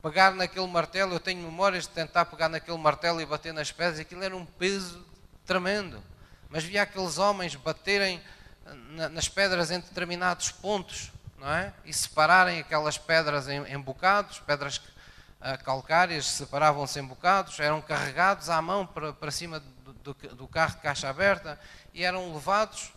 pegar 0.00 0.32
naquele 0.32 0.66
martelo, 0.68 1.14
eu 1.14 1.20
tenho 1.20 1.42
memórias 1.42 1.82
de 1.82 1.90
tentar 1.90 2.24
pegar 2.24 2.48
naquele 2.48 2.78
martelo 2.78 3.20
e 3.20 3.26
bater 3.26 3.52
nas 3.52 3.72
pedras, 3.72 3.98
aquilo 3.98 4.22
era 4.22 4.36
um 4.36 4.46
peso 4.46 5.04
tremendo. 5.44 6.02
Mas 6.48 6.62
via 6.62 6.82
aqueles 6.82 7.18
homens 7.18 7.56
baterem 7.56 8.22
nas 9.10 9.28
pedras 9.28 9.70
em 9.72 9.80
determinados 9.80 10.52
pontos 10.52 11.10
não 11.38 11.48
é? 11.48 11.72
E 11.84 11.92
separarem 11.92 12.58
aquelas 12.58 12.98
pedras 12.98 13.48
em, 13.48 13.78
bocados, 13.78 14.40
pedras 14.40 14.78
uh, 14.78 15.62
calcárias 15.64 16.26
separavam-se 16.26 16.98
em 16.98 17.04
bocados, 17.04 17.58
eram 17.60 17.80
carregados 17.80 18.50
à 18.50 18.60
mão 18.60 18.84
para, 18.86 19.30
cima 19.30 19.60
do, 20.02 20.14
do 20.14 20.48
carro 20.48 20.74
de 20.74 20.82
caixa 20.82 21.08
aberta 21.08 21.58
e 21.94 22.02
eram 22.02 22.32
levados 22.32 22.92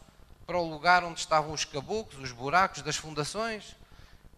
para 0.45 0.57
o 0.57 0.67
lugar 0.67 1.03
onde 1.03 1.19
estavam 1.19 1.53
os 1.53 1.63
caboclos, 1.63 2.23
os 2.23 2.31
buracos 2.31 2.81
das 2.81 2.95
fundações. 2.95 3.75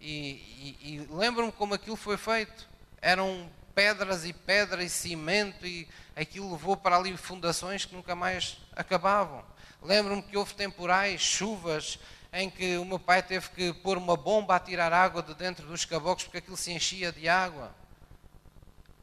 E, 0.05 0.75
e, 0.81 0.93
e 0.95 1.07
lembro-me 1.09 1.53
como 1.53 1.73
aquilo 1.73 1.95
foi 1.95 2.17
feito. 2.17 2.67
Eram 3.01 3.49
pedras 3.73 4.25
e 4.25 4.33
pedra 4.33 4.83
e 4.83 4.89
cimento 4.89 5.65
e 5.65 5.87
aquilo 6.13 6.51
levou 6.51 6.75
para 6.75 6.97
ali 6.97 7.15
fundações 7.15 7.85
que 7.85 7.95
nunca 7.95 8.13
mais 8.13 8.57
acabavam. 8.75 9.45
Lembro-me 9.81 10.21
que 10.21 10.35
houve 10.35 10.53
temporais, 10.55 11.21
chuvas, 11.21 11.97
em 12.33 12.49
que 12.49 12.77
o 12.77 12.83
meu 12.83 12.99
pai 12.99 13.23
teve 13.23 13.49
que 13.51 13.71
pôr 13.75 13.97
uma 13.97 14.17
bomba 14.17 14.57
a 14.57 14.59
tirar 14.59 14.91
água 14.91 15.23
de 15.23 15.33
dentro 15.35 15.65
dos 15.67 15.85
caboclos 15.85 16.25
porque 16.25 16.39
aquilo 16.39 16.57
se 16.57 16.73
enchia 16.73 17.09
de 17.09 17.29
água. 17.29 17.73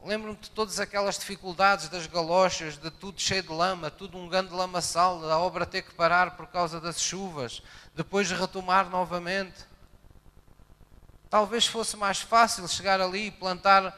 Lembro-me 0.03 0.37
de 0.37 0.51
todas 0.51 0.79
aquelas 0.79 1.17
dificuldades 1.17 1.89
das 1.89 2.05
galochas, 2.05 2.77
de 2.77 2.91
tudo 2.91 3.19
cheio 3.19 3.41
de 3.41 3.51
lama, 3.51 3.89
tudo 3.89 4.19
um 4.19 4.29
grande 4.29 4.53
lamaçal, 4.53 5.27
a 5.31 5.39
obra 5.39 5.65
ter 5.65 5.81
que 5.81 5.95
parar 5.95 6.37
por 6.37 6.45
causa 6.45 6.79
das 6.79 7.01
chuvas, 7.01 7.63
depois 7.95 8.29
retomar 8.29 8.87
novamente. 8.87 9.70
Talvez 11.31 11.65
fosse 11.65 11.95
mais 11.95 12.19
fácil 12.19 12.67
chegar 12.67 12.99
ali 12.99 13.27
e 13.27 13.31
plantar 13.31 13.97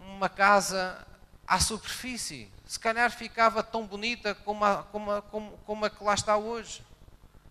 uma 0.00 0.30
casa 0.30 1.06
à 1.46 1.60
superfície. 1.60 2.50
Se 2.66 2.80
calhar 2.80 3.10
ficava 3.10 3.62
tão 3.62 3.86
bonita 3.86 4.34
como 4.34 4.64
a, 4.64 4.82
como, 4.84 5.12
a, 5.12 5.20
como, 5.20 5.58
como 5.66 5.84
a 5.84 5.90
que 5.90 6.02
lá 6.02 6.14
está 6.14 6.38
hoje, 6.38 6.82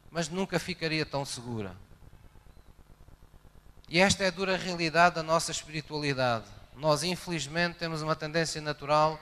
mas 0.10 0.30
nunca 0.30 0.58
ficaria 0.58 1.06
tão 1.06 1.24
segura. 1.24 1.76
E 3.88 4.00
esta 4.00 4.24
é 4.24 4.28
a 4.30 4.32
dura 4.32 4.58
realidade 4.58 5.16
da 5.16 5.24
nossa 5.24 5.52
espiritualidade. 5.52 6.46
Nós, 6.76 7.04
infelizmente, 7.04 7.78
temos 7.78 8.02
uma 8.02 8.16
tendência 8.16 8.60
natural 8.60 9.20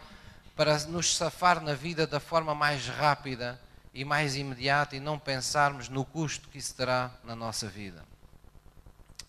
para 0.55 0.79
nos 0.85 1.17
safar 1.17 1.61
na 1.61 1.73
vida 1.73 2.07
da 2.07 2.21
forma 2.21 2.55
mais 2.55 2.87
rápida 2.87 3.59
e 3.93 4.05
mais 4.05 4.37
imediata 4.37 4.95
e 4.95 5.01
não 5.01 5.19
pensarmos 5.19 5.89
no 5.89 6.05
custo 6.05 6.47
que 6.47 6.59
isso 6.59 6.73
terá 6.75 7.11
na 7.25 7.35
nossa 7.35 7.67
vida. 7.67 8.05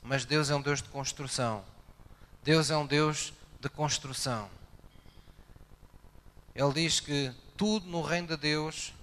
Mas 0.08 0.24
Deus 0.24 0.48
é 0.48 0.54
um 0.54 0.62
Deus 0.62 0.80
de 0.80 0.88
construção. 0.88 1.62
Deus 2.42 2.70
é 2.70 2.76
um 2.78 2.86
Deus 2.86 3.30
de 3.60 3.68
construção. 3.68 4.48
Ele 6.54 6.72
diz 6.72 6.98
que 6.98 7.30
tudo 7.58 7.86
no 7.86 8.00
reino 8.00 8.28
de 8.28 8.38
Deus 8.38 8.94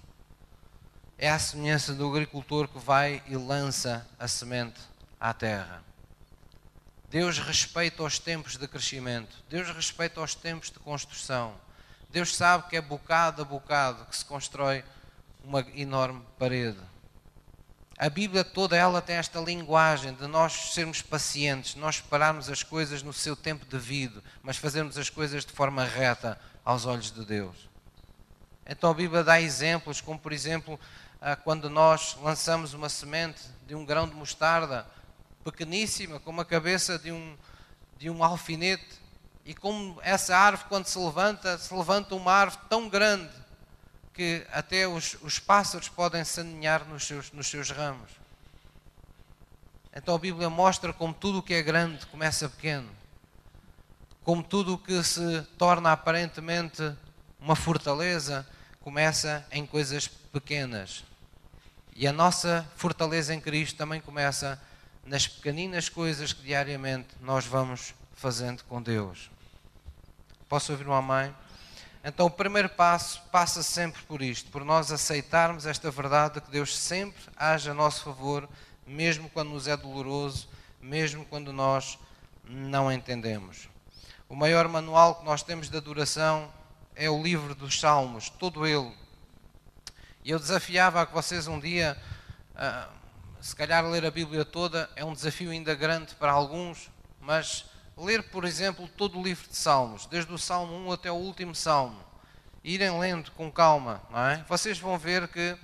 é 1.16 1.30
a 1.30 1.38
semelhança 1.38 1.94
do 1.94 2.08
agricultor 2.10 2.66
que 2.66 2.80
vai 2.80 3.22
e 3.28 3.36
lança 3.36 4.04
a 4.18 4.26
semente 4.26 4.80
à 5.20 5.32
terra. 5.32 5.84
Deus 7.08 7.38
respeita 7.38 8.02
os 8.02 8.18
tempos 8.18 8.56
de 8.56 8.66
crescimento, 8.66 9.44
Deus 9.48 9.70
respeita 9.70 10.20
os 10.20 10.34
tempos 10.34 10.72
de 10.72 10.80
construção. 10.80 11.54
Deus 12.10 12.34
sabe 12.34 12.68
que 12.68 12.76
é 12.76 12.80
bocado 12.80 13.42
a 13.42 13.44
bocado 13.44 14.06
que 14.06 14.16
se 14.16 14.24
constrói 14.24 14.84
uma 15.44 15.60
enorme 15.72 16.26
parede. 16.36 16.80
A 17.98 18.10
Bíblia 18.10 18.44
toda 18.44 18.76
ela 18.76 19.00
tem 19.00 19.16
esta 19.16 19.40
linguagem 19.40 20.12
de 20.12 20.26
nós 20.26 20.74
sermos 20.74 21.00
pacientes, 21.00 21.76
nós 21.76 21.94
esperarmos 21.94 22.50
as 22.50 22.62
coisas 22.62 23.02
no 23.02 23.12
seu 23.12 23.34
tempo 23.34 23.64
devido, 23.64 24.22
mas 24.42 24.58
fazermos 24.58 24.98
as 24.98 25.08
coisas 25.08 25.46
de 25.46 25.52
forma 25.52 25.82
reta 25.82 26.38
aos 26.62 26.84
olhos 26.84 27.10
de 27.10 27.24
Deus. 27.24 27.56
Então 28.66 28.90
a 28.90 28.94
Bíblia 28.94 29.24
dá 29.24 29.40
exemplos, 29.40 30.02
como 30.02 30.18
por 30.18 30.30
exemplo, 30.30 30.78
ah, 31.22 31.36
quando 31.36 31.70
nós 31.70 32.18
lançamos 32.22 32.74
uma 32.74 32.90
semente 32.90 33.40
de 33.66 33.74
um 33.74 33.82
grão 33.82 34.06
de 34.06 34.14
mostarda, 34.14 34.86
pequeníssima, 35.42 36.20
como 36.20 36.42
a 36.42 36.44
cabeça 36.44 36.98
de 36.98 37.10
um, 37.10 37.34
de 37.96 38.10
um 38.10 38.22
alfinete, 38.22 39.00
e 39.42 39.54
como 39.54 39.98
essa 40.02 40.36
árvore, 40.36 40.68
quando 40.68 40.84
se 40.84 40.98
levanta, 40.98 41.56
se 41.56 41.72
levanta 41.72 42.14
uma 42.14 42.32
árvore 42.32 42.62
tão 42.68 42.90
grande 42.90 43.45
que 44.16 44.46
até 44.50 44.88
os, 44.88 45.14
os 45.20 45.38
pássaros 45.38 45.90
podem 45.90 46.24
se 46.24 46.40
aninhar 46.40 46.86
nos 46.86 47.06
seus, 47.06 47.30
nos 47.32 47.48
seus 47.48 47.70
ramos. 47.70 48.10
Então 49.94 50.14
a 50.14 50.18
Bíblia 50.18 50.48
mostra 50.48 50.90
como 50.90 51.12
tudo 51.12 51.38
o 51.38 51.42
que 51.42 51.52
é 51.52 51.62
grande 51.62 52.06
começa 52.06 52.48
pequeno, 52.48 52.88
como 54.24 54.42
tudo 54.42 54.74
o 54.74 54.78
que 54.78 55.02
se 55.04 55.42
torna 55.58 55.92
aparentemente 55.92 56.82
uma 57.38 57.54
fortaleza 57.54 58.46
começa 58.80 59.46
em 59.52 59.66
coisas 59.66 60.08
pequenas. 60.08 61.04
E 61.94 62.06
a 62.06 62.12
nossa 62.12 62.66
fortaleza 62.74 63.34
em 63.34 63.40
Cristo 63.40 63.76
também 63.76 64.00
começa 64.00 64.60
nas 65.04 65.28
pequeninas 65.28 65.90
coisas 65.90 66.32
que 66.32 66.42
diariamente 66.42 67.08
nós 67.20 67.44
vamos 67.44 67.94
fazendo 68.14 68.64
com 68.64 68.82
Deus. 68.82 69.30
Posso 70.48 70.72
ouvir 70.72 70.86
uma 70.86 71.02
mãe? 71.02 71.34
Então, 72.08 72.26
o 72.26 72.30
primeiro 72.30 72.68
passo 72.68 73.20
passa 73.32 73.64
sempre 73.64 74.00
por 74.04 74.22
isto, 74.22 74.48
por 74.52 74.64
nós 74.64 74.92
aceitarmos 74.92 75.66
esta 75.66 75.90
verdade 75.90 76.34
de 76.34 76.40
que 76.40 76.52
Deus 76.52 76.78
sempre 76.78 77.20
age 77.36 77.68
a 77.68 77.74
nosso 77.74 78.04
favor, 78.04 78.48
mesmo 78.86 79.28
quando 79.28 79.48
nos 79.48 79.66
é 79.66 79.76
doloroso, 79.76 80.48
mesmo 80.80 81.24
quando 81.24 81.52
nós 81.52 81.98
não 82.44 82.92
entendemos. 82.92 83.68
O 84.28 84.36
maior 84.36 84.68
manual 84.68 85.16
que 85.16 85.24
nós 85.24 85.42
temos 85.42 85.68
de 85.68 85.76
adoração 85.76 86.48
é 86.94 87.10
o 87.10 87.20
livro 87.20 87.56
dos 87.56 87.80
Salmos, 87.80 88.30
todo 88.30 88.64
ele. 88.64 88.94
E 90.22 90.30
eu 90.30 90.38
desafiava 90.38 91.02
a 91.02 91.06
que 91.06 91.12
vocês 91.12 91.48
um 91.48 91.58
dia 91.58 92.00
uh, 92.54 92.88
se 93.40 93.56
calhar 93.56 93.84
ler 93.84 94.06
a 94.06 94.12
Bíblia 94.12 94.44
toda 94.44 94.88
é 94.94 95.04
um 95.04 95.12
desafio 95.12 95.50
ainda 95.50 95.74
grande 95.74 96.14
para 96.14 96.30
alguns, 96.30 96.88
mas 97.20 97.64
ler, 97.96 98.22
por 98.24 98.44
exemplo, 98.44 98.86
todo 98.88 99.18
o 99.18 99.22
livro 99.22 99.48
de 99.48 99.56
Salmos, 99.56 100.06
desde 100.06 100.32
o 100.32 100.38
Salmo 100.38 100.74
1 100.88 100.92
até 100.92 101.10
o 101.10 101.14
último 101.14 101.54
Salmo, 101.54 101.98
irem 102.62 102.98
lendo 102.98 103.30
com 103.32 103.50
calma, 103.50 104.02
é? 104.12 104.44
Vocês 104.48 104.78
vão 104.78 104.98
ver 104.98 105.28
que 105.28 105.56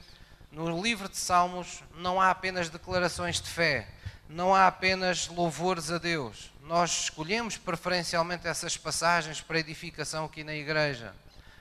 no 0.50 0.80
livro 0.80 1.08
de 1.08 1.16
Salmos 1.16 1.82
não 1.96 2.20
há 2.20 2.30
apenas 2.30 2.70
declarações 2.70 3.40
de 3.40 3.48
fé, 3.48 3.88
não 4.28 4.54
há 4.54 4.66
apenas 4.66 5.28
louvores 5.28 5.90
a 5.90 5.98
Deus. 5.98 6.50
Nós 6.62 7.02
escolhemos 7.02 7.58
preferencialmente 7.58 8.46
essas 8.46 8.76
passagens 8.76 9.40
para 9.40 9.58
edificação 9.58 10.24
aqui 10.24 10.42
na 10.42 10.54
igreja, 10.54 11.14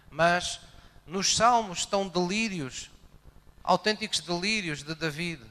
mas 0.09 0.61
nos 1.05 1.35
Salmos 1.35 1.79
estão 1.79 2.07
delírios, 2.07 2.89
autênticos 3.61 4.21
delírios 4.21 4.83
de 4.83 4.95
David 4.95 5.41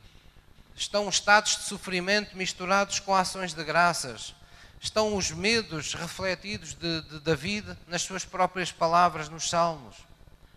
estão 0.75 1.09
estados 1.11 1.57
de 1.59 1.65
sofrimento 1.65 2.35
misturados 2.35 3.01
com 3.01 3.15
ações 3.15 3.53
de 3.53 3.63
graças, 3.63 4.35
estão 4.81 5.15
os 5.15 5.31
medos 5.31 5.93
refletidos 5.93 6.73
de, 6.75 7.03
de 7.03 7.21
David 7.21 7.77
nas 7.87 8.01
suas 8.01 8.25
próprias 8.25 8.73
palavras 8.73 9.29
nos 9.29 9.49
Salmos. 9.49 9.97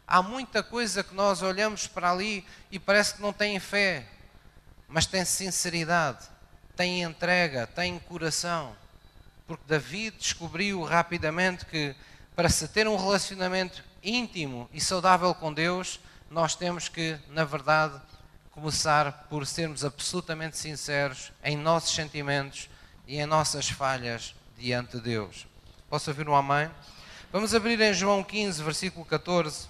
Há 0.07 0.21
muita 0.21 0.63
coisa 0.63 1.03
que 1.03 1.13
nós 1.13 1.41
olhamos 1.41 1.87
para 1.87 2.09
ali 2.09 2.45
e 2.71 2.79
parece 2.79 3.15
que 3.15 3.21
não 3.21 3.33
tem 3.33 3.59
fé, 3.59 4.07
mas 4.87 5.05
tem 5.05 5.25
sinceridade, 5.25 6.25
tem 6.75 7.03
entrega, 7.03 7.67
tem 7.67 7.99
coração. 7.99 8.75
Porque 9.45 9.63
David 9.67 10.17
descobriu 10.17 10.81
rapidamente 10.83 11.65
que 11.65 11.93
para 12.33 12.49
se 12.49 12.67
ter 12.69 12.87
um 12.87 12.95
relacionamento 12.95 13.83
íntimo 14.01 14.69
e 14.71 14.79
saudável 14.79 15.35
com 15.35 15.53
Deus, 15.53 15.99
nós 16.29 16.55
temos 16.55 16.87
que, 16.87 17.19
na 17.29 17.43
verdade, 17.43 17.99
começar 18.51 19.27
por 19.29 19.45
sermos 19.45 19.83
absolutamente 19.83 20.57
sinceros 20.57 21.31
em 21.43 21.57
nossos 21.57 21.93
sentimentos 21.93 22.69
e 23.07 23.19
em 23.19 23.25
nossas 23.25 23.69
falhas 23.69 24.35
diante 24.57 24.97
de 24.97 25.01
Deus. 25.01 25.47
Posso 25.89 26.09
ouvir 26.09 26.27
um 26.27 26.35
amém? 26.35 26.69
Vamos 27.31 27.53
abrir 27.53 27.79
em 27.81 27.93
João 27.93 28.23
15, 28.23 28.63
versículo 28.63 29.05
14. 29.05 29.67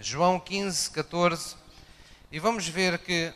João 0.00 0.38
15, 0.38 0.90
14. 0.90 1.56
E 2.30 2.38
vamos 2.38 2.68
ver 2.68 2.98
que 2.98 3.32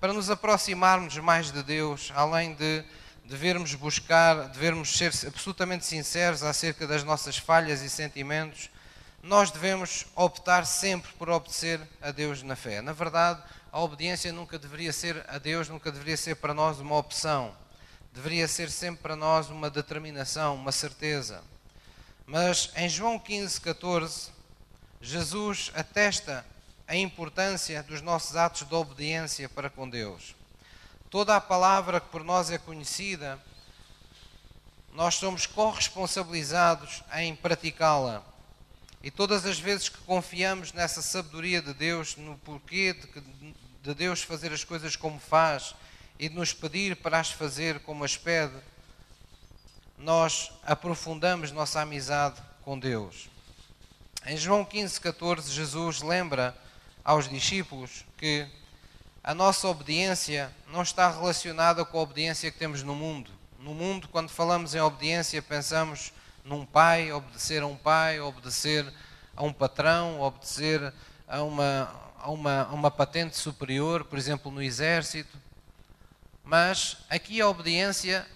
para 0.00 0.12
nos 0.12 0.28
aproximarmos 0.28 1.16
mais 1.18 1.50
de 1.50 1.62
Deus, 1.62 2.12
além 2.14 2.54
de 2.54 2.84
devermos 3.24 3.74
buscar, 3.74 4.48
devermos 4.48 4.96
ser 4.96 5.12
absolutamente 5.26 5.86
sinceros 5.86 6.42
acerca 6.42 6.86
das 6.86 7.02
nossas 7.02 7.38
falhas 7.38 7.80
e 7.80 7.88
sentimentos, 7.88 8.68
nós 9.22 9.50
devemos 9.50 10.06
optar 10.14 10.66
sempre 10.66 11.10
por 11.14 11.30
obedecer 11.30 11.80
a 12.02 12.10
Deus 12.10 12.42
na 12.42 12.54
fé. 12.54 12.82
Na 12.82 12.92
verdade, 12.92 13.42
a 13.72 13.80
obediência 13.80 14.30
nunca 14.30 14.58
deveria 14.58 14.92
ser 14.92 15.24
a 15.26 15.38
Deus, 15.38 15.68
nunca 15.68 15.90
deveria 15.90 16.16
ser 16.16 16.36
para 16.36 16.52
nós 16.52 16.78
uma 16.78 16.96
opção. 16.96 17.56
Deveria 18.14 18.46
ser 18.46 18.70
sempre 18.70 19.02
para 19.02 19.16
nós 19.16 19.50
uma 19.50 19.68
determinação, 19.68 20.54
uma 20.54 20.70
certeza. 20.70 21.42
Mas 22.24 22.70
em 22.76 22.88
João 22.88 23.18
15, 23.18 23.60
14, 23.60 24.30
Jesus 25.00 25.72
atesta 25.74 26.46
a 26.86 26.94
importância 26.94 27.82
dos 27.82 28.00
nossos 28.00 28.36
atos 28.36 28.68
de 28.68 28.72
obediência 28.72 29.48
para 29.48 29.68
com 29.68 29.90
Deus. 29.90 30.36
Toda 31.10 31.34
a 31.34 31.40
palavra 31.40 32.00
que 32.00 32.06
por 32.06 32.22
nós 32.22 32.52
é 32.52 32.56
conhecida, 32.56 33.36
nós 34.92 35.16
somos 35.16 35.44
corresponsabilizados 35.44 37.02
em 37.14 37.34
praticá-la. 37.34 38.22
E 39.02 39.10
todas 39.10 39.44
as 39.44 39.58
vezes 39.58 39.88
que 39.88 39.98
confiamos 39.98 40.72
nessa 40.72 41.02
sabedoria 41.02 41.60
de 41.60 41.74
Deus, 41.74 42.14
no 42.14 42.38
porquê 42.38 42.92
de, 42.92 43.54
de 43.82 43.92
Deus 43.92 44.22
fazer 44.22 44.52
as 44.52 44.62
coisas 44.62 44.94
como 44.94 45.18
faz 45.18 45.74
e 46.18 46.28
de 46.28 46.34
nos 46.34 46.52
pedir 46.52 46.96
para 46.96 47.18
as 47.18 47.30
fazer 47.30 47.80
como 47.80 48.04
as 48.04 48.16
pede, 48.16 48.54
nós 49.98 50.52
aprofundamos 50.62 51.50
nossa 51.50 51.80
amizade 51.80 52.40
com 52.62 52.78
Deus. 52.78 53.28
Em 54.26 54.36
João 54.36 54.64
15, 54.64 55.00
14, 55.00 55.50
Jesus 55.52 56.00
lembra 56.00 56.56
aos 57.04 57.28
discípulos 57.28 58.04
que 58.16 58.46
a 59.22 59.34
nossa 59.34 59.68
obediência 59.68 60.50
não 60.70 60.82
está 60.82 61.10
relacionada 61.10 61.84
com 61.84 61.98
a 61.98 62.02
obediência 62.02 62.50
que 62.50 62.58
temos 62.58 62.82
no 62.82 62.94
mundo. 62.94 63.30
No 63.58 63.74
mundo, 63.74 64.08
quando 64.08 64.28
falamos 64.28 64.74
em 64.74 64.80
obediência, 64.80 65.40
pensamos 65.40 66.12
num 66.44 66.66
pai, 66.66 67.10
obedecer 67.12 67.62
a 67.62 67.66
um 67.66 67.76
pai, 67.76 68.20
obedecer 68.20 68.86
a 69.34 69.42
um 69.42 69.52
patrão, 69.52 70.20
obedecer 70.20 70.92
a 71.26 71.42
uma, 71.42 71.90
a 72.18 72.30
uma, 72.30 72.62
a 72.64 72.74
uma 72.74 72.90
patente 72.90 73.36
superior, 73.36 74.04
por 74.04 74.18
exemplo, 74.18 74.52
no 74.52 74.62
exército. 74.62 75.38
Mas 76.44 76.98
aqui 77.08 77.40
a 77.40 77.48
obediência 77.48 78.26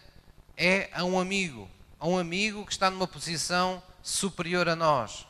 é 0.57 0.89
a 0.93 1.05
um 1.05 1.21
amigo, 1.21 1.69
a 2.01 2.09
um 2.09 2.17
amigo 2.19 2.65
que 2.65 2.73
está 2.73 2.91
numa 2.91 3.07
posição 3.07 3.83
superior 4.03 4.67
a 4.69 4.75
nós. 4.75 5.27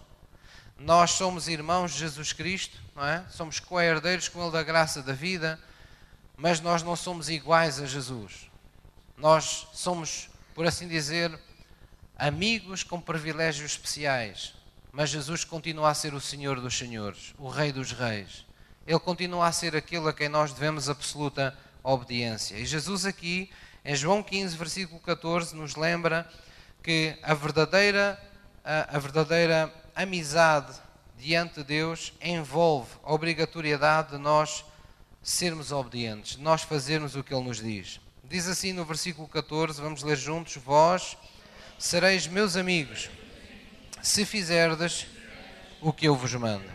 Nós 0.78 1.10
somos 1.10 1.48
irmãos 1.48 1.92
de 1.92 1.98
Jesus 1.98 2.32
Cristo, 2.32 2.78
não 2.94 3.04
é? 3.04 3.24
Somos 3.30 3.58
co-herdeiros 3.58 4.28
com 4.28 4.40
Ele 4.40 4.52
da 4.52 4.62
graça 4.62 5.02
da 5.02 5.12
vida, 5.12 5.58
mas 6.36 6.60
nós 6.60 6.84
não 6.84 6.94
somos 6.94 7.28
iguais 7.28 7.80
a 7.80 7.86
Jesus. 7.86 8.48
Nós 9.16 9.66
somos, 9.74 10.30
por 10.54 10.64
assim 10.64 10.86
dizer, 10.86 11.36
amigos 12.16 12.84
com 12.84 13.00
privilégios 13.00 13.72
especiais. 13.72 14.54
Mas 14.92 15.10
Jesus 15.10 15.44
continua 15.44 15.90
a 15.90 15.94
ser 15.94 16.14
o 16.14 16.20
Senhor 16.20 16.60
dos 16.60 16.78
Senhores, 16.78 17.34
o 17.38 17.48
Rei 17.48 17.72
dos 17.72 17.90
Reis. 17.90 18.46
Ele 18.86 18.98
continua 19.00 19.48
a 19.48 19.52
ser 19.52 19.74
aquele 19.74 20.08
a 20.08 20.12
quem 20.12 20.28
nós 20.28 20.52
devemos 20.52 20.88
absoluta 20.88 21.56
obediência. 21.82 22.56
E 22.56 22.66
Jesus 22.66 23.06
aqui, 23.06 23.50
em 23.84 23.94
João 23.94 24.22
15, 24.22 24.56
versículo 24.56 25.00
14, 25.00 25.54
nos 25.56 25.76
lembra 25.76 26.28
que 26.82 27.16
a 27.22 27.34
verdadeira, 27.34 28.20
a, 28.64 28.96
a 28.96 28.98
verdadeira 28.98 29.72
amizade 29.94 30.72
diante 31.16 31.56
de 31.56 31.64
Deus 31.64 32.12
envolve 32.22 32.90
a 33.02 33.12
obrigatoriedade 33.12 34.12
de 34.12 34.18
nós 34.18 34.64
sermos 35.22 35.72
obedientes, 35.72 36.36
de 36.36 36.42
nós 36.42 36.62
fazermos 36.62 37.16
o 37.16 37.22
que 37.22 37.34
Ele 37.34 37.44
nos 37.44 37.58
diz. 37.58 38.00
Diz 38.24 38.46
assim 38.46 38.72
no 38.72 38.84
versículo 38.84 39.26
14, 39.26 39.80
vamos 39.80 40.02
ler 40.02 40.16
juntos: 40.16 40.56
Vós 40.56 41.16
sereis 41.78 42.26
meus 42.26 42.56
amigos, 42.56 43.10
se 44.02 44.24
fizerdes 44.24 45.06
o 45.80 45.92
que 45.92 46.06
eu 46.06 46.14
vos 46.14 46.34
mando. 46.34 46.68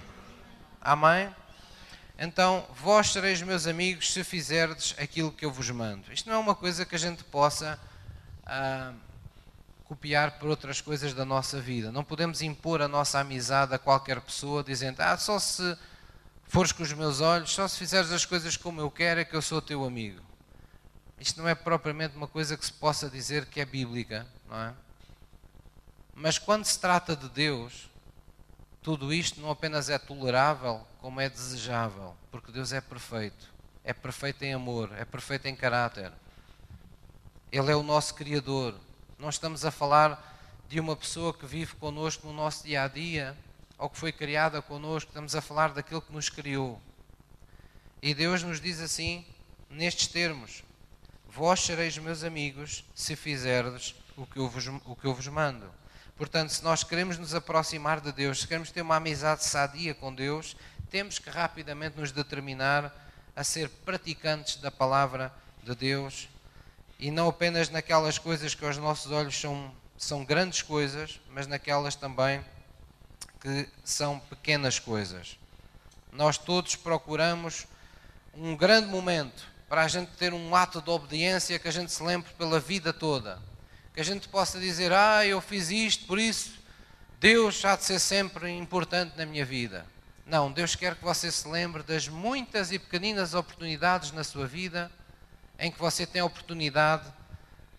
Amém? 0.82 1.30
Então, 2.18 2.66
vós 2.76 3.12
sereis 3.12 3.42
meus 3.42 3.66
amigos 3.66 4.14
se 4.14 4.24
fizerdes 4.24 4.96
aquilo 5.00 5.32
que 5.32 5.46
eu 5.46 5.52
vos 5.52 5.70
mando. 5.72 6.12
Isto 6.14 6.30
não 6.30 6.36
é 6.36 6.40
uma 6.40 6.56
coisa 6.56 6.86
que 6.86 6.96
a 6.96 7.00
gente 7.00 7.24
possa 7.24 7.80
ah, 8.46 8.94
copiar 9.84 10.40
por 10.40 10.50
outras 10.50 10.80
coisas 10.80 11.14
da 11.14 11.26
nossa 11.26 11.60
vida. 11.60 11.92
Não 11.92 12.04
podemos 12.04 12.42
impor 12.42 12.82
a 12.82 12.88
nossa 12.88 13.20
amizade 13.20 13.74
a 13.74 13.80
qualquer 13.80 14.22
pessoa 14.22 14.64
dizendo, 14.64 15.00
ah, 15.02 15.18
só 15.18 15.40
se 15.40 15.78
fores 16.48 16.72
com 16.72 16.84
os 16.84 16.94
meus 16.94 17.20
olhos, 17.20 17.52
só 17.52 17.68
se 17.68 17.78
fizeres 17.78 18.12
as 18.12 18.26
coisas 18.26 18.56
como 18.56 18.80
eu 18.80 18.92
quero 18.92 19.20
é 19.20 19.26
que 19.26 19.36
eu 19.36 19.42
sou 19.42 19.62
teu 19.62 19.84
amigo. 19.84 20.22
Isto 21.20 21.42
não 21.42 21.50
é 21.50 21.56
propriamente 21.56 22.16
uma 22.16 22.28
coisa 22.28 22.56
que 22.56 22.66
se 22.66 22.74
possa 22.74 23.10
dizer 23.10 23.46
que 23.48 23.60
é 23.60 23.66
bíblica, 23.66 24.28
não 24.48 24.58
é? 24.58 24.74
Mas 26.14 26.38
quando 26.38 26.64
se 26.66 26.80
trata 26.80 27.16
de 27.16 27.28
Deus, 27.30 27.90
tudo 28.84 29.14
isto 29.14 29.40
não 29.40 29.50
apenas 29.50 29.90
é 29.90 29.98
tolerável, 29.98 30.86
como 31.00 31.22
é 31.22 31.30
desejável, 31.30 32.16
porque 32.30 32.52
Deus 32.52 32.74
é 32.74 32.82
perfeito. 32.82 33.54
É 33.82 33.94
perfeito 33.94 34.44
em 34.44 34.54
amor, 34.54 34.92
é 34.98 35.06
perfeito 35.06 35.48
em 35.48 35.56
caráter. 35.56 36.12
Ele 37.50 37.72
é 37.72 37.76
o 37.76 37.82
nosso 37.82 38.14
Criador. 38.14 38.76
Não 39.18 39.30
estamos 39.30 39.64
a 39.64 39.72
falar 39.72 40.32
de 40.68 40.80
uma 40.80 40.96
pessoa 40.98 41.34
que 41.34 41.46
vive 41.46 41.76
connosco 41.76 42.28
no 42.28 42.34
nosso 42.34 42.66
dia 42.66 42.84
a 42.84 42.88
dia, 42.90 43.38
ou 43.78 43.90
que 43.90 43.98
foi 43.98 44.12
criada 44.12 44.62
connosco, 44.62 45.10
estamos 45.10 45.34
a 45.34 45.42
falar 45.42 45.74
daquilo 45.74 46.02
que 46.02 46.12
nos 46.12 46.30
criou. 46.30 46.82
E 48.02 48.14
Deus 48.14 48.44
nos 48.44 48.60
diz 48.60 48.82
assim, 48.82 49.26
nestes 49.70 50.08
termos: 50.08 50.62
Vós 51.30 51.62
sereis 51.62 51.98
meus 51.98 52.24
amigos 52.24 52.84
se 52.94 53.16
fizerdes 53.16 53.96
o 54.18 54.26
que 54.26 54.38
eu 54.40 54.50
vos, 54.50 54.68
o 54.68 54.96
que 54.96 55.06
eu 55.06 55.14
vos 55.14 55.28
mando. 55.28 55.72
Portanto, 56.16 56.50
se 56.50 56.64
nós 56.64 56.84
queremos 56.84 57.18
nos 57.18 57.34
aproximar 57.34 58.00
de 58.00 58.12
Deus, 58.12 58.42
se 58.42 58.48
queremos 58.48 58.70
ter 58.70 58.82
uma 58.82 58.98
amizade 58.98 59.44
sadia 59.44 59.96
com 59.96 60.14
Deus, 60.14 60.56
temos 60.90 61.18
que 61.18 61.30
rapidamente 61.30 61.98
nos 61.98 62.12
determinar 62.12 62.94
a 63.36 63.44
ser 63.44 63.68
praticantes 63.68 64.58
da 64.58 64.70
palavra 64.70 65.34
de 65.64 65.74
Deus 65.74 66.30
e 67.00 67.10
não 67.10 67.28
apenas 67.28 67.70
naquelas 67.70 68.20
coisas 68.20 68.54
que 68.54 68.64
aos 68.64 68.78
nossos 68.78 69.12
olhos 69.12 69.40
são, 69.40 69.74
são 69.98 70.24
grandes 70.24 70.62
coisas, 70.62 71.20
mas 71.32 71.48
naquelas 71.48 71.96
também 71.96 72.46
que 73.42 73.68
são 73.84 74.20
pequenas 74.20 74.78
coisas. 74.78 75.40
Nós 76.12 76.38
todos 76.38 76.76
procuramos 76.76 77.66
um 78.36 78.56
grande 78.56 78.88
momento 78.88 79.48
para 79.68 79.82
a 79.82 79.88
gente 79.88 80.12
ter 80.12 80.32
um 80.32 80.56
ato 80.56 80.80
de 80.80 80.92
obediência 80.92 81.58
que 81.58 81.68
a 81.68 81.72
gente 81.72 81.92
se 81.92 82.04
lembre 82.04 82.32
pela 82.36 82.60
vida 82.60 82.94
toda 82.94 83.42
que 83.94 84.02
a 84.02 84.04
gente 84.04 84.28
possa 84.28 84.60
dizer: 84.60 84.92
Ah, 84.92 85.26
eu 85.26 85.40
fiz 85.40 85.70
isto, 85.70 86.06
por 86.06 86.20
isso 86.20 86.64
Deus 87.24 87.64
há 87.64 87.78
de 87.78 87.86
ser 87.86 88.00
sempre 88.00 88.50
importante 88.52 89.18
na 89.18 89.26
minha 89.26 89.46
vida. 89.46 89.86
Não, 90.26 90.52
Deus 90.52 90.76
quer 90.76 90.96
que 90.96 91.04
você 91.06 91.32
se 91.32 91.48
lembre 91.48 91.82
das 91.82 92.10
muitas 92.10 92.70
e 92.72 92.78
pequeninas 92.78 93.34
oportunidades 93.34 94.12
na 94.12 94.26
sua 94.26 94.46
vida 94.46 94.92
em 95.58 95.72
que 95.72 95.80
você 95.80 96.06
tem 96.06 96.22
a 96.22 96.26
oportunidade 96.26 97.06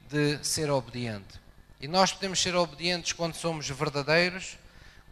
de 0.09 0.43
ser 0.43 0.71
obediente. 0.71 1.39
E 1.79 1.87
nós 1.87 2.11
podemos 2.11 2.41
ser 2.41 2.55
obedientes 2.55 3.13
quando 3.13 3.35
somos 3.35 3.69
verdadeiros, 3.69 4.57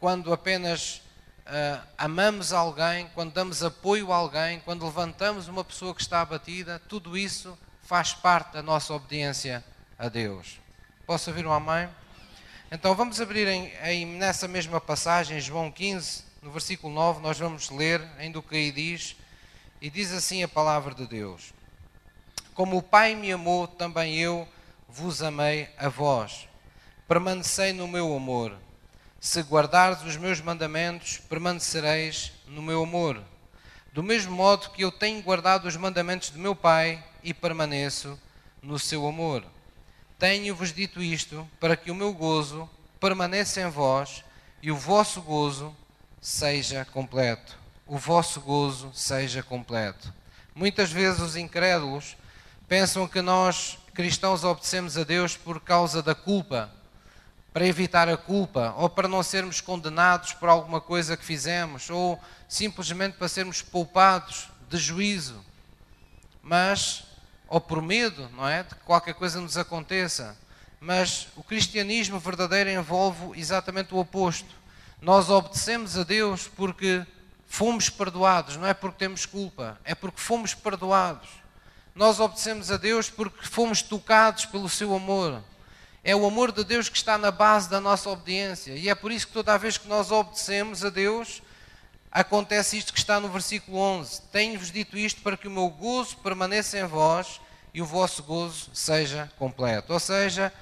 quando 0.00 0.32
apenas 0.32 1.02
uh, 1.46 1.86
amamos 1.98 2.54
alguém, 2.54 3.10
quando 3.14 3.32
damos 3.32 3.62
apoio 3.62 4.12
a 4.12 4.16
alguém, 4.16 4.60
quando 4.60 4.86
levantamos 4.86 5.48
uma 5.48 5.62
pessoa 5.62 5.94
que 5.94 6.00
está 6.00 6.22
abatida, 6.22 6.80
tudo 6.88 7.18
isso 7.18 7.58
faz 7.82 8.14
parte 8.14 8.54
da 8.54 8.62
nossa 8.62 8.94
obediência 8.94 9.62
a 9.98 10.08
Deus. 10.08 10.61
Posso 11.04 11.30
ouvir 11.30 11.44
um 11.44 11.52
amém? 11.52 11.88
Então 12.70 12.94
vamos 12.94 13.20
abrir 13.20 13.48
em, 13.48 13.72
em, 13.82 14.06
nessa 14.06 14.46
mesma 14.46 14.80
passagem, 14.80 15.40
João 15.40 15.68
15, 15.68 16.22
no 16.40 16.52
versículo 16.52 16.94
9, 16.94 17.20
nós 17.20 17.36
vamos 17.36 17.70
ler 17.70 18.00
ainda 18.18 18.38
o 18.38 18.42
que 18.42 18.54
aí 18.54 18.70
diz, 18.70 19.16
e 19.80 19.90
diz 19.90 20.12
assim 20.12 20.44
a 20.44 20.48
palavra 20.48 20.94
de 20.94 21.04
Deus: 21.04 21.52
Como 22.54 22.76
o 22.76 22.82
Pai 22.82 23.16
me 23.16 23.32
amou, 23.32 23.66
também 23.66 24.16
eu 24.16 24.46
vos 24.88 25.22
amei 25.22 25.68
a 25.76 25.88
vós. 25.88 26.48
Permanecei 27.08 27.72
no 27.72 27.88
meu 27.88 28.14
amor. 28.14 28.56
Se 29.20 29.40
guardardes 29.42 30.04
os 30.04 30.16
meus 30.16 30.40
mandamentos, 30.40 31.18
permanecereis 31.18 32.32
no 32.46 32.62
meu 32.62 32.84
amor. 32.84 33.20
Do 33.92 34.04
mesmo 34.04 34.36
modo 34.36 34.70
que 34.70 34.84
eu 34.84 34.92
tenho 34.92 35.20
guardado 35.20 35.66
os 35.66 35.76
mandamentos 35.76 36.30
do 36.30 36.38
meu 36.38 36.54
Pai 36.54 37.04
e 37.24 37.34
permaneço 37.34 38.16
no 38.62 38.78
seu 38.78 39.04
amor. 39.04 39.44
Tenho-vos 40.22 40.72
dito 40.72 41.02
isto 41.02 41.50
para 41.58 41.76
que 41.76 41.90
o 41.90 41.94
meu 41.96 42.12
gozo 42.12 42.70
permaneça 43.00 43.60
em 43.60 43.68
vós 43.68 44.22
e 44.62 44.70
o 44.70 44.76
vosso 44.76 45.20
gozo 45.20 45.74
seja 46.20 46.84
completo. 46.84 47.58
O 47.88 47.98
vosso 47.98 48.40
gozo 48.40 48.92
seja 48.94 49.42
completo. 49.42 50.14
Muitas 50.54 50.92
vezes 50.92 51.20
os 51.20 51.34
incrédulos 51.34 52.16
pensam 52.68 53.08
que 53.08 53.20
nós 53.20 53.80
cristãos 53.92 54.44
obedecemos 54.44 54.96
a 54.96 55.02
Deus 55.02 55.36
por 55.36 55.60
causa 55.60 56.00
da 56.00 56.14
culpa, 56.14 56.70
para 57.52 57.66
evitar 57.66 58.08
a 58.08 58.16
culpa, 58.16 58.74
ou 58.76 58.88
para 58.88 59.08
não 59.08 59.24
sermos 59.24 59.60
condenados 59.60 60.34
por 60.34 60.48
alguma 60.48 60.80
coisa 60.80 61.16
que 61.16 61.24
fizemos, 61.24 61.90
ou 61.90 62.16
simplesmente 62.46 63.16
para 63.16 63.26
sermos 63.26 63.60
poupados 63.60 64.48
de 64.70 64.78
juízo. 64.78 65.44
Mas 66.40 67.11
ou 67.52 67.60
por 67.60 67.82
medo, 67.82 68.30
não 68.34 68.48
é? 68.48 68.62
De 68.62 68.74
que 68.74 68.80
qualquer 68.80 69.12
coisa 69.12 69.38
nos 69.38 69.58
aconteça. 69.58 70.34
Mas 70.80 71.28
o 71.36 71.42
cristianismo 71.42 72.18
verdadeiro 72.18 72.70
envolve 72.70 73.38
exatamente 73.38 73.92
o 73.92 73.98
oposto. 73.98 74.48
Nós 75.02 75.28
obedecemos 75.28 75.98
a 75.98 76.02
Deus 76.02 76.48
porque 76.48 77.06
fomos 77.46 77.90
perdoados, 77.90 78.56
não 78.56 78.66
é 78.66 78.72
porque 78.72 78.96
temos 78.96 79.26
culpa, 79.26 79.78
é 79.84 79.94
porque 79.94 80.18
fomos 80.18 80.54
perdoados. 80.54 81.28
Nós 81.94 82.18
obedecemos 82.20 82.70
a 82.70 82.78
Deus 82.78 83.10
porque 83.10 83.46
fomos 83.46 83.82
tocados 83.82 84.46
pelo 84.46 84.66
seu 84.66 84.94
amor. 84.94 85.44
É 86.02 86.16
o 86.16 86.24
amor 86.24 86.52
de 86.52 86.64
Deus 86.64 86.88
que 86.88 86.96
está 86.96 87.18
na 87.18 87.30
base 87.30 87.68
da 87.68 87.82
nossa 87.82 88.08
obediência. 88.08 88.72
E 88.72 88.88
é 88.88 88.94
por 88.94 89.12
isso 89.12 89.26
que 89.26 89.34
toda 89.34 89.58
vez 89.58 89.76
que 89.76 89.88
nós 89.88 90.10
obedecemos 90.10 90.86
a 90.86 90.88
Deus, 90.88 91.42
acontece 92.10 92.76
isto 92.78 92.92
que 92.94 92.98
está 92.98 93.20
no 93.20 93.28
versículo 93.28 93.76
11: 93.76 94.22
Tenho-vos 94.32 94.70
dito 94.70 94.96
isto 94.96 95.20
para 95.20 95.36
que 95.36 95.48
o 95.48 95.50
meu 95.50 95.68
gozo 95.68 96.16
permaneça 96.16 96.78
em 96.78 96.86
vós 96.86 97.40
e 97.74 97.80
o 97.80 97.86
vosso 97.86 98.22
gozo 98.22 98.70
seja 98.72 99.30
completo. 99.38 99.92
Ou 99.92 100.00
seja, 100.00 100.52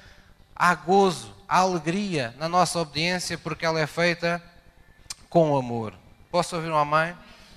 há 0.55 0.75
gozo, 0.75 1.35
há 1.49 1.59
alegria 1.59 2.35
na 2.39 2.49
nossa 2.49 2.79
obediência 2.79 3.37
porque 3.37 3.67
ela 3.67 3.81
é 3.81 3.87
feita 3.87 4.43
com 5.29 5.57
amor. 5.57 5.95
Posso 6.31 6.57
ouvir 6.57 6.71
um 6.71 6.77
amém? 6.77 7.17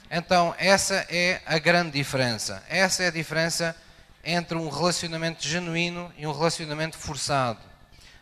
Então, 0.10 0.54
essa 0.58 1.06
é 1.10 1.42
a 1.46 1.58
grande 1.58 1.92
diferença. 1.92 2.64
Essa 2.70 3.04
é 3.04 3.08
a 3.08 3.12
diferença 3.12 3.76
entre 4.24 4.58
um 4.58 4.70
relacionamento 4.70 5.46
genuíno 5.48 6.12
e 6.18 6.26
um 6.26 6.32
relacionamento 6.32 6.98
forçado. 6.98 7.60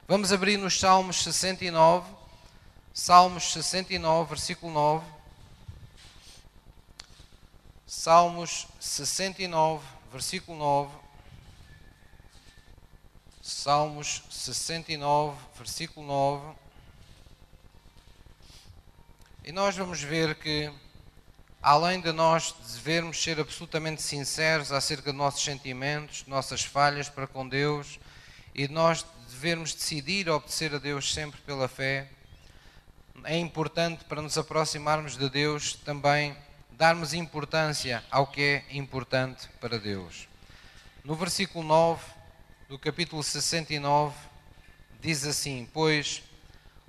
Vamos 0.07 0.33
abrir 0.33 0.57
nos 0.57 0.79
Salmos 0.79 1.23
69, 1.23 2.09
Salmos 2.93 3.53
69, 3.53 4.29
versículo 4.29 4.73
9. 4.73 5.05
Salmos 7.85 8.67
69, 8.79 9.85
versículo 10.11 10.57
9. 10.57 11.00
Salmos 13.51 14.23
69, 14.29 15.37
versículo 15.57 16.07
9. 16.07 16.55
E 19.43 19.51
nós 19.51 19.75
vamos 19.75 20.01
ver 20.01 20.35
que, 20.35 20.71
além 21.61 21.99
de 21.99 22.11
nós 22.11 22.55
devermos 22.73 23.21
ser 23.21 23.39
absolutamente 23.39 24.01
sinceros 24.01 24.71
acerca 24.71 25.11
de 25.11 25.17
nossos 25.17 25.43
sentimentos, 25.43 26.25
nossas 26.27 26.63
falhas 26.63 27.09
para 27.09 27.27
com 27.27 27.47
Deus, 27.47 27.99
e 28.55 28.67
de 28.67 28.73
nós 28.73 29.05
devermos 29.29 29.73
decidir 29.73 30.29
obedecer 30.29 30.73
a 30.73 30.79
Deus 30.79 31.13
sempre 31.13 31.39
pela 31.41 31.67
fé, 31.67 32.09
é 33.25 33.37
importante 33.37 34.05
para 34.05 34.21
nos 34.21 34.37
aproximarmos 34.37 35.17
de 35.17 35.29
Deus 35.29 35.73
também 35.73 36.35
darmos 36.71 37.13
importância 37.13 38.03
ao 38.09 38.27
que 38.27 38.41
é 38.41 38.65
importante 38.71 39.47
para 39.59 39.77
Deus. 39.77 40.27
No 41.03 41.15
versículo 41.15 41.63
9 41.67 42.20
do 42.71 42.79
capítulo 42.79 43.21
69, 43.21 44.15
diz 45.01 45.25
assim: 45.25 45.67
Pois 45.73 46.23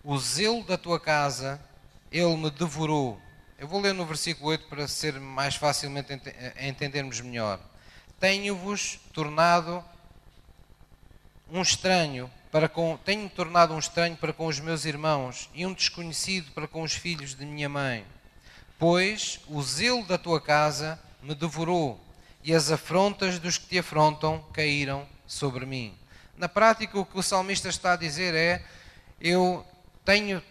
o 0.04 0.16
zelo 0.16 0.62
da 0.62 0.78
tua 0.78 1.00
casa 1.00 1.60
ele 2.12 2.36
me 2.36 2.52
devorou. 2.52 3.20
Eu 3.58 3.66
vou 3.66 3.80
ler 3.80 3.92
no 3.92 4.06
versículo 4.06 4.50
8 4.50 4.68
para 4.68 4.86
ser 4.86 5.18
mais 5.18 5.56
facilmente 5.56 6.12
entendermos 6.60 7.20
melhor. 7.20 7.58
Tenho-vos 8.20 9.00
tornado 9.12 9.84
um 11.50 11.60
estranho 11.60 12.30
para 12.52 12.68
com 12.68 12.96
tenho 12.98 13.28
tornado 13.28 13.74
um 13.74 13.78
estranho 13.80 14.16
para 14.16 14.32
com 14.32 14.46
os 14.46 14.60
meus 14.60 14.84
irmãos 14.84 15.50
e 15.52 15.66
um 15.66 15.72
desconhecido 15.72 16.52
para 16.52 16.68
com 16.68 16.82
os 16.82 16.92
filhos 16.92 17.34
de 17.34 17.44
minha 17.44 17.68
mãe 17.68 18.06
pois 18.78 19.40
o 19.48 19.60
zelo 19.62 20.04
da 20.06 20.16
tua 20.16 20.40
casa 20.40 21.00
me 21.22 21.34
devorou 21.34 22.00
e 22.44 22.54
as 22.54 22.70
afrontas 22.70 23.38
dos 23.38 23.58
que 23.58 23.66
te 23.66 23.78
afrontam 23.78 24.44
caíram 24.52 25.06
sobre 25.32 25.64
mim. 25.64 25.96
Na 26.36 26.48
prática, 26.48 26.98
o 26.98 27.06
que 27.06 27.18
o 27.18 27.22
salmista 27.22 27.68
está 27.68 27.94
a 27.94 27.96
dizer 27.96 28.34
é: 28.34 28.64
Eu 29.20 29.66
tenho 30.04 30.42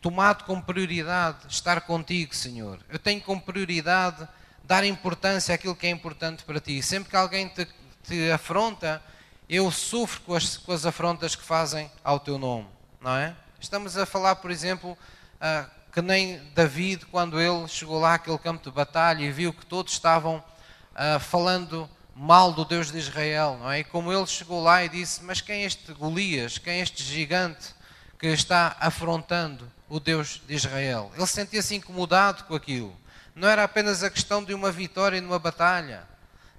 tomado 0.00 0.44
como 0.44 0.62
prioridade 0.62 1.38
estar 1.48 1.80
contigo, 1.82 2.34
Senhor. 2.34 2.78
Eu 2.88 2.98
tenho 2.98 3.20
como 3.20 3.40
prioridade 3.40 4.26
dar 4.64 4.84
importância 4.84 5.54
àquilo 5.54 5.74
que 5.74 5.86
é 5.86 5.90
importante 5.90 6.44
para 6.44 6.60
ti. 6.60 6.80
Sempre 6.82 7.10
que 7.10 7.16
alguém 7.16 7.48
te, 7.48 7.66
te 8.04 8.30
afronta, 8.30 9.02
eu 9.48 9.70
sofro 9.70 10.20
com 10.22 10.34
as, 10.34 10.56
com 10.56 10.72
as 10.72 10.86
afrontas 10.86 11.34
que 11.34 11.42
fazem 11.42 11.90
ao 12.04 12.20
teu 12.20 12.38
nome, 12.38 12.68
não 13.00 13.16
é? 13.16 13.34
Estamos 13.60 13.96
a 13.96 14.06
falar, 14.06 14.36
por 14.36 14.50
exemplo, 14.50 14.92
uh, 14.92 15.70
que 15.92 16.00
nem 16.00 16.40
David, 16.54 17.04
quando 17.06 17.40
ele 17.40 17.66
chegou 17.66 17.98
lá 17.98 18.14
àquele 18.14 18.38
campo 18.38 18.62
de 18.62 18.70
batalha 18.70 19.22
e 19.24 19.32
viu 19.32 19.52
que 19.52 19.66
todos 19.66 19.92
estavam 19.92 20.36
uh, 20.36 21.18
falando 21.18 21.90
mal 22.22 22.52
do 22.52 22.66
Deus 22.66 22.92
de 22.92 22.98
Israel, 22.98 23.56
não 23.58 23.70
é? 23.70 23.78
E 23.78 23.84
como 23.84 24.12
ele 24.12 24.26
chegou 24.26 24.62
lá 24.62 24.84
e 24.84 24.90
disse: 24.90 25.24
Mas 25.24 25.40
quem 25.40 25.62
é 25.62 25.64
este 25.64 25.94
Golias? 25.94 26.58
Quem 26.58 26.74
é 26.74 26.80
este 26.80 27.02
gigante 27.02 27.74
que 28.18 28.26
está 28.26 28.76
afrontando 28.78 29.66
o 29.88 29.98
Deus 29.98 30.42
de 30.46 30.54
Israel? 30.54 31.10
Ele 31.16 31.26
sentia-se 31.26 31.74
incomodado 31.74 32.44
com 32.44 32.54
aquilo. 32.54 32.94
Não 33.34 33.48
era 33.48 33.64
apenas 33.64 34.02
a 34.02 34.10
questão 34.10 34.44
de 34.44 34.52
uma 34.52 34.70
vitória 34.70 35.18
numa 35.18 35.38
batalha, 35.38 36.06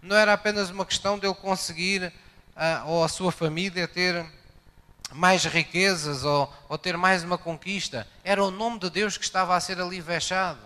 não 0.02 0.16
era 0.16 0.34
apenas 0.34 0.72
uma 0.72 0.84
questão 0.84 1.20
de 1.20 1.28
ele 1.28 1.36
conseguir, 1.36 2.12
uh, 2.56 2.88
ou 2.88 3.04
a 3.04 3.08
sua 3.08 3.32
família, 3.32 3.88
ter 3.88 4.26
mais 5.12 5.44
riquezas 5.46 6.24
ou, 6.24 6.52
ou 6.68 6.76
ter 6.76 6.98
mais 6.98 7.24
uma 7.24 7.38
conquista. 7.38 8.08
Era 8.24 8.44
o 8.44 8.50
nome 8.50 8.80
de 8.80 8.90
Deus 8.90 9.16
que 9.16 9.24
estava 9.24 9.56
a 9.56 9.60
ser 9.60 9.80
ali 9.80 10.02
vexado. 10.02 10.60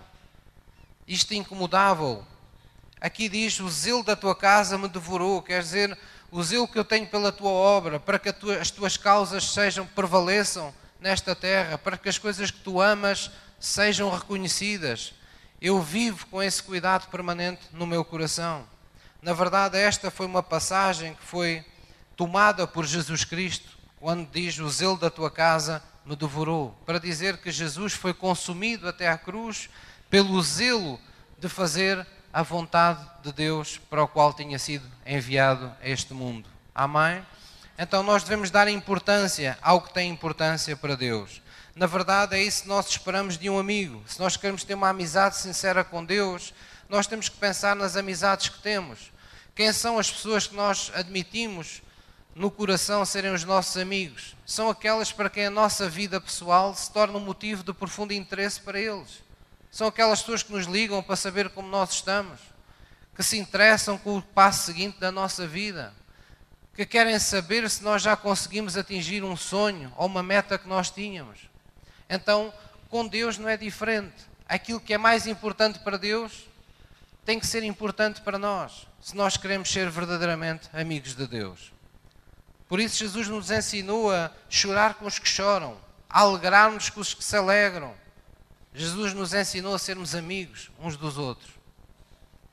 Isto 1.05 1.33
incomodava-o. 1.33 2.25
Aqui 3.05 3.29
diz: 3.29 3.59
O 3.59 3.69
zelo 3.69 4.01
da 4.01 4.15
tua 4.15 4.35
casa 4.35 4.79
me 4.79 4.87
devorou. 4.87 5.39
Quer 5.39 5.61
dizer, 5.61 5.95
o 6.31 6.41
zelo 6.41 6.67
que 6.67 6.79
eu 6.79 6.83
tenho 6.83 7.05
pela 7.05 7.31
tua 7.31 7.51
obra, 7.51 7.99
para 7.99 8.17
que 8.17 8.33
tua, 8.33 8.57
as 8.57 8.71
tuas 8.71 8.97
causas 8.97 9.51
sejam, 9.51 9.85
prevaleçam 9.85 10.73
nesta 10.99 11.35
terra, 11.35 11.77
para 11.77 11.99
que 11.99 12.09
as 12.09 12.17
coisas 12.17 12.49
que 12.49 12.57
tu 12.61 12.81
amas 12.81 13.29
sejam 13.59 14.09
reconhecidas. 14.09 15.13
Eu 15.61 15.83
vivo 15.83 16.25
com 16.25 16.41
esse 16.41 16.63
cuidado 16.63 17.07
permanente 17.11 17.61
no 17.71 17.85
meu 17.85 18.03
coração. 18.03 18.65
Na 19.21 19.33
verdade, 19.33 19.77
esta 19.77 20.09
foi 20.09 20.25
uma 20.25 20.41
passagem 20.41 21.13
que 21.13 21.23
foi 21.23 21.63
tomada 22.15 22.65
por 22.65 22.87
Jesus 22.87 23.23
Cristo 23.23 23.77
quando 23.99 24.27
diz 24.31 24.57
o 24.57 24.67
zelo 24.67 24.97
da 24.97 25.11
tua 25.11 25.29
casa 25.29 25.83
me 26.03 26.15
devorou, 26.15 26.75
para 26.87 26.99
dizer 26.99 27.37
que 27.37 27.51
Jesus 27.51 27.93
foi 27.93 28.15
consumido 28.15 28.89
até 28.89 29.07
à 29.07 29.15
cruz 29.15 29.69
pelo 30.09 30.41
zelo 30.41 30.99
de 31.37 31.47
fazer 31.47 32.03
a 32.35 32.43
vontade 32.43 32.99
de 33.23 33.31
Deus 33.31 33.77
para 33.89 34.03
o 34.03 34.07
qual 34.09 34.33
tinha 34.33 34.59
sido 34.59 34.85
enviado 35.05 35.73
a 35.81 35.87
este 35.87 36.13
mundo. 36.13 36.49
Amém? 36.75 37.25
Então 37.79 38.03
nós 38.03 38.23
devemos 38.23 38.51
dar 38.51 38.67
importância 38.67 39.57
ao 39.61 39.79
que 39.79 39.93
tem 39.93 40.09
importância 40.11 40.75
para 40.75 40.97
Deus. 40.97 41.41
Na 41.73 41.85
verdade, 41.87 42.35
é 42.35 42.43
isso 42.43 42.63
que 42.63 42.67
nós 42.67 42.89
esperamos 42.89 43.37
de 43.37 43.49
um 43.49 43.57
amigo. 43.57 44.03
Se 44.05 44.19
nós 44.19 44.35
queremos 44.35 44.65
ter 44.65 44.73
uma 44.73 44.89
amizade 44.89 45.37
sincera 45.37 45.81
com 45.81 46.03
Deus, 46.03 46.53
nós 46.89 47.07
temos 47.07 47.29
que 47.29 47.37
pensar 47.37 47.73
nas 47.73 47.95
amizades 47.95 48.49
que 48.49 48.59
temos. 48.59 49.13
Quem 49.55 49.71
são 49.71 49.97
as 49.97 50.11
pessoas 50.11 50.45
que 50.45 50.55
nós 50.55 50.91
admitimos 50.93 51.81
no 52.35 52.51
coração 52.51 53.05
serem 53.05 53.33
os 53.33 53.45
nossos 53.45 53.77
amigos. 53.77 54.35
São 54.45 54.69
aquelas 54.69 55.09
para 55.09 55.29
quem 55.29 55.45
a 55.45 55.49
nossa 55.49 55.87
vida 55.87 56.19
pessoal 56.19 56.75
se 56.75 56.91
torna 56.91 57.17
um 57.17 57.21
motivo 57.21 57.63
de 57.63 57.71
profundo 57.71 58.11
interesse 58.11 58.59
para 58.59 58.77
eles. 58.77 59.23
São 59.75 59.87
aquelas 59.87 60.21
pessoas 60.21 60.41
que 60.41 60.53
nos 60.53 60.67
ligam 60.67 61.03
para 61.03 61.17
saber 61.17 61.49
como 61.49 61.67
nós 61.67 61.91
estamos, 61.91 62.39
que 63.13 63.21
se 63.21 63.37
interessam 63.37 63.97
com 63.97 64.17
o 64.17 64.21
passo 64.21 64.67
seguinte 64.67 65.01
da 65.01 65.11
nossa 65.11 65.45
vida, 65.45 65.93
que 66.73 66.85
querem 66.85 67.19
saber 67.19 67.69
se 67.69 67.83
nós 67.83 68.01
já 68.01 68.15
conseguimos 68.15 68.77
atingir 68.77 69.21
um 69.21 69.35
sonho 69.35 69.91
ou 69.97 70.05
uma 70.05 70.23
meta 70.23 70.57
que 70.57 70.65
nós 70.65 70.89
tínhamos. 70.89 71.49
Então, 72.09 72.53
com 72.89 73.05
Deus 73.05 73.37
não 73.37 73.49
é 73.49 73.57
diferente. 73.57 74.15
Aquilo 74.47 74.79
que 74.79 74.93
é 74.93 74.97
mais 74.97 75.27
importante 75.27 75.79
para 75.79 75.97
Deus 75.97 76.45
tem 77.25 77.37
que 77.37 77.45
ser 77.45 77.61
importante 77.61 78.21
para 78.21 78.39
nós, 78.39 78.87
se 79.01 79.13
nós 79.13 79.35
queremos 79.35 79.69
ser 79.69 79.89
verdadeiramente 79.89 80.69
amigos 80.71 81.13
de 81.13 81.27
Deus. 81.27 81.73
Por 82.69 82.79
isso, 82.79 82.99
Jesus 82.99 83.27
nos 83.27 83.51
ensinou 83.51 84.09
a 84.09 84.31
chorar 84.49 84.93
com 84.93 85.05
os 85.05 85.19
que 85.19 85.27
choram, 85.27 85.77
a 86.09 86.21
alegrar-nos 86.21 86.89
com 86.89 87.01
os 87.01 87.13
que 87.13 87.21
se 87.21 87.35
alegram. 87.35 88.04
Jesus 88.75 89.13
nos 89.13 89.33
ensinou 89.33 89.73
a 89.73 89.79
sermos 89.79 90.13
amigos 90.13 90.69
uns 90.79 90.95
dos 90.97 91.17
outros. 91.17 91.51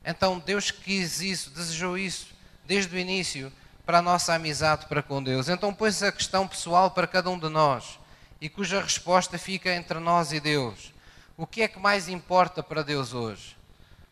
Então, 0.05 0.39
Deus 0.39 0.70
quis 0.70 1.20
isso, 1.20 1.51
desejou 1.51 1.99
isso 1.99 2.29
desde 2.64 2.95
o 2.95 2.99
início 2.99 3.53
para 3.85 3.99
a 3.99 4.03
nossa 4.03 4.33
amizade 4.33 4.87
para 4.87 5.03
com 5.03 5.23
Deus. 5.23 5.49
Então, 5.49 5.75
pôs 5.75 6.03
a 6.03 6.11
questão 6.11 6.49
pessoal 6.49 6.91
para 6.91 7.07
cada 7.07 7.29
um 7.29 7.39
de 7.39 7.49
nós 7.49 7.99
e 8.41 8.49
cuja 8.49 8.81
resposta 8.81 9.37
fica 9.37 9.75
entre 9.75 9.99
nós 9.99 10.33
e 10.33 10.41
Deus. 10.41 10.95
O 11.37 11.47
que 11.47 11.62
é 11.62 11.68
que 11.68 11.79
mais 11.79 12.09
importa 12.09 12.62
para 12.62 12.83
Deus 12.83 13.12
hoje? 13.12 13.57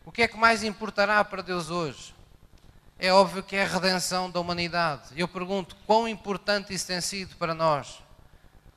O 0.05 0.11
que 0.11 0.21
é 0.21 0.27
que 0.27 0.37
mais 0.37 0.63
importará 0.63 1.23
para 1.23 1.41
Deus 1.41 1.69
hoje? 1.69 2.13
é 3.01 3.11
óbvio 3.11 3.41
que 3.41 3.55
é 3.55 3.63
a 3.63 3.67
redenção 3.67 4.29
da 4.29 4.39
humanidade. 4.39 5.01
Eu 5.17 5.27
pergunto, 5.27 5.75
quão 5.87 6.07
importante 6.07 6.71
isso 6.71 6.85
tem 6.85 7.01
sido 7.01 7.35
para 7.35 7.55
nós? 7.55 7.97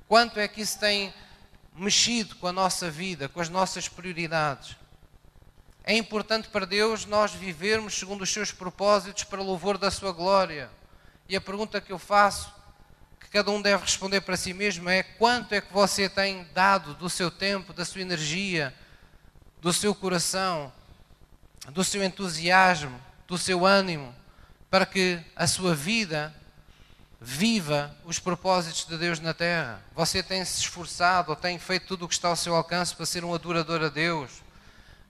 Quanto 0.09 0.41
é 0.41 0.49
que 0.49 0.62
isso 0.62 0.80
tem 0.80 1.12
mexido 1.75 2.37
com 2.37 2.47
a 2.47 2.53
nossa 2.53 2.91
vida, 2.91 3.29
com 3.29 3.41
as 3.41 3.49
nossas 3.49 3.89
prioridades? 3.89 4.77
É 5.83 5.97
importante 5.97 6.49
para 6.49 6.64
Deus 6.64 7.05
nós 7.05 7.33
vivermos 7.33 7.95
segundo 7.95 8.22
os 8.22 8.33
seus 8.33 8.51
propósitos 8.53 9.25
para 9.25 9.43
louvor 9.43 9.77
da 9.77 9.91
sua 9.91 10.12
glória. 10.12 10.70
E 11.29 11.37
a 11.37 11.41
pergunta 11.41 11.81
que 11.81 11.93
eu 11.93 11.99
faço, 11.99 12.53
que 13.20 13.29
cada 13.29 13.51
um 13.51 13.61
deve 13.61 13.83
responder 13.83 14.20
para 14.22 14.37
si 14.37 14.55
mesmo, 14.55 14.89
é: 14.89 15.03
quanto 15.03 15.53
é 15.53 15.61
que 15.61 15.72
você 15.72 16.09
tem 16.09 16.47
dado 16.55 16.95
do 16.95 17.11
seu 17.11 17.31
tempo, 17.31 17.72
da 17.72 17.85
sua 17.85 18.01
energia, 18.01 18.75
do 19.61 19.72
seu 19.72 19.95
coração, 19.95 20.72
do 21.70 21.85
seu 21.85 22.03
entusiasmo 22.03 22.99
do 23.27 23.39
seu 23.39 23.64
ânimo, 23.64 24.14
para 24.70 24.87
que 24.87 25.20
a 25.35 25.47
sua 25.47 25.75
vida 25.75 26.35
viva 27.25 27.97
os 28.05 28.18
propósitos 28.18 28.87
de 28.87 28.99
Deus 28.99 29.18
na 29.18 29.33
terra. 29.33 29.81
Você 29.95 30.22
tem 30.22 30.45
se 30.45 30.61
esforçado 30.61 31.31
ou 31.31 31.37
tem 31.37 31.59
feito 31.59 31.87
tudo 31.87 32.05
o 32.05 32.09
que 32.09 32.14
está 32.14 32.29
ao 32.29 32.37
seu 32.37 32.55
alcance 32.55 32.95
para 32.95 33.07
ser 33.07 33.25
um 33.25 33.35
adorador 33.35 33.83
a 33.83 33.89
Deus, 33.89 34.43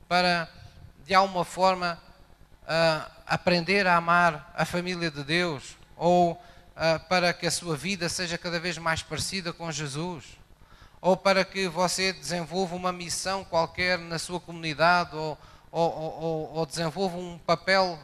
para 0.09 0.49
de 1.05 1.13
alguma 1.13 1.45
forma 1.45 2.01
uh, 2.63 3.11
aprender 3.27 3.87
a 3.87 3.97
amar 3.97 4.53
a 4.57 4.65
família 4.65 5.11
de 5.11 5.25
Deus 5.25 5.77
ou 5.97 6.33
uh, 6.33 6.39
para 7.09 7.33
que 7.33 7.47
a 7.47 7.51
sua 7.51 7.77
vida 7.77 8.09
seja 8.09 8.39
cada 8.39 8.61
vez 8.61 8.79
mais 8.79 9.03
parecida 9.03 9.53
com 9.53 9.71
Jesus 9.73 10.25
ou 11.01 11.17
para 11.17 11.45
que 11.45 11.69
você 11.69 12.13
desenvolva 12.13 12.77
uma 12.77 12.93
missão 12.93 13.45
qualquer 13.45 13.99
na 13.99 14.19
sua 14.19 14.41
comunidade 14.41 15.15
ou 15.17 15.37
ou, 15.75 15.91
ou, 15.93 16.53
ou 16.55 16.67
desenvolve 16.67 17.17
um 17.17 17.37
papel 17.37 17.99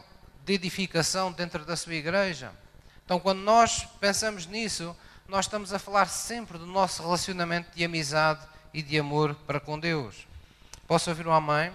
de 0.45 0.55
edificação 0.55 1.31
dentro 1.31 1.65
da 1.65 1.77
sua 1.77 1.95
igreja. 1.95 2.51
Então, 3.11 3.19
quando 3.19 3.41
nós 3.41 3.89
pensamos 3.99 4.47
nisso, 4.47 4.97
nós 5.27 5.47
estamos 5.47 5.73
a 5.73 5.81
falar 5.81 6.07
sempre 6.07 6.57
do 6.57 6.65
nosso 6.65 7.03
relacionamento 7.03 7.75
de 7.75 7.85
amizade 7.85 8.47
e 8.73 8.83
de 8.83 8.97
amor 8.97 9.35
para 9.49 9.59
com 9.59 9.81
Deus. 9.81 10.29
Posso 10.87 11.11
ouvir 11.11 11.27
um 11.27 11.33
amém? 11.33 11.73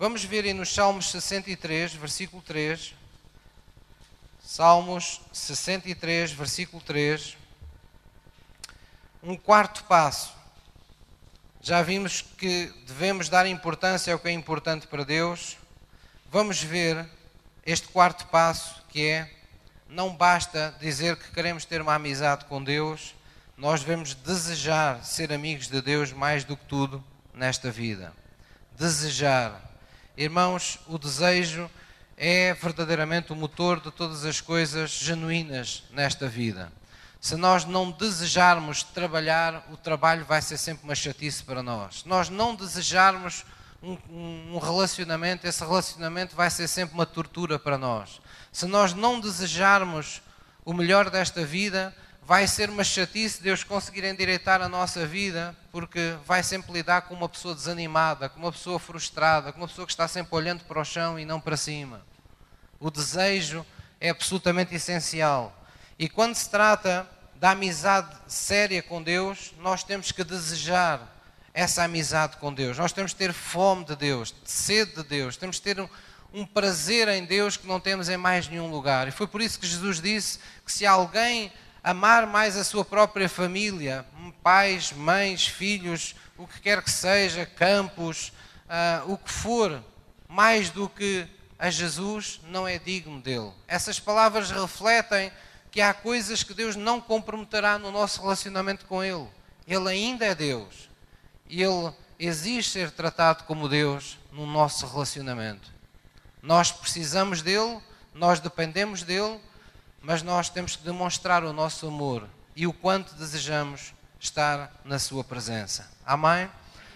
Vamos 0.00 0.24
ver 0.24 0.44
aí 0.44 0.52
nos 0.52 0.74
Salmos 0.74 1.12
63, 1.12 1.94
versículo 1.94 2.42
3. 2.42 2.92
Salmos 4.42 5.20
63, 5.32 6.32
versículo 6.32 6.82
3. 6.82 7.36
Um 9.22 9.36
quarto 9.36 9.84
passo. 9.84 10.34
Já 11.60 11.82
vimos 11.82 12.20
que 12.20 12.74
devemos 12.84 13.28
dar 13.28 13.46
importância 13.46 14.12
ao 14.12 14.18
que 14.18 14.26
é 14.26 14.32
importante 14.32 14.88
para 14.88 15.04
Deus. 15.04 15.56
Vamos 16.28 16.60
ver 16.60 17.08
este 17.64 17.86
quarto 17.86 18.26
passo 18.26 18.82
que 18.88 19.06
é 19.06 19.37
não 19.88 20.14
basta 20.14 20.74
dizer 20.80 21.16
que 21.16 21.30
queremos 21.30 21.64
ter 21.64 21.80
uma 21.80 21.94
amizade 21.94 22.44
com 22.44 22.62
Deus, 22.62 23.14
nós 23.56 23.80
devemos 23.80 24.14
desejar 24.14 25.04
ser 25.04 25.32
amigos 25.32 25.68
de 25.68 25.80
Deus 25.80 26.12
mais 26.12 26.44
do 26.44 26.56
que 26.56 26.64
tudo 26.66 27.02
nesta 27.34 27.70
vida. 27.70 28.12
Desejar. 28.76 29.60
Irmãos, 30.16 30.78
o 30.86 30.98
desejo 30.98 31.70
é 32.16 32.52
verdadeiramente 32.54 33.32
o 33.32 33.36
motor 33.36 33.80
de 33.80 33.90
todas 33.90 34.24
as 34.24 34.40
coisas 34.40 34.90
genuínas 34.90 35.84
nesta 35.90 36.28
vida. 36.28 36.70
Se 37.20 37.36
nós 37.36 37.64
não 37.64 37.90
desejarmos 37.90 38.82
trabalhar, 38.82 39.66
o 39.72 39.76
trabalho 39.76 40.24
vai 40.24 40.40
ser 40.40 40.56
sempre 40.56 40.84
uma 40.84 40.94
chatice 40.94 41.42
para 41.42 41.62
nós. 41.62 42.00
Se 42.00 42.08
nós 42.08 42.28
não 42.28 42.54
desejarmos 42.54 43.44
um, 43.82 43.96
um, 44.54 44.58
relacionamento, 44.58 45.46
esse 45.46 45.64
relacionamento 45.64 46.36
vai 46.36 46.50
ser 46.50 46.68
sempre 46.68 46.94
uma 46.94 47.06
tortura 47.06 47.58
para 47.58 47.78
nós. 47.78 48.20
Se 48.52 48.66
nós 48.66 48.94
não 48.94 49.20
desejarmos 49.20 50.22
o 50.64 50.72
melhor 50.72 51.10
desta 51.10 51.44
vida, 51.44 51.94
vai 52.28 52.46
ser 52.46 52.68
uma 52.68 52.84
chatice 52.84 53.42
Deus 53.42 53.64
conseguir 53.64 54.04
endireitar 54.04 54.60
a 54.60 54.68
nossa 54.68 55.06
vida, 55.06 55.56
porque 55.72 56.14
vai 56.26 56.42
sempre 56.42 56.72
lidar 56.72 57.02
com 57.02 57.14
uma 57.14 57.28
pessoa 57.28 57.54
desanimada, 57.54 58.28
com 58.28 58.38
uma 58.38 58.52
pessoa 58.52 58.78
frustrada, 58.78 59.50
com 59.50 59.60
uma 59.60 59.68
pessoa 59.68 59.86
que 59.86 59.92
está 59.92 60.06
sempre 60.06 60.36
olhando 60.36 60.62
para 60.64 60.78
o 60.78 60.84
chão 60.84 61.18
e 61.18 61.24
não 61.24 61.40
para 61.40 61.56
cima. 61.56 62.02
O 62.78 62.90
desejo 62.90 63.64
é 63.98 64.10
absolutamente 64.10 64.74
essencial. 64.74 65.56
E 65.98 66.06
quando 66.06 66.34
se 66.34 66.50
trata 66.50 67.08
da 67.36 67.52
amizade 67.52 68.14
séria 68.26 68.82
com 68.82 69.02
Deus, 69.02 69.54
nós 69.60 69.82
temos 69.82 70.12
que 70.12 70.22
desejar 70.22 71.16
essa 71.54 71.82
amizade 71.82 72.36
com 72.36 72.52
Deus. 72.52 72.76
Nós 72.76 72.92
temos 72.92 73.12
que 73.12 73.18
ter 73.18 73.32
fome 73.32 73.84
de 73.86 73.96
Deus, 73.96 74.34
de 74.44 74.50
sede 74.50 74.96
de 74.96 75.02
Deus, 75.02 75.36
temos 75.36 75.58
que 75.58 75.74
ter 75.74 75.90
um, 76.32 76.44
prazer 76.44 77.08
em 77.08 77.24
Deus 77.24 77.56
que 77.56 77.66
não 77.66 77.80
temos 77.80 78.08
em 78.08 78.16
mais 78.16 78.48
nenhum 78.48 78.70
lugar. 78.70 79.08
E 79.08 79.10
foi 79.10 79.26
por 79.26 79.40
isso 79.40 79.58
que 79.58 79.66
Jesus 79.66 80.00
disse 80.00 80.38
que 80.64 80.72
se 80.72 80.86
alguém 80.86 81.52
amar 81.82 82.26
mais 82.26 82.56
a 82.56 82.64
sua 82.64 82.84
própria 82.84 83.28
família, 83.28 84.04
pais, 84.42 84.92
mães, 84.92 85.46
filhos, 85.46 86.14
o 86.36 86.46
que 86.46 86.60
quer 86.60 86.82
que 86.82 86.90
seja, 86.90 87.46
campos, 87.46 88.32
uh, 88.66 89.12
o 89.12 89.16
que 89.16 89.30
for, 89.30 89.82
mais 90.28 90.70
do 90.70 90.88
que 90.88 91.26
a 91.58 91.70
Jesus, 91.70 92.40
não 92.44 92.68
é 92.68 92.78
digno 92.78 93.20
dele. 93.20 93.52
Essas 93.66 93.98
palavras 93.98 94.50
refletem 94.50 95.32
que 95.70 95.80
há 95.80 95.92
coisas 95.92 96.42
que 96.42 96.54
Deus 96.54 96.76
não 96.76 97.00
comprometerá 97.00 97.78
no 97.78 97.90
nosso 97.90 98.20
relacionamento 98.20 98.86
com 98.86 99.02
Ele. 99.02 99.26
Ele 99.66 99.88
ainda 99.88 100.24
é 100.24 100.34
Deus. 100.34 100.88
E 101.48 101.62
Ele 101.62 101.92
exige 102.18 102.68
ser 102.68 102.90
tratado 102.90 103.44
como 103.44 103.68
Deus 103.68 104.18
no 104.32 104.46
nosso 104.46 104.86
relacionamento. 104.86 105.77
Nós 106.42 106.70
precisamos 106.70 107.42
dele, 107.42 107.80
nós 108.14 108.40
dependemos 108.40 109.02
dele, 109.02 109.40
mas 110.00 110.22
nós 110.22 110.48
temos 110.48 110.76
que 110.76 110.84
demonstrar 110.84 111.44
o 111.44 111.52
nosso 111.52 111.86
amor 111.86 112.28
e 112.54 112.66
o 112.66 112.72
quanto 112.72 113.14
desejamos 113.14 113.92
estar 114.20 114.72
na 114.84 114.98
sua 114.98 115.24
presença. 115.24 115.88
Amém? 116.04 116.48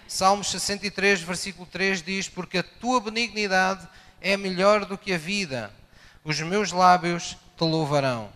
Salmos 0.07 0.51
63, 0.51 1.22
versículo 1.22 1.66
3 1.66 2.03
diz: 2.03 2.28
Porque 2.28 2.59
a 2.59 2.62
tua 2.62 3.01
benignidade 3.01 3.88
é 4.20 4.36
melhor 4.36 4.84
do 4.84 4.99
que 4.99 5.12
a 5.12 5.18
vida, 5.18 5.72
os 6.24 6.40
meus 6.40 6.70
lábios 6.70 7.36
te 7.57 7.64
louvarão. 7.64 8.30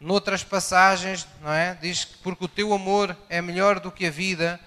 Noutras 0.00 0.44
passagens, 0.44 1.26
não 1.42 1.52
é? 1.52 1.74
Diz 1.74 2.04
que 2.04 2.18
porque 2.18 2.44
o 2.44 2.48
teu 2.48 2.72
amor 2.72 3.16
é 3.28 3.40
melhor 3.40 3.80
do 3.80 3.90
que 3.90 4.06
a 4.06 4.10
vida, 4.10 4.60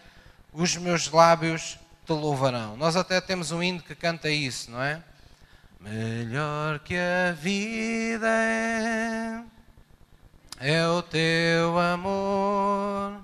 os 0.51 0.75
meus 0.75 1.09
lábios 1.09 1.77
te 2.05 2.13
louvarão. 2.13 2.75
Nós 2.75 2.95
até 2.95 3.21
temos 3.21 3.51
um 3.51 3.61
hino 3.61 3.81
que 3.81 3.93
canta 3.95 4.29
isso, 4.29 4.71
não 4.71 4.81
é? 4.81 5.03
Melhor 5.79 6.79
que 6.79 6.97
a 6.97 7.31
vida 7.31 8.27
é, 8.27 9.41
é 10.59 10.85
o 10.89 11.01
teu 11.01 11.79
amor. 11.79 13.21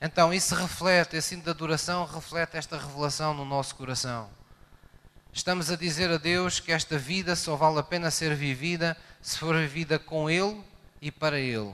Então, 0.00 0.34
isso 0.34 0.52
reflete, 0.56 1.16
esse 1.16 1.34
hino 1.34 1.44
de 1.44 1.50
adoração 1.50 2.04
reflete 2.04 2.56
esta 2.56 2.76
revelação 2.76 3.32
no 3.34 3.44
nosso 3.44 3.76
coração. 3.76 4.28
Estamos 5.32 5.70
a 5.70 5.76
dizer 5.76 6.10
a 6.10 6.16
Deus 6.16 6.58
que 6.58 6.72
esta 6.72 6.98
vida 6.98 7.36
só 7.36 7.54
vale 7.54 7.78
a 7.78 7.84
pena 7.84 8.10
ser 8.10 8.34
vivida 8.34 8.96
se 9.22 9.38
for 9.38 9.56
vivida 9.56 9.96
com 9.96 10.28
Ele 10.28 10.60
e 11.00 11.12
para 11.12 11.38
Ele. 11.38 11.72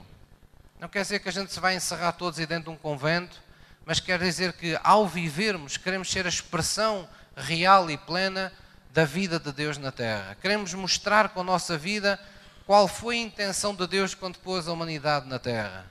Não 0.79 0.87
quer 0.87 1.01
dizer 1.01 1.21
que 1.21 1.29
a 1.29 1.31
gente 1.31 1.51
se 1.51 1.59
vai 1.59 1.75
encerrar 1.75 2.11
todos 2.11 2.39
aí 2.39 2.45
dentro 2.45 2.65
de 2.65 2.69
um 2.69 2.77
convento, 2.77 3.41
mas 3.83 3.99
quer 3.99 4.19
dizer 4.19 4.53
que 4.53 4.79
ao 4.83 5.07
vivermos, 5.07 5.75
queremos 5.75 6.11
ser 6.11 6.27
a 6.27 6.29
expressão 6.29 7.09
real 7.35 7.89
e 7.89 7.97
plena 7.97 8.53
da 8.93 9.05
vida 9.05 9.39
de 9.39 9.51
Deus 9.51 9.79
na 9.79 9.91
Terra. 9.91 10.37
Queremos 10.39 10.71
mostrar 10.75 11.29
com 11.29 11.41
a 11.41 11.43
nossa 11.43 11.75
vida 11.75 12.19
qual 12.63 12.87
foi 12.87 13.17
a 13.17 13.21
intenção 13.21 13.73
de 13.73 13.87
Deus 13.87 14.13
quando 14.13 14.37
pôs 14.37 14.67
a 14.67 14.71
humanidade 14.71 15.27
na 15.27 15.39
Terra. 15.39 15.87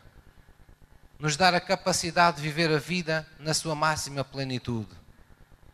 Nos 1.18 1.36
dar 1.36 1.52
a 1.52 1.60
capacidade 1.60 2.36
de 2.36 2.42
viver 2.44 2.70
a 2.70 2.78
vida 2.78 3.26
na 3.40 3.52
sua 3.52 3.74
máxima 3.74 4.24
plenitude. 4.24 4.88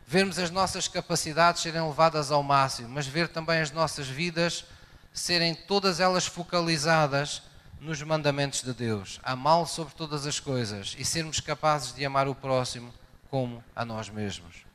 Vermos 0.07 0.39
as 0.39 0.49
nossas 0.49 0.87
capacidades 0.87 1.61
serem 1.61 1.87
levadas 1.87 2.31
ao 2.31 2.41
máximo, 2.41 2.89
mas 2.89 3.05
ver 3.05 3.27
também 3.27 3.61
as 3.61 3.69
nossas 3.69 4.07
vidas 4.07 4.65
serem 5.13 5.53
todas 5.53 5.99
elas 5.99 6.25
focalizadas 6.25 7.43
nos 7.79 8.01
mandamentos 8.01 8.63
de 8.63 8.73
Deus, 8.73 9.19
amá-lo 9.23 9.67
sobre 9.67 9.93
todas 9.93 10.25
as 10.25 10.39
coisas 10.39 10.95
e 10.97 11.05
sermos 11.05 11.39
capazes 11.39 11.93
de 11.93 12.03
amar 12.03 12.27
o 12.27 12.33
próximo 12.33 12.91
como 13.29 13.63
a 13.75 13.85
nós 13.85 14.09
mesmos. 14.09 14.68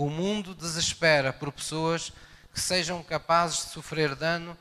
O 0.00 0.08
mundo 0.08 0.54
desespera 0.54 1.30
por 1.30 1.52
pessoas 1.52 2.10
que 2.54 2.58
sejam 2.58 3.02
capazes 3.02 3.66
de 3.66 3.72
sofrer 3.72 4.14
dano 4.14 4.56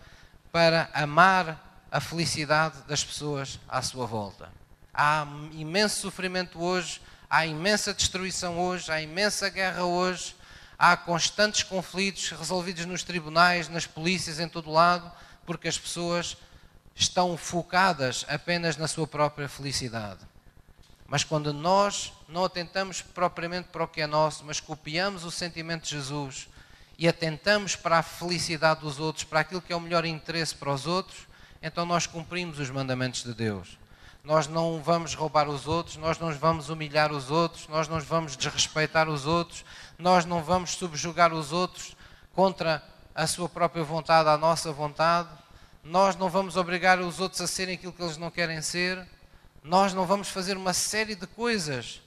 para 0.51 0.89
amar 0.93 1.85
a 1.89 2.01
felicidade 2.01 2.81
das 2.89 3.05
pessoas 3.05 3.57
à 3.65 3.81
sua 3.81 4.05
volta. 4.05 4.49
Há 4.93 5.25
imenso 5.53 6.01
sofrimento 6.01 6.61
hoje, 6.61 7.01
há 7.29 7.45
imensa 7.45 7.93
destruição 7.93 8.59
hoje, 8.59 8.91
há 8.91 9.01
imensa 9.01 9.47
guerra 9.47 9.85
hoje, 9.85 10.35
há 10.77 10.97
constantes 10.97 11.63
conflitos 11.63 12.31
resolvidos 12.31 12.85
nos 12.85 13.03
tribunais, 13.03 13.69
nas 13.69 13.87
polícias, 13.87 14.41
em 14.41 14.49
todo 14.49 14.69
lado, 14.69 15.09
porque 15.45 15.69
as 15.69 15.77
pessoas 15.77 16.35
estão 16.93 17.37
focadas 17.37 18.25
apenas 18.27 18.75
na 18.75 18.89
sua 18.89 19.07
própria 19.07 19.47
felicidade. 19.47 20.19
Mas 21.09 21.23
quando 21.23 21.51
nós 21.51 22.13
não 22.27 22.45
atentamos 22.45 23.01
propriamente 23.01 23.69
para 23.69 23.83
o 23.83 23.87
que 23.87 23.99
é 23.99 24.05
nosso, 24.05 24.45
mas 24.45 24.59
copiamos 24.59 25.23
o 25.25 25.31
sentimento 25.31 25.83
de 25.83 25.89
Jesus 25.89 26.47
e 26.99 27.07
atentamos 27.07 27.75
para 27.75 27.97
a 27.97 28.03
felicidade 28.03 28.81
dos 28.81 28.99
outros, 28.99 29.23
para 29.23 29.39
aquilo 29.39 29.61
que 29.61 29.73
é 29.73 29.75
o 29.75 29.81
melhor 29.81 30.05
interesse 30.05 30.53
para 30.53 30.71
os 30.71 30.85
outros, 30.85 31.27
então 31.63 31.83
nós 31.83 32.05
cumprimos 32.05 32.59
os 32.59 32.69
mandamentos 32.69 33.23
de 33.23 33.33
Deus. 33.33 33.79
Nós 34.23 34.47
não 34.47 34.83
vamos 34.83 35.15
roubar 35.15 35.49
os 35.49 35.65
outros, 35.65 35.97
nós 35.97 36.19
não 36.19 36.31
vamos 36.31 36.69
humilhar 36.69 37.11
os 37.11 37.31
outros, 37.31 37.67
nós 37.67 37.87
não 37.87 37.99
vamos 37.99 38.37
desrespeitar 38.37 39.09
os 39.09 39.25
outros, 39.25 39.65
nós 39.97 40.25
não 40.25 40.43
vamos 40.43 40.71
subjugar 40.71 41.33
os 41.33 41.51
outros 41.51 41.95
contra 42.35 42.83
a 43.15 43.25
sua 43.25 43.49
própria 43.49 43.83
vontade, 43.83 44.29
a 44.29 44.37
nossa 44.37 44.71
vontade, 44.71 45.29
nós 45.83 46.15
não 46.15 46.29
vamos 46.29 46.55
obrigar 46.55 46.99
os 46.99 47.19
outros 47.19 47.41
a 47.41 47.47
serem 47.47 47.75
aquilo 47.75 47.93
que 47.93 48.03
eles 48.03 48.17
não 48.17 48.29
querem 48.29 48.61
ser 48.61 49.07
nós 49.63 49.93
não 49.93 50.05
vamos 50.05 50.29
fazer 50.29 50.55
uma 50.57 50.73
série 50.73 51.15
de 51.15 51.27
coisas 51.27 52.01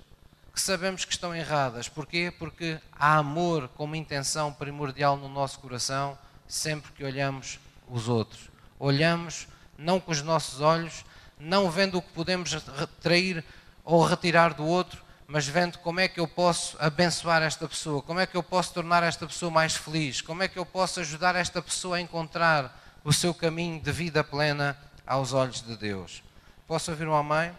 que 0.52 0.60
sabemos 0.60 1.04
que 1.04 1.12
estão 1.12 1.34
erradas. 1.34 1.88
Porquê? 1.88 2.32
Porque 2.38 2.78
há 2.92 3.16
amor 3.16 3.68
como 3.68 3.96
intenção 3.96 4.52
primordial 4.52 5.16
no 5.16 5.28
nosso 5.28 5.58
coração 5.60 6.18
sempre 6.46 6.92
que 6.92 7.04
olhamos 7.04 7.58
os 7.88 8.08
outros. 8.08 8.50
Olhamos 8.78 9.46
não 9.78 9.98
com 9.98 10.12
os 10.12 10.22
nossos 10.22 10.60
olhos, 10.60 11.04
não 11.38 11.70
vendo 11.70 11.98
o 11.98 12.02
que 12.02 12.12
podemos 12.12 12.52
retrair 12.52 13.44
ou 13.84 14.04
retirar 14.04 14.54
do 14.54 14.64
outro, 14.64 15.02
mas 15.26 15.46
vendo 15.46 15.78
como 15.78 15.98
é 16.00 16.08
que 16.08 16.20
eu 16.20 16.28
posso 16.28 16.76
abençoar 16.78 17.42
esta 17.42 17.66
pessoa, 17.66 18.02
como 18.02 18.20
é 18.20 18.26
que 18.26 18.36
eu 18.36 18.42
posso 18.42 18.74
tornar 18.74 19.02
esta 19.02 19.26
pessoa 19.26 19.50
mais 19.50 19.74
feliz, 19.74 20.20
como 20.20 20.42
é 20.42 20.48
que 20.48 20.58
eu 20.58 20.66
posso 20.66 21.00
ajudar 21.00 21.34
esta 21.34 21.62
pessoa 21.62 21.96
a 21.96 22.00
encontrar 22.00 22.78
o 23.02 23.12
seu 23.12 23.32
caminho 23.32 23.80
de 23.80 23.90
vida 23.90 24.22
plena 24.22 24.76
aos 25.06 25.32
olhos 25.32 25.62
de 25.62 25.76
Deus. 25.76 26.22
Posso 26.66 26.90
ouvir 26.90 27.08
um 27.08 27.14
amém? 27.14 27.52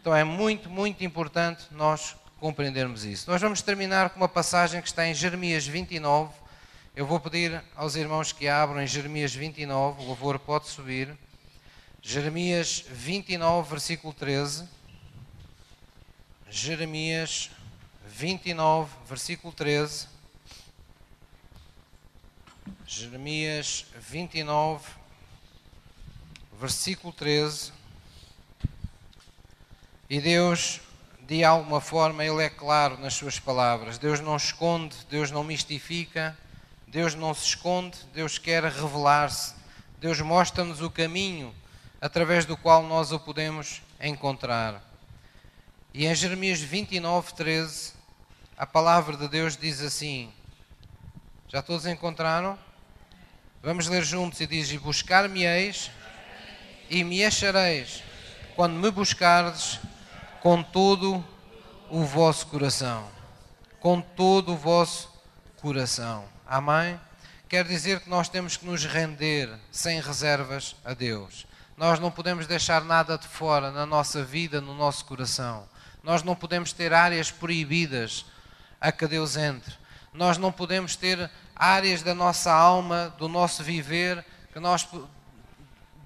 Então 0.00 0.14
é 0.14 0.24
muito, 0.24 0.68
muito 0.68 1.04
importante 1.04 1.66
nós 1.70 2.16
compreendermos 2.40 3.04
isso. 3.04 3.30
Nós 3.30 3.40
vamos 3.40 3.62
terminar 3.62 4.10
com 4.10 4.20
uma 4.20 4.28
passagem 4.28 4.80
que 4.80 4.88
está 4.88 5.06
em 5.06 5.14
Jeremias 5.14 5.66
29. 5.66 6.34
Eu 6.94 7.06
vou 7.06 7.20
pedir 7.20 7.62
aos 7.76 7.94
irmãos 7.94 8.32
que 8.32 8.48
abram 8.48 8.82
em 8.82 8.86
Jeremias 8.86 9.32
29, 9.34 10.02
o 10.02 10.06
louvor 10.06 10.38
pode 10.38 10.66
subir. 10.66 11.16
Jeremias 12.02 12.84
29, 12.88 13.70
versículo 13.70 14.12
13. 14.12 14.68
Jeremias 16.50 17.50
29, 18.06 18.90
versículo 19.06 19.52
13. 19.52 20.08
Jeremias 22.86 23.86
29, 24.00 24.84
versículo 26.58 27.12
13. 27.12 27.77
E 30.10 30.20
Deus, 30.20 30.80
de 31.26 31.44
alguma 31.44 31.82
forma, 31.82 32.24
Ele 32.24 32.42
é 32.42 32.48
claro 32.48 32.98
nas 32.98 33.12
Suas 33.12 33.38
palavras. 33.38 33.98
Deus 33.98 34.20
não 34.20 34.36
esconde, 34.36 34.96
Deus 35.10 35.30
não 35.30 35.44
mistifica, 35.44 36.36
Deus 36.86 37.14
não 37.14 37.34
se 37.34 37.48
esconde, 37.48 37.98
Deus 38.14 38.38
quer 38.38 38.64
revelar-se. 38.64 39.54
Deus 40.00 40.18
mostra-nos 40.22 40.80
o 40.80 40.88
caminho 40.88 41.54
através 42.00 42.46
do 42.46 42.56
qual 42.56 42.82
nós 42.82 43.12
o 43.12 43.20
podemos 43.20 43.82
encontrar. 44.00 44.82
E 45.92 46.06
em 46.06 46.14
Jeremias 46.14 46.60
29, 46.60 47.34
13, 47.34 47.92
a 48.56 48.66
palavra 48.66 49.14
de 49.14 49.28
Deus 49.28 49.58
diz 49.58 49.82
assim: 49.82 50.32
Já 51.48 51.60
todos 51.60 51.84
encontraram? 51.84 52.58
Vamos 53.62 53.88
ler 53.88 54.04
juntos 54.04 54.40
e 54.40 54.46
diz: 54.46 54.72
buscar-me-eis 54.76 55.90
e 56.88 57.04
me 57.04 57.22
achareis, 57.22 58.02
quando 58.56 58.74
me 58.74 58.90
buscardes 58.90 59.80
com 60.40 60.62
todo 60.62 61.24
o 61.90 62.04
vosso 62.04 62.46
coração. 62.46 63.08
Com 63.80 64.00
todo 64.00 64.52
o 64.52 64.56
vosso 64.56 65.12
coração. 65.60 66.24
Amém? 66.46 66.98
Quer 67.48 67.64
dizer 67.64 68.00
que 68.00 68.10
nós 68.10 68.28
temos 68.28 68.56
que 68.56 68.66
nos 68.66 68.84
render 68.84 69.50
sem 69.70 70.00
reservas 70.00 70.76
a 70.84 70.94
Deus. 70.94 71.46
Nós 71.76 71.98
não 71.98 72.10
podemos 72.10 72.46
deixar 72.46 72.84
nada 72.84 73.16
de 73.16 73.26
fora 73.26 73.70
na 73.70 73.86
nossa 73.86 74.22
vida, 74.22 74.60
no 74.60 74.74
nosso 74.74 75.04
coração. 75.04 75.68
Nós 76.02 76.22
não 76.22 76.34
podemos 76.34 76.72
ter 76.72 76.92
áreas 76.92 77.30
proibidas 77.30 78.26
a 78.80 78.92
que 78.92 79.06
Deus 79.06 79.36
entre. 79.36 79.74
Nós 80.12 80.38
não 80.38 80.50
podemos 80.52 80.96
ter 80.96 81.30
áreas 81.54 82.02
da 82.02 82.14
nossa 82.14 82.52
alma, 82.52 83.14
do 83.18 83.28
nosso 83.28 83.62
viver, 83.62 84.24
que 84.52 84.60
nós 84.60 84.86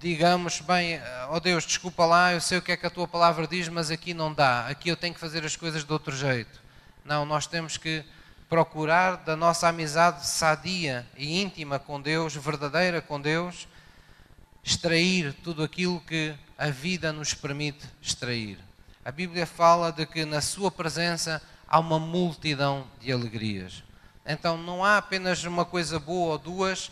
digamos, 0.03 0.61
bem, 0.61 1.01
oh 1.31 1.39
Deus, 1.39 1.65
desculpa 1.65 2.05
lá, 2.05 2.33
eu 2.33 2.41
sei 2.41 2.59
o 2.59 2.63
que 2.63 2.73
é 2.73 2.77
que 2.77 2.85
a 2.85 2.91
tua 2.91 3.07
palavra 3.07 3.47
diz, 3.47 3.69
mas 3.69 3.89
aqui 3.89 4.13
não 4.13 4.35
dá, 4.35 4.67
aqui 4.67 4.89
eu 4.89 4.97
tenho 4.97 5.15
que 5.15 5.21
fazer 5.21 5.45
as 5.45 5.55
coisas 5.55 5.85
de 5.85 5.93
outro 5.93 6.15
jeito. 6.15 6.61
Não, 7.05 7.25
nós 7.25 7.47
temos 7.47 7.77
que 7.77 8.05
procurar 8.49 9.19
da 9.19 9.37
nossa 9.37 9.69
amizade 9.69 10.27
sadia 10.27 11.07
e 11.17 11.41
íntima 11.41 11.79
com 11.79 12.01
Deus, 12.01 12.35
verdadeira 12.35 13.01
com 13.01 13.21
Deus, 13.21 13.69
extrair 14.65 15.33
tudo 15.45 15.63
aquilo 15.63 16.01
que 16.01 16.35
a 16.59 16.69
vida 16.69 17.13
nos 17.13 17.33
permite 17.33 17.87
extrair. 18.01 18.59
A 19.05 19.13
Bíblia 19.13 19.47
fala 19.47 19.93
de 19.93 20.05
que 20.05 20.25
na 20.25 20.41
Sua 20.41 20.71
presença 20.73 21.41
há 21.69 21.79
uma 21.79 22.01
multidão 22.01 22.89
de 23.01 23.13
alegrias. 23.13 23.85
Então 24.27 24.59
não 24.59 24.85
há 24.85 24.97
apenas 24.97 25.45
uma 25.45 25.65
coisa 25.65 26.01
boa 26.01 26.33
ou 26.33 26.39
duas, 26.39 26.91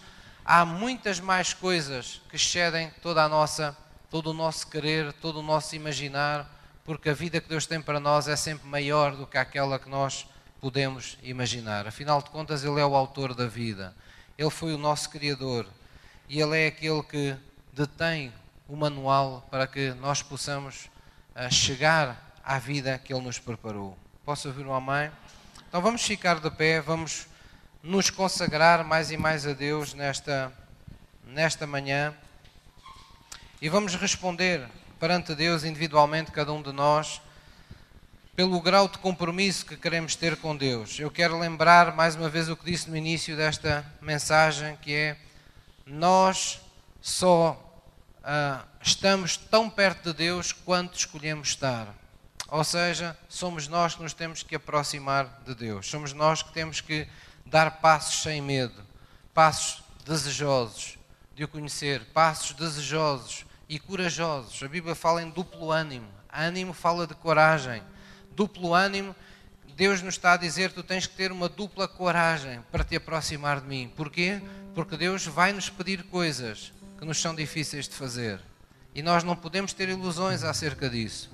há 0.51 0.65
muitas 0.65 1.21
mais 1.21 1.55
coisas 1.55 2.21
que 2.29 2.35
excedem 2.35 2.91
toda 3.01 3.23
a 3.23 3.29
nossa, 3.29 3.77
todo 4.11 4.31
o 4.31 4.35
nosso 4.35 4.67
querer, 4.67 5.13
todo 5.13 5.39
o 5.39 5.43
nosso 5.45 5.77
imaginar, 5.77 6.45
porque 6.85 7.09
a 7.09 7.15
vida 7.15 7.41
que 7.41 7.49
Deus 7.49 7.67
tem 7.67 7.81
para 7.81 8.01
nós 8.01 8.27
é 8.27 8.35
sempre 8.35 8.67
maior 8.67 9.15
do 9.15 9.29
que 9.29 9.39
aquela 9.39 9.79
que 9.79 9.89
nós 9.89 10.27
podemos 10.61 11.17
imaginar. 11.23 11.87
Afinal 11.87 12.21
de 12.21 12.31
contas, 12.31 12.65
Ele 12.65 12.81
é 12.81 12.85
o 12.85 12.97
autor 12.97 13.33
da 13.33 13.47
vida, 13.47 13.95
Ele 14.37 14.51
foi 14.51 14.75
o 14.75 14.79
nosso 14.79 15.09
Criador 15.11 15.69
e 16.29 16.41
Ele 16.41 16.59
é 16.59 16.67
aquele 16.67 17.05
que 17.05 17.37
detém 17.73 18.33
o 18.67 18.75
manual 18.75 19.47
para 19.53 19.69
que 19.69 19.93
nós 20.01 20.21
possamos 20.21 20.91
eh, 21.37 21.49
chegar 21.49 22.35
à 22.45 22.59
vida 22.59 22.99
que 22.99 23.15
Ele 23.15 23.23
nos 23.23 23.39
preparou. 23.39 23.97
Posso 24.25 24.49
ouvir 24.49 24.67
uma 24.67 24.81
mãe? 24.81 25.13
Então 25.69 25.81
vamos 25.81 26.03
ficar 26.03 26.41
de 26.41 26.51
pé, 26.51 26.81
vamos 26.81 27.30
nos 27.83 28.11
consagrar 28.11 28.85
mais 28.85 29.11
e 29.11 29.17
mais 29.17 29.47
a 29.47 29.53
Deus 29.53 29.95
nesta, 29.95 30.53
nesta 31.27 31.67
manhã 31.67 32.15
e 33.61 33.69
vamos 33.69 33.95
responder 33.95 34.69
perante 34.99 35.35
Deus 35.35 35.65
individualmente, 35.65 36.31
cada 36.31 36.53
um 36.53 36.63
de 36.63 36.73
nós, 36.73 37.23
pelo 38.37 38.61
grau 38.61 38.87
de 38.87 38.99
compromisso 38.99 39.65
que 39.65 39.77
queremos 39.77 40.15
ter 40.15 40.37
com 40.37 40.57
Deus. 40.57 40.99
Eu 40.99 41.11
quero 41.11 41.39
lembrar 41.39 41.95
mais 41.95 42.17
uma 42.17 42.29
vez 42.29 42.49
o 42.49 42.57
que 42.57 42.65
disse 42.71 42.89
no 42.91 42.97
início 42.97 43.37
desta 43.37 43.85
mensagem, 44.01 44.77
que 44.77 44.95
é 44.95 45.17
nós 45.87 46.61
só 47.01 47.83
uh, 48.19 48.67
estamos 48.83 49.37
tão 49.37 49.69
perto 49.69 50.11
de 50.11 50.19
Deus 50.19 50.53
quanto 50.53 50.99
escolhemos 50.99 51.49
estar. 51.49 51.95
Ou 52.49 52.65
seja, 52.65 53.17
somos 53.29 53.69
nós 53.69 53.95
que 53.95 54.03
nos 54.03 54.13
temos 54.13 54.43
que 54.43 54.57
aproximar 54.57 55.41
de 55.47 55.55
Deus. 55.55 55.87
Somos 55.87 56.13
nós 56.13 56.43
que 56.43 56.53
temos 56.53 56.81
que 56.81 57.07
dar 57.51 57.81
passos 57.81 58.23
sem 58.23 58.41
medo, 58.41 58.81
passos 59.35 59.83
desejosos 60.07 60.97
de 61.35 61.45
o 61.45 61.49
conhecer, 61.49 62.05
passos 62.13 62.53
desejosos 62.53 63.45
e 63.69 63.79
corajosos. 63.79 64.63
A 64.63 64.69
Bíblia 64.69 64.95
fala 64.95 65.23
em 65.23 65.31
duplo 65.31 65.73
ânimo. 65.73 66.09
Ânimo 66.33 66.73
fala 66.73 67.07
de 67.07 67.15
coragem. 67.15 67.83
Duplo 68.37 68.73
ânimo, 68.73 69.15
Deus 69.77 70.01
nos 70.01 70.15
está 70.15 70.35
a 70.35 70.37
dizer: 70.37 70.73
tu 70.73 70.83
tens 70.83 71.07
que 71.07 71.17
ter 71.17 71.33
uma 71.33 71.49
dupla 71.49 71.89
coragem 71.89 72.61
para 72.71 72.85
te 72.85 72.95
aproximar 72.95 73.61
de 73.61 73.67
mim. 73.67 73.93
Porquê? 73.97 74.41
Porque 74.75 74.97
Deus 74.97 75.27
vai 75.27 75.53
nos 75.53 75.69
pedir 75.69 76.05
coisas 76.05 76.73
que 76.99 77.05
nos 77.05 77.21
são 77.21 77.35
difíceis 77.35 77.89
de 77.89 77.95
fazer. 77.95 78.41
E 78.95 79.03
nós 79.03 79.25
não 79.25 79.35
podemos 79.35 79.73
ter 79.73 79.89
ilusões 79.89 80.45
acerca 80.45 80.89
disso. 80.89 81.31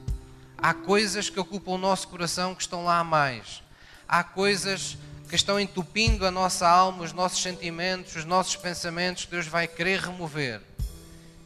Há 0.56 0.72
coisas 0.72 1.28
que 1.28 1.38
ocupam 1.38 1.72
o 1.72 1.78
nosso 1.78 2.08
coração 2.08 2.54
que 2.54 2.62
estão 2.62 2.84
lá 2.84 2.98
a 2.98 3.04
mais. 3.04 3.62
Há 4.08 4.22
coisas 4.22 4.96
que 5.28 5.34
estão 5.34 5.58
entupindo 5.58 6.26
a 6.26 6.30
nossa 6.30 6.68
alma, 6.68 7.02
os 7.02 7.12
nossos 7.12 7.42
sentimentos, 7.42 8.16
os 8.16 8.24
nossos 8.24 8.56
pensamentos, 8.56 9.26
Deus 9.26 9.46
vai 9.46 9.66
querer 9.66 10.00
remover. 10.00 10.60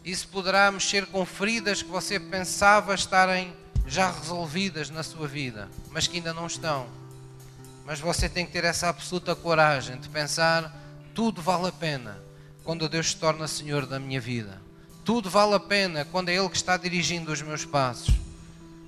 Isso 0.05 0.29
poderá 0.29 0.71
mexer 0.71 1.07
com 1.07 1.25
feridas 1.25 1.83
que 1.83 1.91
você 1.91 2.19
pensava 2.19 2.95
estarem 2.95 3.55
já 3.87 4.11
resolvidas 4.11 4.91
na 4.91 5.03
sua 5.03 5.27
vida, 5.27 5.69
mas 5.91 6.07
que 6.07 6.17
ainda 6.17 6.33
não 6.33 6.47
estão. 6.47 6.87
Mas 7.85 8.01
você 8.01 8.29
tem 8.29 8.47
que 8.47 8.53
ter 8.53 8.65
essa 8.65 8.89
absoluta 8.89 9.35
coragem 9.35 9.99
de 9.99 10.09
pensar: 10.09 10.75
tudo 11.15 11.43
vale 11.43 11.69
a 11.69 11.73
pena 11.73 12.23
quando 12.63 12.89
Deus 12.89 13.11
se 13.11 13.17
torna 13.17 13.49
Senhor 13.49 13.87
da 13.87 13.99
minha 13.99 14.21
vida. 14.21 14.61
Tudo 15.05 15.29
vale 15.29 15.55
a 15.55 15.61
pena 15.61 16.05
quando 16.05 16.29
é 16.29 16.35
Ele 16.35 16.49
que 16.49 16.57
está 16.57 16.77
dirigindo 16.77 17.33
os 17.33 17.43
meus 17.43 17.65
passos. 17.65 18.15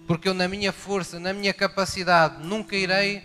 Porque 0.06 0.28
eu, 0.28 0.34
na 0.34 0.46
minha 0.46 0.72
força, 0.72 1.18
na 1.18 1.32
minha 1.32 1.52
capacidade, 1.52 2.46
nunca 2.46 2.76
irei 2.76 3.22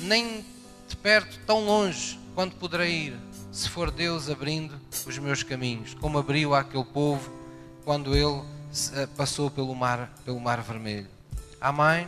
nem 0.00 0.44
de 0.88 0.96
perto, 0.96 1.38
tão 1.46 1.64
longe 1.64 2.18
quanto 2.34 2.56
poderei 2.56 3.08
ir, 3.08 3.16
se 3.50 3.68
for 3.68 3.90
Deus 3.90 4.28
abrindo 4.28 4.78
os 5.06 5.18
meus 5.18 5.42
caminhos, 5.42 5.94
como 5.94 6.18
abriu 6.18 6.54
aquele 6.54 6.84
povo 6.84 7.32
quando 7.84 8.14
ele 8.14 8.42
eh, 8.94 9.06
passou 9.16 9.50
pelo 9.50 9.74
mar, 9.74 10.12
pelo 10.24 10.38
mar 10.38 10.60
vermelho. 10.60 11.08
Amém? 11.60 12.06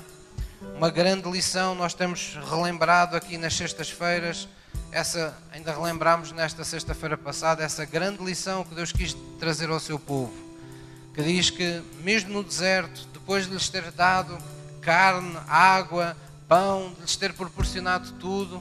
Uma 0.77 0.91
grande 0.91 1.31
lição 1.31 1.75
nós 1.75 1.95
temos 1.95 2.37
relembrado 2.51 3.17
aqui 3.17 3.39
nas 3.39 3.55
sextas-feiras, 3.55 4.49
essa 4.91 5.37
ainda 5.53 5.73
relembramos 5.73 6.33
nesta 6.33 6.65
sexta-feira 6.65 7.17
passada 7.17 7.63
essa 7.63 7.85
grande 7.85 8.23
lição 8.25 8.65
que 8.65 8.75
Deus 8.75 8.93
quis 8.93 9.15
trazer 9.39 9.71
ao 9.71 9.79
seu 9.79 9.99
povo, 9.99 10.33
que 11.15 11.23
diz 11.23 11.51
que 11.51 11.83
mesmo 12.03 12.33
no 12.33 12.43
deserto, 12.43 13.07
depois 13.13 13.47
de 13.47 13.53
lhes 13.53 13.69
ter 13.69 13.91
dado 13.93 14.37
carne, 14.81 15.37
água, 15.47 16.17
pão, 16.49 16.93
de 16.95 17.03
lhes 17.03 17.17
ter 17.17 17.35
proporcionado 17.35 18.11
tudo, 18.13 18.59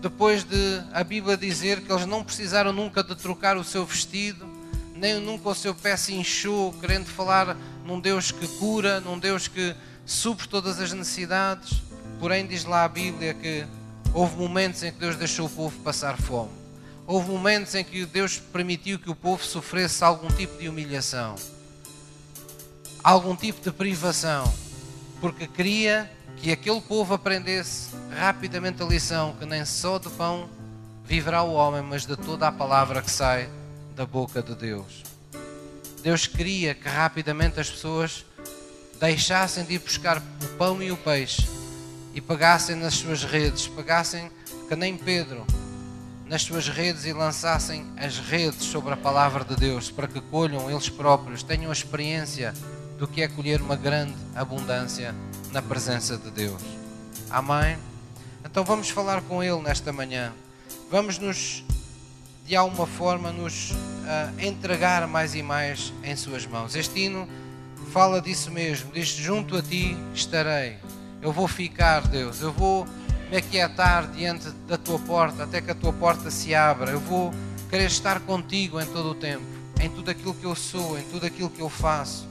depois 0.00 0.42
de 0.42 0.82
a 0.92 1.04
Bíblia 1.04 1.36
dizer 1.36 1.82
que 1.82 1.92
eles 1.92 2.06
não 2.06 2.24
precisaram 2.24 2.72
nunca 2.72 3.04
de 3.04 3.14
trocar 3.14 3.56
o 3.56 3.64
seu 3.64 3.84
vestido, 3.84 4.46
nem 4.94 5.20
nunca 5.20 5.50
o 5.50 5.54
seu 5.54 5.74
pé 5.74 5.96
se 5.96 6.14
inchou, 6.14 6.72
querendo 6.72 7.06
falar 7.06 7.56
num 7.84 8.00
Deus 8.00 8.30
que 8.30 8.48
cura, 8.58 9.00
num 9.00 9.18
Deus 9.18 9.46
que 9.46 9.74
supre 10.06 10.48
todas 10.48 10.80
as 10.80 10.92
necessidades. 10.92 11.82
Porém, 12.18 12.46
diz 12.46 12.64
lá 12.64 12.84
a 12.84 12.88
Bíblia 12.88 13.34
que 13.34 13.66
houve 14.14 14.36
momentos 14.36 14.82
em 14.82 14.90
que 14.90 14.98
Deus 14.98 15.16
deixou 15.16 15.46
o 15.46 15.50
povo 15.50 15.78
passar 15.80 16.16
fome. 16.16 16.50
Houve 17.06 17.30
momentos 17.30 17.74
em 17.74 17.84
que 17.84 18.06
Deus 18.06 18.38
permitiu 18.38 18.98
que 18.98 19.10
o 19.10 19.14
povo 19.14 19.44
sofresse 19.44 20.02
algum 20.02 20.28
tipo 20.28 20.58
de 20.58 20.68
humilhação, 20.68 21.36
algum 23.04 23.36
tipo 23.36 23.62
de 23.62 23.70
privação, 23.70 24.52
porque 25.20 25.46
queria 25.46 26.10
que 26.36 26.52
aquele 26.52 26.80
povo 26.80 27.14
aprendesse 27.14 27.90
rapidamente 28.16 28.82
a 28.82 28.86
lição 28.86 29.34
que 29.38 29.46
nem 29.46 29.64
só 29.64 29.98
de 29.98 30.08
pão 30.10 30.48
viverá 31.04 31.42
o 31.42 31.52
homem, 31.52 31.82
mas 31.82 32.04
de 32.04 32.16
toda 32.16 32.48
a 32.48 32.52
palavra 32.52 33.00
que 33.00 33.10
sai 33.10 33.48
da 33.94 34.04
boca 34.04 34.42
de 34.42 34.54
Deus. 34.54 35.02
Deus 36.02 36.26
queria 36.26 36.74
que 36.74 36.88
rapidamente 36.88 37.58
as 37.58 37.70
pessoas 37.70 38.24
deixassem 39.00 39.64
de 39.64 39.74
ir 39.74 39.78
buscar 39.78 40.18
o 40.18 40.48
pão 40.56 40.82
e 40.82 40.92
o 40.92 40.96
peixe 40.96 41.46
e 42.14 42.20
pegassem 42.20 42.76
nas 42.76 42.94
suas 42.94 43.24
redes, 43.24 43.66
pegassem 43.68 44.30
que 44.68 44.76
nem 44.76 44.96
Pedro 44.96 45.44
nas 46.26 46.42
suas 46.42 46.68
redes 46.68 47.04
e 47.04 47.12
lançassem 47.12 47.86
as 47.96 48.18
redes 48.18 48.64
sobre 48.64 48.92
a 48.92 48.96
palavra 48.96 49.44
de 49.44 49.54
Deus 49.54 49.90
para 49.90 50.08
que 50.08 50.20
colham 50.20 50.70
eles 50.70 50.88
próprios, 50.88 51.42
tenham 51.42 51.70
a 51.70 51.72
experiência 51.72 52.52
do 52.98 53.06
que 53.06 53.22
é 53.22 53.28
colher 53.28 53.60
uma 53.60 53.76
grande 53.76 54.14
abundância 54.34 55.14
na 55.56 55.62
presença 55.62 56.18
de 56.18 56.30
Deus. 56.30 56.60
Amém? 57.30 57.78
Então 58.44 58.62
vamos 58.62 58.90
falar 58.90 59.22
com 59.22 59.42
Ele 59.42 59.58
nesta 59.62 59.90
manhã. 59.90 60.30
Vamos 60.90 61.18
nos, 61.18 61.64
de 62.44 62.54
alguma 62.54 62.86
forma, 62.86 63.32
nos 63.32 63.70
uh, 63.70 64.38
entregar 64.38 65.08
mais 65.08 65.34
e 65.34 65.42
mais 65.42 65.94
em 66.04 66.14
Suas 66.14 66.44
mãos. 66.44 66.76
Este 66.76 67.00
hino 67.00 67.26
fala 67.90 68.20
disso 68.20 68.50
mesmo. 68.50 68.92
Diz: 68.92 69.08
Junto 69.08 69.56
a 69.56 69.62
Ti 69.62 69.96
estarei. 70.12 70.76
Eu 71.22 71.32
vou 71.32 71.48
ficar, 71.48 72.06
Deus. 72.06 72.42
Eu 72.42 72.52
vou 72.52 72.86
me 73.30 73.38
aquietar 73.38 74.08
diante 74.08 74.50
da 74.68 74.76
Tua 74.76 74.98
porta 74.98 75.44
até 75.44 75.62
que 75.62 75.70
a 75.70 75.74
Tua 75.74 75.94
porta 75.94 76.30
se 76.30 76.54
abra. 76.54 76.90
Eu 76.90 77.00
vou 77.00 77.32
querer 77.70 77.86
estar 77.86 78.20
contigo 78.20 78.78
em 78.78 78.84
todo 78.84 79.12
o 79.12 79.14
tempo, 79.14 79.46
em 79.80 79.88
tudo 79.88 80.10
aquilo 80.10 80.34
que 80.34 80.44
eu 80.44 80.54
sou, 80.54 80.98
em 80.98 81.04
tudo 81.04 81.24
aquilo 81.24 81.48
que 81.48 81.62
eu 81.62 81.70
faço. 81.70 82.28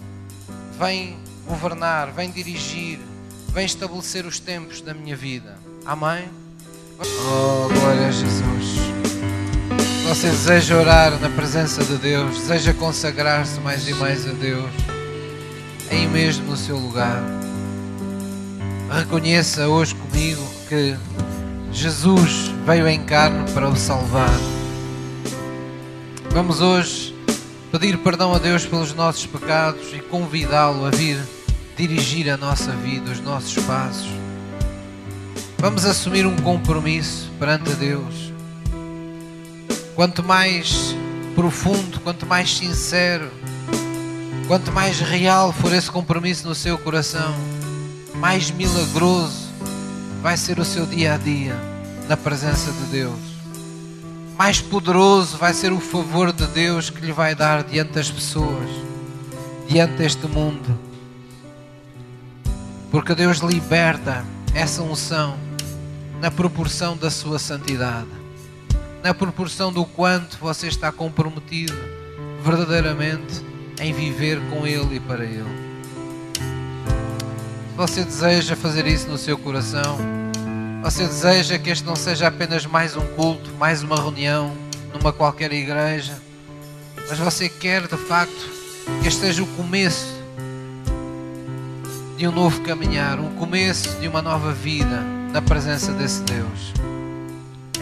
Vem 0.78 1.18
governar, 1.48 2.12
vem 2.12 2.30
dirigir, 2.30 3.00
vem 3.56 3.66
estabelecer 3.66 4.26
os 4.26 4.38
tempos 4.38 4.82
da 4.82 4.94
minha 4.94 5.16
vida. 5.16 5.58
Amém? 5.86 6.28
Oh, 7.00 7.70
glória 7.70 8.08
a 8.08 8.12
Jesus. 8.12 8.76
Você 10.10 10.28
deseja 10.28 10.78
orar 10.78 11.18
na 11.22 11.30
presença 11.30 11.82
de 11.82 11.96
Deus, 11.96 12.38
deseja 12.38 12.74
consagrar-se 12.74 13.58
mais 13.62 13.88
e 13.88 13.94
mais 13.94 14.28
a 14.28 14.34
Deus, 14.34 14.70
aí 15.90 16.06
mesmo 16.06 16.48
no 16.48 16.58
seu 16.58 16.76
lugar. 16.76 17.24
Reconheça 18.92 19.70
hoje 19.70 19.96
comigo 19.96 20.46
que 20.68 20.98
Jesus 21.72 22.52
veio 22.66 22.90
em 22.90 23.06
carne 23.06 23.50
para 23.54 23.70
o 23.70 23.76
salvar. 23.78 24.38
Vamos 26.30 26.60
hoje 26.60 27.16
pedir 27.72 27.98
perdão 28.00 28.34
a 28.34 28.38
Deus 28.38 28.66
pelos 28.66 28.94
nossos 28.94 29.26
pecados 29.26 29.94
e 29.94 30.00
convidá-lo 30.00 30.86
a 30.86 30.90
vir 30.90 31.35
dirigir 31.76 32.30
a 32.30 32.38
nossa 32.38 32.72
vida, 32.72 33.12
os 33.12 33.20
nossos 33.20 33.64
passos. 33.66 34.10
Vamos 35.58 35.86
assumir 35.86 36.26
um 36.26 36.36
compromisso 36.38 37.32
perante 37.40 37.72
Deus. 37.74 38.34
Quanto 39.96 40.24
mais 40.24 40.96
profundo, 41.36 42.00
quanto 42.02 42.26
mais 42.26 42.56
sincero, 42.56 43.32
quanto 44.48 44.72
mais 44.72 45.00
real 45.00 45.52
for 45.54 45.74
esse 45.74 45.90
compromisso 45.90 46.48
no 46.48 46.56
seu 46.56 46.78
coração, 46.78 47.36
mais 48.16 48.52
milagroso 48.52 49.50
vai 50.22 50.38
ser 50.38 50.60
o 50.60 50.66
seu 50.66 50.86
dia 50.86 51.14
a 51.14 51.18
dia 51.18 51.56
na 52.08 52.16
presença 52.16 52.72
de 52.72 52.86
Deus 52.92 53.36
mais 54.38 54.60
poderoso 54.60 55.38
vai 55.38 55.54
ser 55.54 55.72
o 55.72 55.80
favor 55.80 56.34
de 56.34 56.46
Deus 56.48 56.90
que 56.90 57.06
lhe 57.06 57.14
vai 57.14 57.34
dar 57.34 57.64
diante 57.64 57.94
das 57.94 58.12
pessoas, 58.12 58.70
diante 59.68 59.94
deste 59.94 60.28
mundo. 60.28 60.85
Porque 62.96 63.14
Deus 63.14 63.40
liberta 63.40 64.26
essa 64.54 64.82
unção 64.82 65.38
na 66.22 66.32
proporção 66.32 66.96
da 66.96 67.12
sua 67.12 67.38
santidade, 67.38 68.08
na 69.04 69.14
proporção 69.14 69.70
do 69.70 69.84
quanto 69.84 70.38
você 70.38 70.68
está 70.68 70.94
comprometido 70.94 71.76
verdadeiramente 72.42 73.44
em 73.82 73.92
viver 73.92 74.40
com 74.50 74.66
Ele 74.66 74.96
e 74.96 75.00
para 75.02 75.26
Ele. 75.26 75.44
Se 76.36 77.76
você 77.76 78.04
deseja 78.06 78.56
fazer 78.56 78.88
isso 78.88 79.10
no 79.10 79.18
seu 79.18 79.38
coração, 79.38 79.98
você 80.82 81.06
deseja 81.06 81.60
que 81.60 81.72
este 81.72 81.84
não 81.84 81.98
seja 81.98 82.28
apenas 82.28 82.66
mais 82.66 82.96
um 82.96 83.06
culto, 83.08 83.52
mais 83.60 83.84
uma 83.84 83.98
reunião 83.98 84.56
numa 84.94 85.12
qualquer 85.12 85.52
igreja, 85.52 86.18
mas 87.10 87.20
você 87.20 87.50
quer 87.50 87.88
de 87.88 87.98
facto 87.98 88.50
que 89.02 89.10
este 89.10 89.20
seja 89.20 89.44
o 89.44 89.48
começo 89.48 90.15
de 92.18 92.28
um 92.28 92.32
novo 92.32 92.62
caminhar, 92.62 93.20
um 93.20 93.36
começo 93.36 94.00
de 94.00 94.08
uma 94.08 94.22
nova 94.22 94.54
vida 94.54 95.02
na 95.32 95.42
presença 95.42 95.92
desse 95.92 96.22
Deus. 96.24 96.74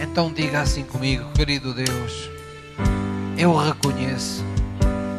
Então 0.00 0.32
diga 0.32 0.60
assim 0.60 0.84
comigo, 0.84 1.30
querido 1.32 1.72
Deus, 1.72 2.30
eu 3.38 3.56
reconheço, 3.56 4.44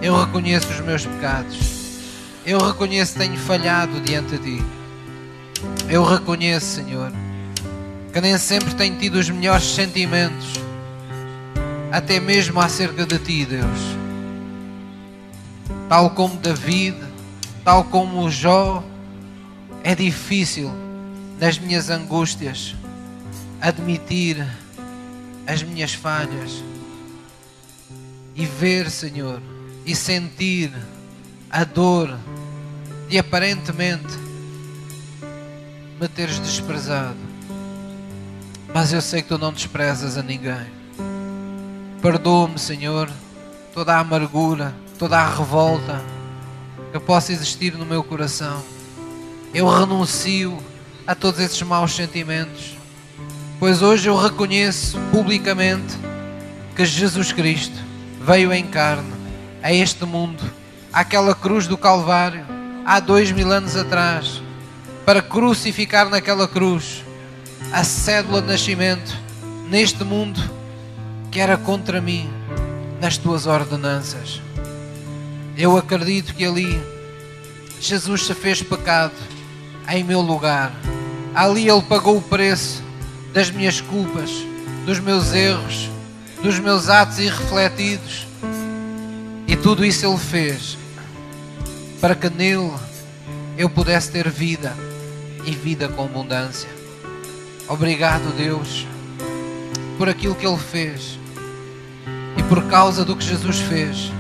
eu 0.02 0.18
reconheço 0.20 0.70
os 0.70 0.80
meus 0.82 1.06
pecados, 1.06 2.00
eu 2.46 2.60
reconheço 2.60 3.14
que 3.14 3.20
tenho 3.20 3.38
falhado 3.38 4.00
diante 4.02 4.38
de 4.38 4.58
Ti, 4.58 4.66
eu 5.90 6.04
reconheço, 6.04 6.76
Senhor 6.76 7.12
que 8.16 8.22
nem 8.22 8.38
sempre 8.38 8.74
tem 8.76 8.96
tido 8.96 9.16
os 9.16 9.30
melhores 9.30 9.66
sentimentos, 9.66 10.54
até 11.92 12.18
mesmo 12.18 12.62
acerca 12.62 13.06
de 13.06 13.20
ti, 13.20 13.44
Deus. 13.44 13.80
Tal 15.90 16.10
como 16.12 16.38
David, 16.38 16.96
tal 17.66 17.84
como 17.84 18.32
Jó, 18.32 18.82
é 19.86 19.94
difícil 19.94 20.72
nas 21.40 21.60
minhas 21.60 21.92
angústias 21.92 22.74
admitir 23.62 24.44
as 25.46 25.62
minhas 25.62 25.94
falhas 25.94 26.64
e 28.34 28.46
ver, 28.46 28.90
Senhor, 28.90 29.40
e 29.86 29.96
sentir 29.96 30.74
a 31.52 31.64
dor 31.64 32.18
de 33.08 33.20
aparentemente 33.20 34.18
me 36.02 36.08
teres 36.10 36.40
desprezado 36.40 37.36
mas 38.76 38.92
eu 38.92 39.02
sei 39.02 39.22
que 39.22 39.30
tu 39.30 39.38
não 39.38 39.54
desprezas 39.54 40.18
a 40.18 40.22
ninguém. 40.22 40.68
Perdoa-me, 42.02 42.60
Senhor, 42.60 43.10
toda 43.74 43.96
a 43.96 44.00
amargura, 44.00 44.76
toda 45.00 45.18
a 45.18 45.30
revolta 45.34 46.02
que 46.92 47.00
possa 47.00 47.32
existir 47.32 47.74
no 47.78 47.86
meu 47.86 48.04
coração. 48.04 48.62
Eu 49.56 49.70
renuncio 49.70 50.62
a 51.08 51.16
todos 51.16 51.40
esses 51.40 51.62
maus 51.62 51.96
sentimentos, 51.96 52.76
pois 53.58 53.82
hoje 53.82 54.10
eu 54.10 54.18
reconheço 54.18 55.00
publicamente 55.14 55.98
que 56.76 56.84
Jesus 56.84 57.32
Cristo 57.32 57.78
veio 58.20 58.52
em 58.52 58.68
carne 58.68 59.14
a 59.64 59.72
este 59.72 60.04
mundo, 60.04 60.44
àquela 60.92 61.34
cruz 61.34 61.68
do 61.68 61.78
Calvário, 61.78 62.46
há 62.86 63.00
dois 63.00 63.32
mil 63.32 63.50
anos 63.50 63.78
atrás, 63.78 64.42
para 65.06 65.22
crucificar 65.22 66.10
naquela 66.10 66.50
cruz 66.50 67.06
a 67.72 67.82
cédula 67.86 68.42
de 68.42 68.50
nascimento 68.50 69.18
neste 69.70 70.04
mundo 70.04 70.42
que 71.32 71.40
era 71.40 71.56
contra 71.56 72.02
mim 72.02 72.30
nas 73.00 73.16
tuas 73.16 73.48
ordenanças. 73.48 74.42
Eu 75.56 75.78
acredito 75.78 76.36
que 76.36 76.44
ali 76.44 76.78
Jesus 77.80 78.26
se 78.26 78.34
fez 78.34 78.62
pecado 78.62 79.14
em 79.90 80.04
meu 80.04 80.22
lugar. 80.22 80.72
Ali 81.34 81.70
Ele 81.70 81.82
pagou 81.82 82.18
o 82.18 82.22
preço 82.22 82.84
das 83.34 83.50
minhas 83.50 83.82
culpas, 83.82 84.32
dos 84.86 85.00
meus 85.00 85.34
erros, 85.34 85.90
dos 86.42 86.60
meus 86.60 86.90
atos 86.90 87.20
irrefletidos. 87.20 88.28
E 89.48 89.56
tudo 89.56 89.86
isso 89.86 90.06
Ele 90.06 90.18
fez 90.18 90.78
para 92.00 92.16
que 92.16 92.30
nele 92.30 92.72
eu 93.58 93.70
pudesse 93.70 94.12
ter 94.12 94.30
vida 94.30 94.76
e 95.46 95.52
vida 95.52 95.88
com 95.88 96.04
abundância. 96.04 96.70
Obrigado, 97.68 98.36
Deus, 98.36 98.86
por 99.98 100.08
aquilo 100.08 100.36
que 100.36 100.46
Ele 100.46 100.58
fez 100.58 101.18
e 102.38 102.44
por 102.44 102.64
causa 102.66 103.04
do 103.04 103.16
que 103.16 103.26
Jesus 103.26 103.60
fez. 103.60 104.12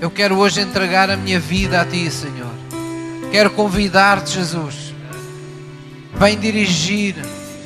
Eu 0.00 0.10
quero 0.10 0.36
hoje 0.36 0.60
entregar 0.60 1.10
a 1.10 1.16
minha 1.16 1.38
vida 1.38 1.80
a 1.80 1.84
Ti, 1.84 2.10
Senhor. 2.10 2.51
Quero 3.32 3.50
convidar-te, 3.50 4.32
Jesus. 4.32 4.94
Vem 6.14 6.38
dirigir, 6.38 7.16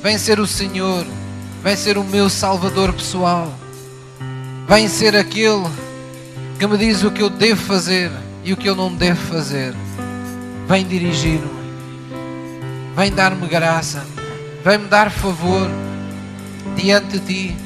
vem 0.01 0.17
ser 0.17 0.39
o 0.39 0.47
Senhor, 0.47 1.05
vem 1.61 1.75
ser 1.75 1.99
o 1.99 2.05
meu 2.05 2.31
Salvador 2.31 2.93
pessoal. 2.93 3.53
Vem 4.69 4.87
ser 4.87 5.17
aquele 5.17 5.69
que 6.57 6.67
me 6.69 6.79
diz 6.79 7.03
o 7.03 7.11
que 7.11 7.21
eu 7.21 7.29
devo 7.29 7.61
fazer 7.63 8.13
e 8.45 8.53
o 8.53 8.57
que 8.57 8.69
eu 8.69 8.77
não 8.77 8.95
devo 8.95 9.21
fazer. 9.27 9.75
Vem 10.69 10.87
dirigir-me, 10.87 11.51
vem 12.97 13.13
dar-me 13.13 13.47
graça 13.49 14.05
Vem-me 14.65 14.89
dar 14.89 15.13
favor 15.13 15.69
diante 16.75 17.19
de 17.19 17.21
ti 17.21 17.57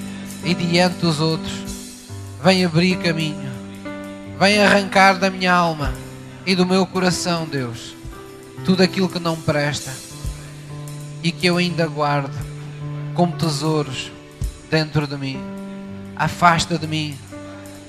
e 0.44 0.54
diante 0.54 0.96
dos 0.96 1.18
outros. 1.18 1.54
Vem 2.42 2.62
abrir 2.64 2.96
caminho. 2.98 3.50
Vem 4.38 4.58
arrancar 4.58 5.18
da 5.18 5.30
minha 5.30 5.52
alma 5.52 5.94
e 6.46 6.54
do 6.54 6.66
meu 6.66 6.86
coração, 6.86 7.46
Deus, 7.46 7.94
tudo 8.64 8.82
aquilo 8.82 9.08
que 9.08 9.18
não 9.18 9.36
presta 9.36 9.92
e 11.22 11.30
que 11.30 11.46
eu 11.46 11.56
ainda 11.56 11.86
guardo 11.86 12.34
como 13.14 13.36
tesouros 13.36 14.10
dentro 14.70 15.06
de 15.06 15.16
mim. 15.16 15.38
Afasta 16.16 16.78
de 16.78 16.86
mim 16.86 17.18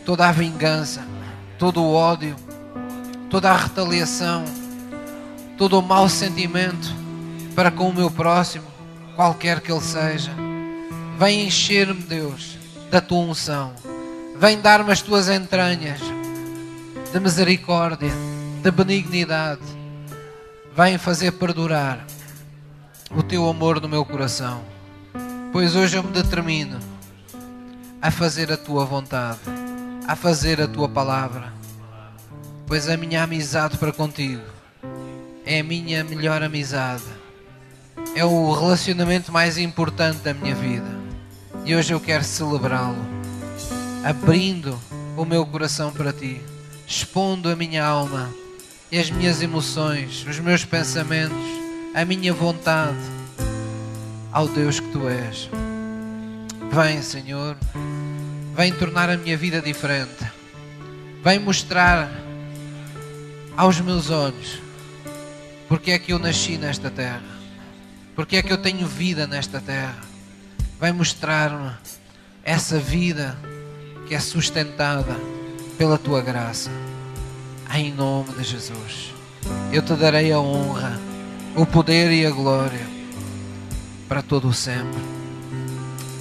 toda 0.06 0.28
a 0.28 0.32
vingança, 0.32 1.02
todo 1.58 1.82
o 1.82 1.94
ódio, 1.94 2.36
toda 3.30 3.52
a 3.52 3.58
retaliação, 3.58 4.44
todo 5.58 5.80
o 5.80 5.82
mau 5.82 6.10
sentimento 6.10 6.94
para 7.56 7.72
com 7.72 7.90
o 7.90 7.94
meu 7.94 8.10
próximo 8.10 8.66
qualquer 9.16 9.62
que 9.62 9.72
ele 9.72 9.82
seja. 9.82 10.32
Vem 11.18 11.46
encher-me, 11.46 12.02
Deus, 12.02 12.58
da 12.90 13.00
tua 13.00 13.20
unção. 13.20 13.74
Vem 14.38 14.60
dar-me 14.60 14.92
as 14.92 15.02
tuas 15.02 15.30
entranhas 15.30 16.00
de 17.14 17.20
misericórdia, 17.20 18.12
de 18.62 18.70
benignidade. 18.70 19.62
Vem 20.78 20.98
fazer 20.98 21.32
perdurar 21.32 22.06
o 23.10 23.24
teu 23.24 23.50
amor 23.50 23.82
no 23.82 23.90
meu 23.90 24.06
coração. 24.06 24.62
Pois 25.52 25.76
hoje 25.76 25.98
eu 25.98 26.04
me 26.04 26.12
determino 26.12 26.80
a 28.00 28.12
fazer 28.12 28.52
a 28.52 28.58
tua 28.58 28.86
vontade, 28.86 29.40
a 30.08 30.16
fazer 30.16 30.62
a 30.62 30.68
tua 30.68 30.88
palavra. 30.88 31.52
Pois 32.68 32.88
a 32.88 32.96
minha 32.96 33.24
amizade 33.24 33.78
para 33.78 33.92
contigo 33.92 34.44
é 35.44 35.60
a 35.60 35.64
minha 35.64 36.04
melhor 36.04 36.44
amizade. 36.44 37.04
É 38.16 38.24
o 38.24 38.54
relacionamento 38.54 39.32
mais 39.32 39.58
importante 39.58 40.20
da 40.20 40.36
minha 40.36 40.54
vida. 40.54 41.02
E 41.66 41.76
hoje 41.76 41.94
eu 41.94 42.00
quero 42.00 42.24
celebrá-lo, 42.24 43.06
abrindo 44.04 44.80
o 45.18 45.26
meu 45.26 45.46
coração 45.46 45.92
para 45.92 46.14
ti, 46.14 46.42
expondo 46.88 47.50
a 47.50 47.56
minha 47.56 47.84
alma 47.84 48.41
e 48.92 49.00
as 49.00 49.10
minhas 49.10 49.42
emoções, 49.42 50.26
os 50.28 50.38
meus 50.40 50.66
pensamentos, 50.66 51.38
a 51.96 52.04
minha 52.04 52.34
vontade 52.34 52.98
ao 54.32 54.48
Deus 54.48 54.80
que 54.80 54.88
tu 54.90 55.08
és. 55.08 55.50
Vem, 56.72 57.02
Senhor, 57.02 57.56
vem 58.56 58.74
tornar 58.74 59.10
a 59.10 59.18
minha 59.18 59.38
vida 59.38 59.62
diferente. 59.62 60.26
Vem 61.24 61.40
mostrar 61.40 62.12
aos 63.56 63.80
meus 63.80 64.10
olhos 64.10 64.60
porque 65.70 65.92
é 65.92 66.00
que 66.00 66.12
eu 66.12 66.20
nasci 66.20 66.58
nesta 66.58 66.90
terra, 66.90 67.24
porque 68.14 68.36
é 68.36 68.42
que 68.42 68.52
eu 68.52 68.58
tenho 68.58 68.86
vida 68.86 69.26
nesta 69.26 69.62
terra. 69.62 70.02
Vem 70.82 70.92
mostrar-me 70.92 71.72
essa 72.44 72.78
vida 72.78 73.38
que 74.06 74.14
é 74.14 74.20
sustentada 74.20 75.16
pela 75.78 75.98
tua 75.98 76.22
graça. 76.22 76.70
Em 77.74 77.94
nome 77.94 78.34
de 78.34 78.44
Jesus, 78.44 79.14
eu 79.72 79.82
te 79.82 79.94
darei 79.96 80.32
a 80.34 80.40
honra, 80.40 81.00
o 81.56 81.66
poder 81.66 82.12
e 82.12 82.26
a 82.26 82.30
glória 82.30 82.86
para 84.10 84.22
todo 84.22 84.50
o 84.50 84.54
sempre. 84.54 85.02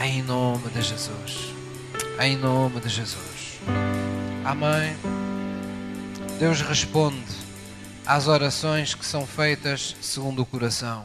Em 0.00 0.22
nome 0.22 0.70
de 0.70 0.80
Jesus. 0.80 1.52
Em 2.20 2.36
nome 2.36 2.78
de 2.80 2.88
Jesus. 2.88 3.58
Amém. 4.44 4.96
Deus 6.38 6.60
responde 6.60 7.34
às 8.06 8.28
orações 8.28 8.94
que 8.94 9.04
são 9.04 9.26
feitas 9.26 9.96
segundo 10.00 10.42
o 10.42 10.46
coração. 10.46 11.04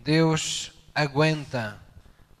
Deus 0.00 0.72
aguenta 0.92 1.78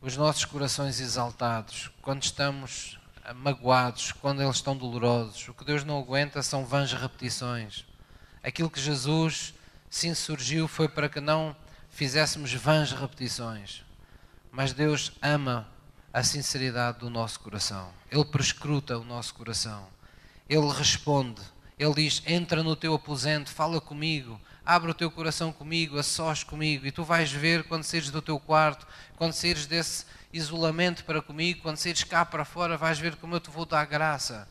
os 0.02 0.16
nossos 0.16 0.44
corações 0.44 1.00
exaltados 1.00 1.88
quando 2.02 2.24
estamos 2.24 2.99
magoados, 3.34 4.12
quando 4.12 4.42
eles 4.42 4.56
estão 4.56 4.76
dolorosos. 4.76 5.48
O 5.48 5.54
que 5.54 5.64
Deus 5.64 5.84
não 5.84 5.98
aguenta 5.98 6.42
são 6.42 6.64
vãs 6.64 6.92
repetições. 6.92 7.84
Aquilo 8.42 8.70
que 8.70 8.80
Jesus 8.80 9.54
se 9.88 10.08
insurgiu 10.08 10.66
foi 10.66 10.88
para 10.88 11.08
que 11.08 11.20
não 11.20 11.54
fizéssemos 11.90 12.52
vãs 12.54 12.92
repetições. 12.92 13.84
Mas 14.50 14.72
Deus 14.72 15.12
ama 15.22 15.68
a 16.12 16.22
sinceridade 16.22 16.98
do 16.98 17.10
nosso 17.10 17.40
coração. 17.40 17.90
Ele 18.10 18.24
prescruta 18.24 18.98
o 18.98 19.04
nosso 19.04 19.34
coração. 19.34 19.86
Ele 20.48 20.68
responde. 20.72 21.40
Ele 21.78 21.94
diz: 21.94 22.22
Entra 22.26 22.62
no 22.62 22.74
teu 22.74 22.94
aposento, 22.94 23.50
fala 23.50 23.80
comigo, 23.80 24.40
abre 24.64 24.90
o 24.90 24.94
teu 24.94 25.10
coração 25.10 25.52
comigo, 25.52 25.98
a 25.98 26.02
sós 26.02 26.42
comigo. 26.42 26.86
E 26.86 26.92
tu 26.92 27.04
vais 27.04 27.30
ver 27.30 27.64
quando 27.64 27.84
saíres 27.84 28.10
do 28.10 28.22
teu 28.22 28.38
quarto, 28.38 28.86
quando 29.16 29.32
saíres 29.32 29.66
desse 29.66 30.04
isolamento 30.32 31.04
para 31.04 31.20
comigo, 31.20 31.62
quando 31.62 31.76
saíres 31.76 32.04
cá 32.04 32.24
para 32.24 32.44
fora, 32.44 32.76
vais 32.76 32.98
ver 32.98 33.16
como 33.16 33.34
eu 33.34 33.40
te 33.40 33.50
vou 33.50 33.64
dar 33.64 33.84
graça 33.84 34.48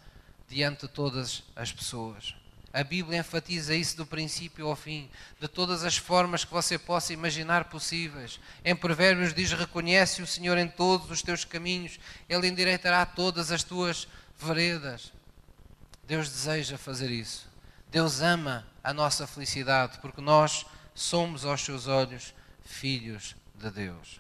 diante 0.47 0.88
de 0.88 0.93
todas 0.93 1.43
as 1.55 1.72
pessoas. 1.72 2.36
A 2.72 2.84
Bíblia 2.84 3.20
enfatiza 3.20 3.74
isso 3.74 3.97
do 3.97 4.05
princípio 4.05 4.68
ao 4.68 4.76
fim, 4.76 5.10
de 5.39 5.47
todas 5.47 5.84
as 5.84 5.97
formas 5.97 6.45
que 6.45 6.51
você 6.51 6.78
possa 6.78 7.12
imaginar 7.12 7.66
possíveis. 7.66 8.39
Em 8.64 8.76
Provérbios 8.76 9.34
diz: 9.34 9.51
Reconhece 9.51 10.22
o 10.22 10.28
Senhor 10.28 10.55
em 10.57 10.68
todos 10.68 11.10
os 11.10 11.24
teus 11.24 11.43
caminhos, 11.43 11.99
Ele 12.28 12.47
endireitará 12.47 13.05
todas 13.07 13.51
as 13.51 13.64
tuas 13.64 14.07
veredas. 14.38 15.12
Deus 16.05 16.30
deseja 16.30 16.78
fazer 16.78 17.10
isso. 17.10 17.49
Deus 17.89 18.22
ama 18.22 18.68
a 18.84 18.93
nossa 18.93 19.27
felicidade, 19.27 19.99
porque 19.99 20.21
nós 20.21 20.65
somos 20.93 21.45
aos 21.45 21.61
seus 21.61 21.88
olhos 21.88 22.34
filhos 22.63 23.36
de 23.55 23.69
Deus. 23.69 24.19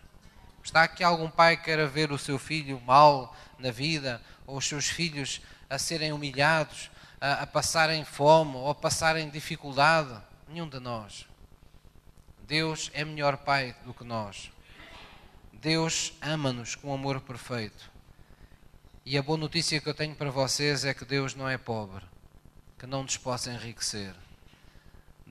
Está 0.63 0.83
aqui 0.83 1.03
algum 1.03 1.29
pai 1.29 1.57
que 1.57 1.63
queira 1.63 1.87
ver 1.87 2.11
o 2.11 2.17
seu 2.17 2.37
filho 2.37 2.79
mal 2.81 3.35
na 3.57 3.71
vida, 3.71 4.21
ou 4.45 4.57
os 4.57 4.67
seus 4.67 4.87
filhos 4.87 5.41
a 5.69 5.77
serem 5.77 6.11
humilhados? 6.11 6.89
a, 7.19 7.43
a 7.43 7.47
passarem 7.47 8.05
fome 8.05 8.55
ou 8.55 8.69
a 8.69 8.75
passarem 8.75 9.29
dificuldade. 9.29 10.15
Nenhum 10.47 10.67
de 10.67 10.79
nós. 10.79 11.27
Deus 12.47 12.89
é 12.93 13.05
melhor 13.05 13.37
Pai 13.37 13.75
do 13.85 13.93
que 13.93 14.03
nós. 14.03 14.51
Deus 15.53 16.13
ama-nos 16.21 16.75
com 16.75 16.93
amor 16.93 17.21
perfeito. 17.21 17.91
E 19.05 19.17
a 19.17 19.21
boa 19.21 19.37
notícia 19.37 19.79
que 19.79 19.87
eu 19.87 19.93
tenho 19.93 20.15
para 20.15 20.31
vocês 20.31 20.85
é 20.85 20.93
que 20.93 21.05
Deus 21.05 21.35
não 21.35 21.47
é 21.47 21.57
pobre, 21.57 22.03
que 22.77 22.87
não 22.87 23.03
nos 23.03 23.17
possa 23.17 23.51
enriquecer. 23.51 24.15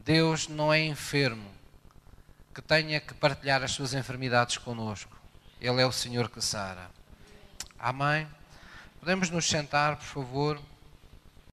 Deus 0.09 0.49
não 0.49 0.73
é 0.73 0.81
enfermo, 0.81 1.51
que 2.55 2.63
tenha 2.63 2.99
que 2.99 3.13
partilhar 3.13 3.63
as 3.63 3.73
suas 3.73 3.93
enfermidades 3.93 4.57
conosco. 4.57 5.15
Ele 5.61 5.83
é 5.83 5.85
o 5.85 5.93
Senhor 5.93 6.31
que 6.31 6.41
sara. 6.41 6.91
Amém? 7.79 8.27
Podemos 9.01 9.29
nos 9.29 9.47
sentar, 9.47 9.97
por 9.97 10.07
favor? 10.07 10.63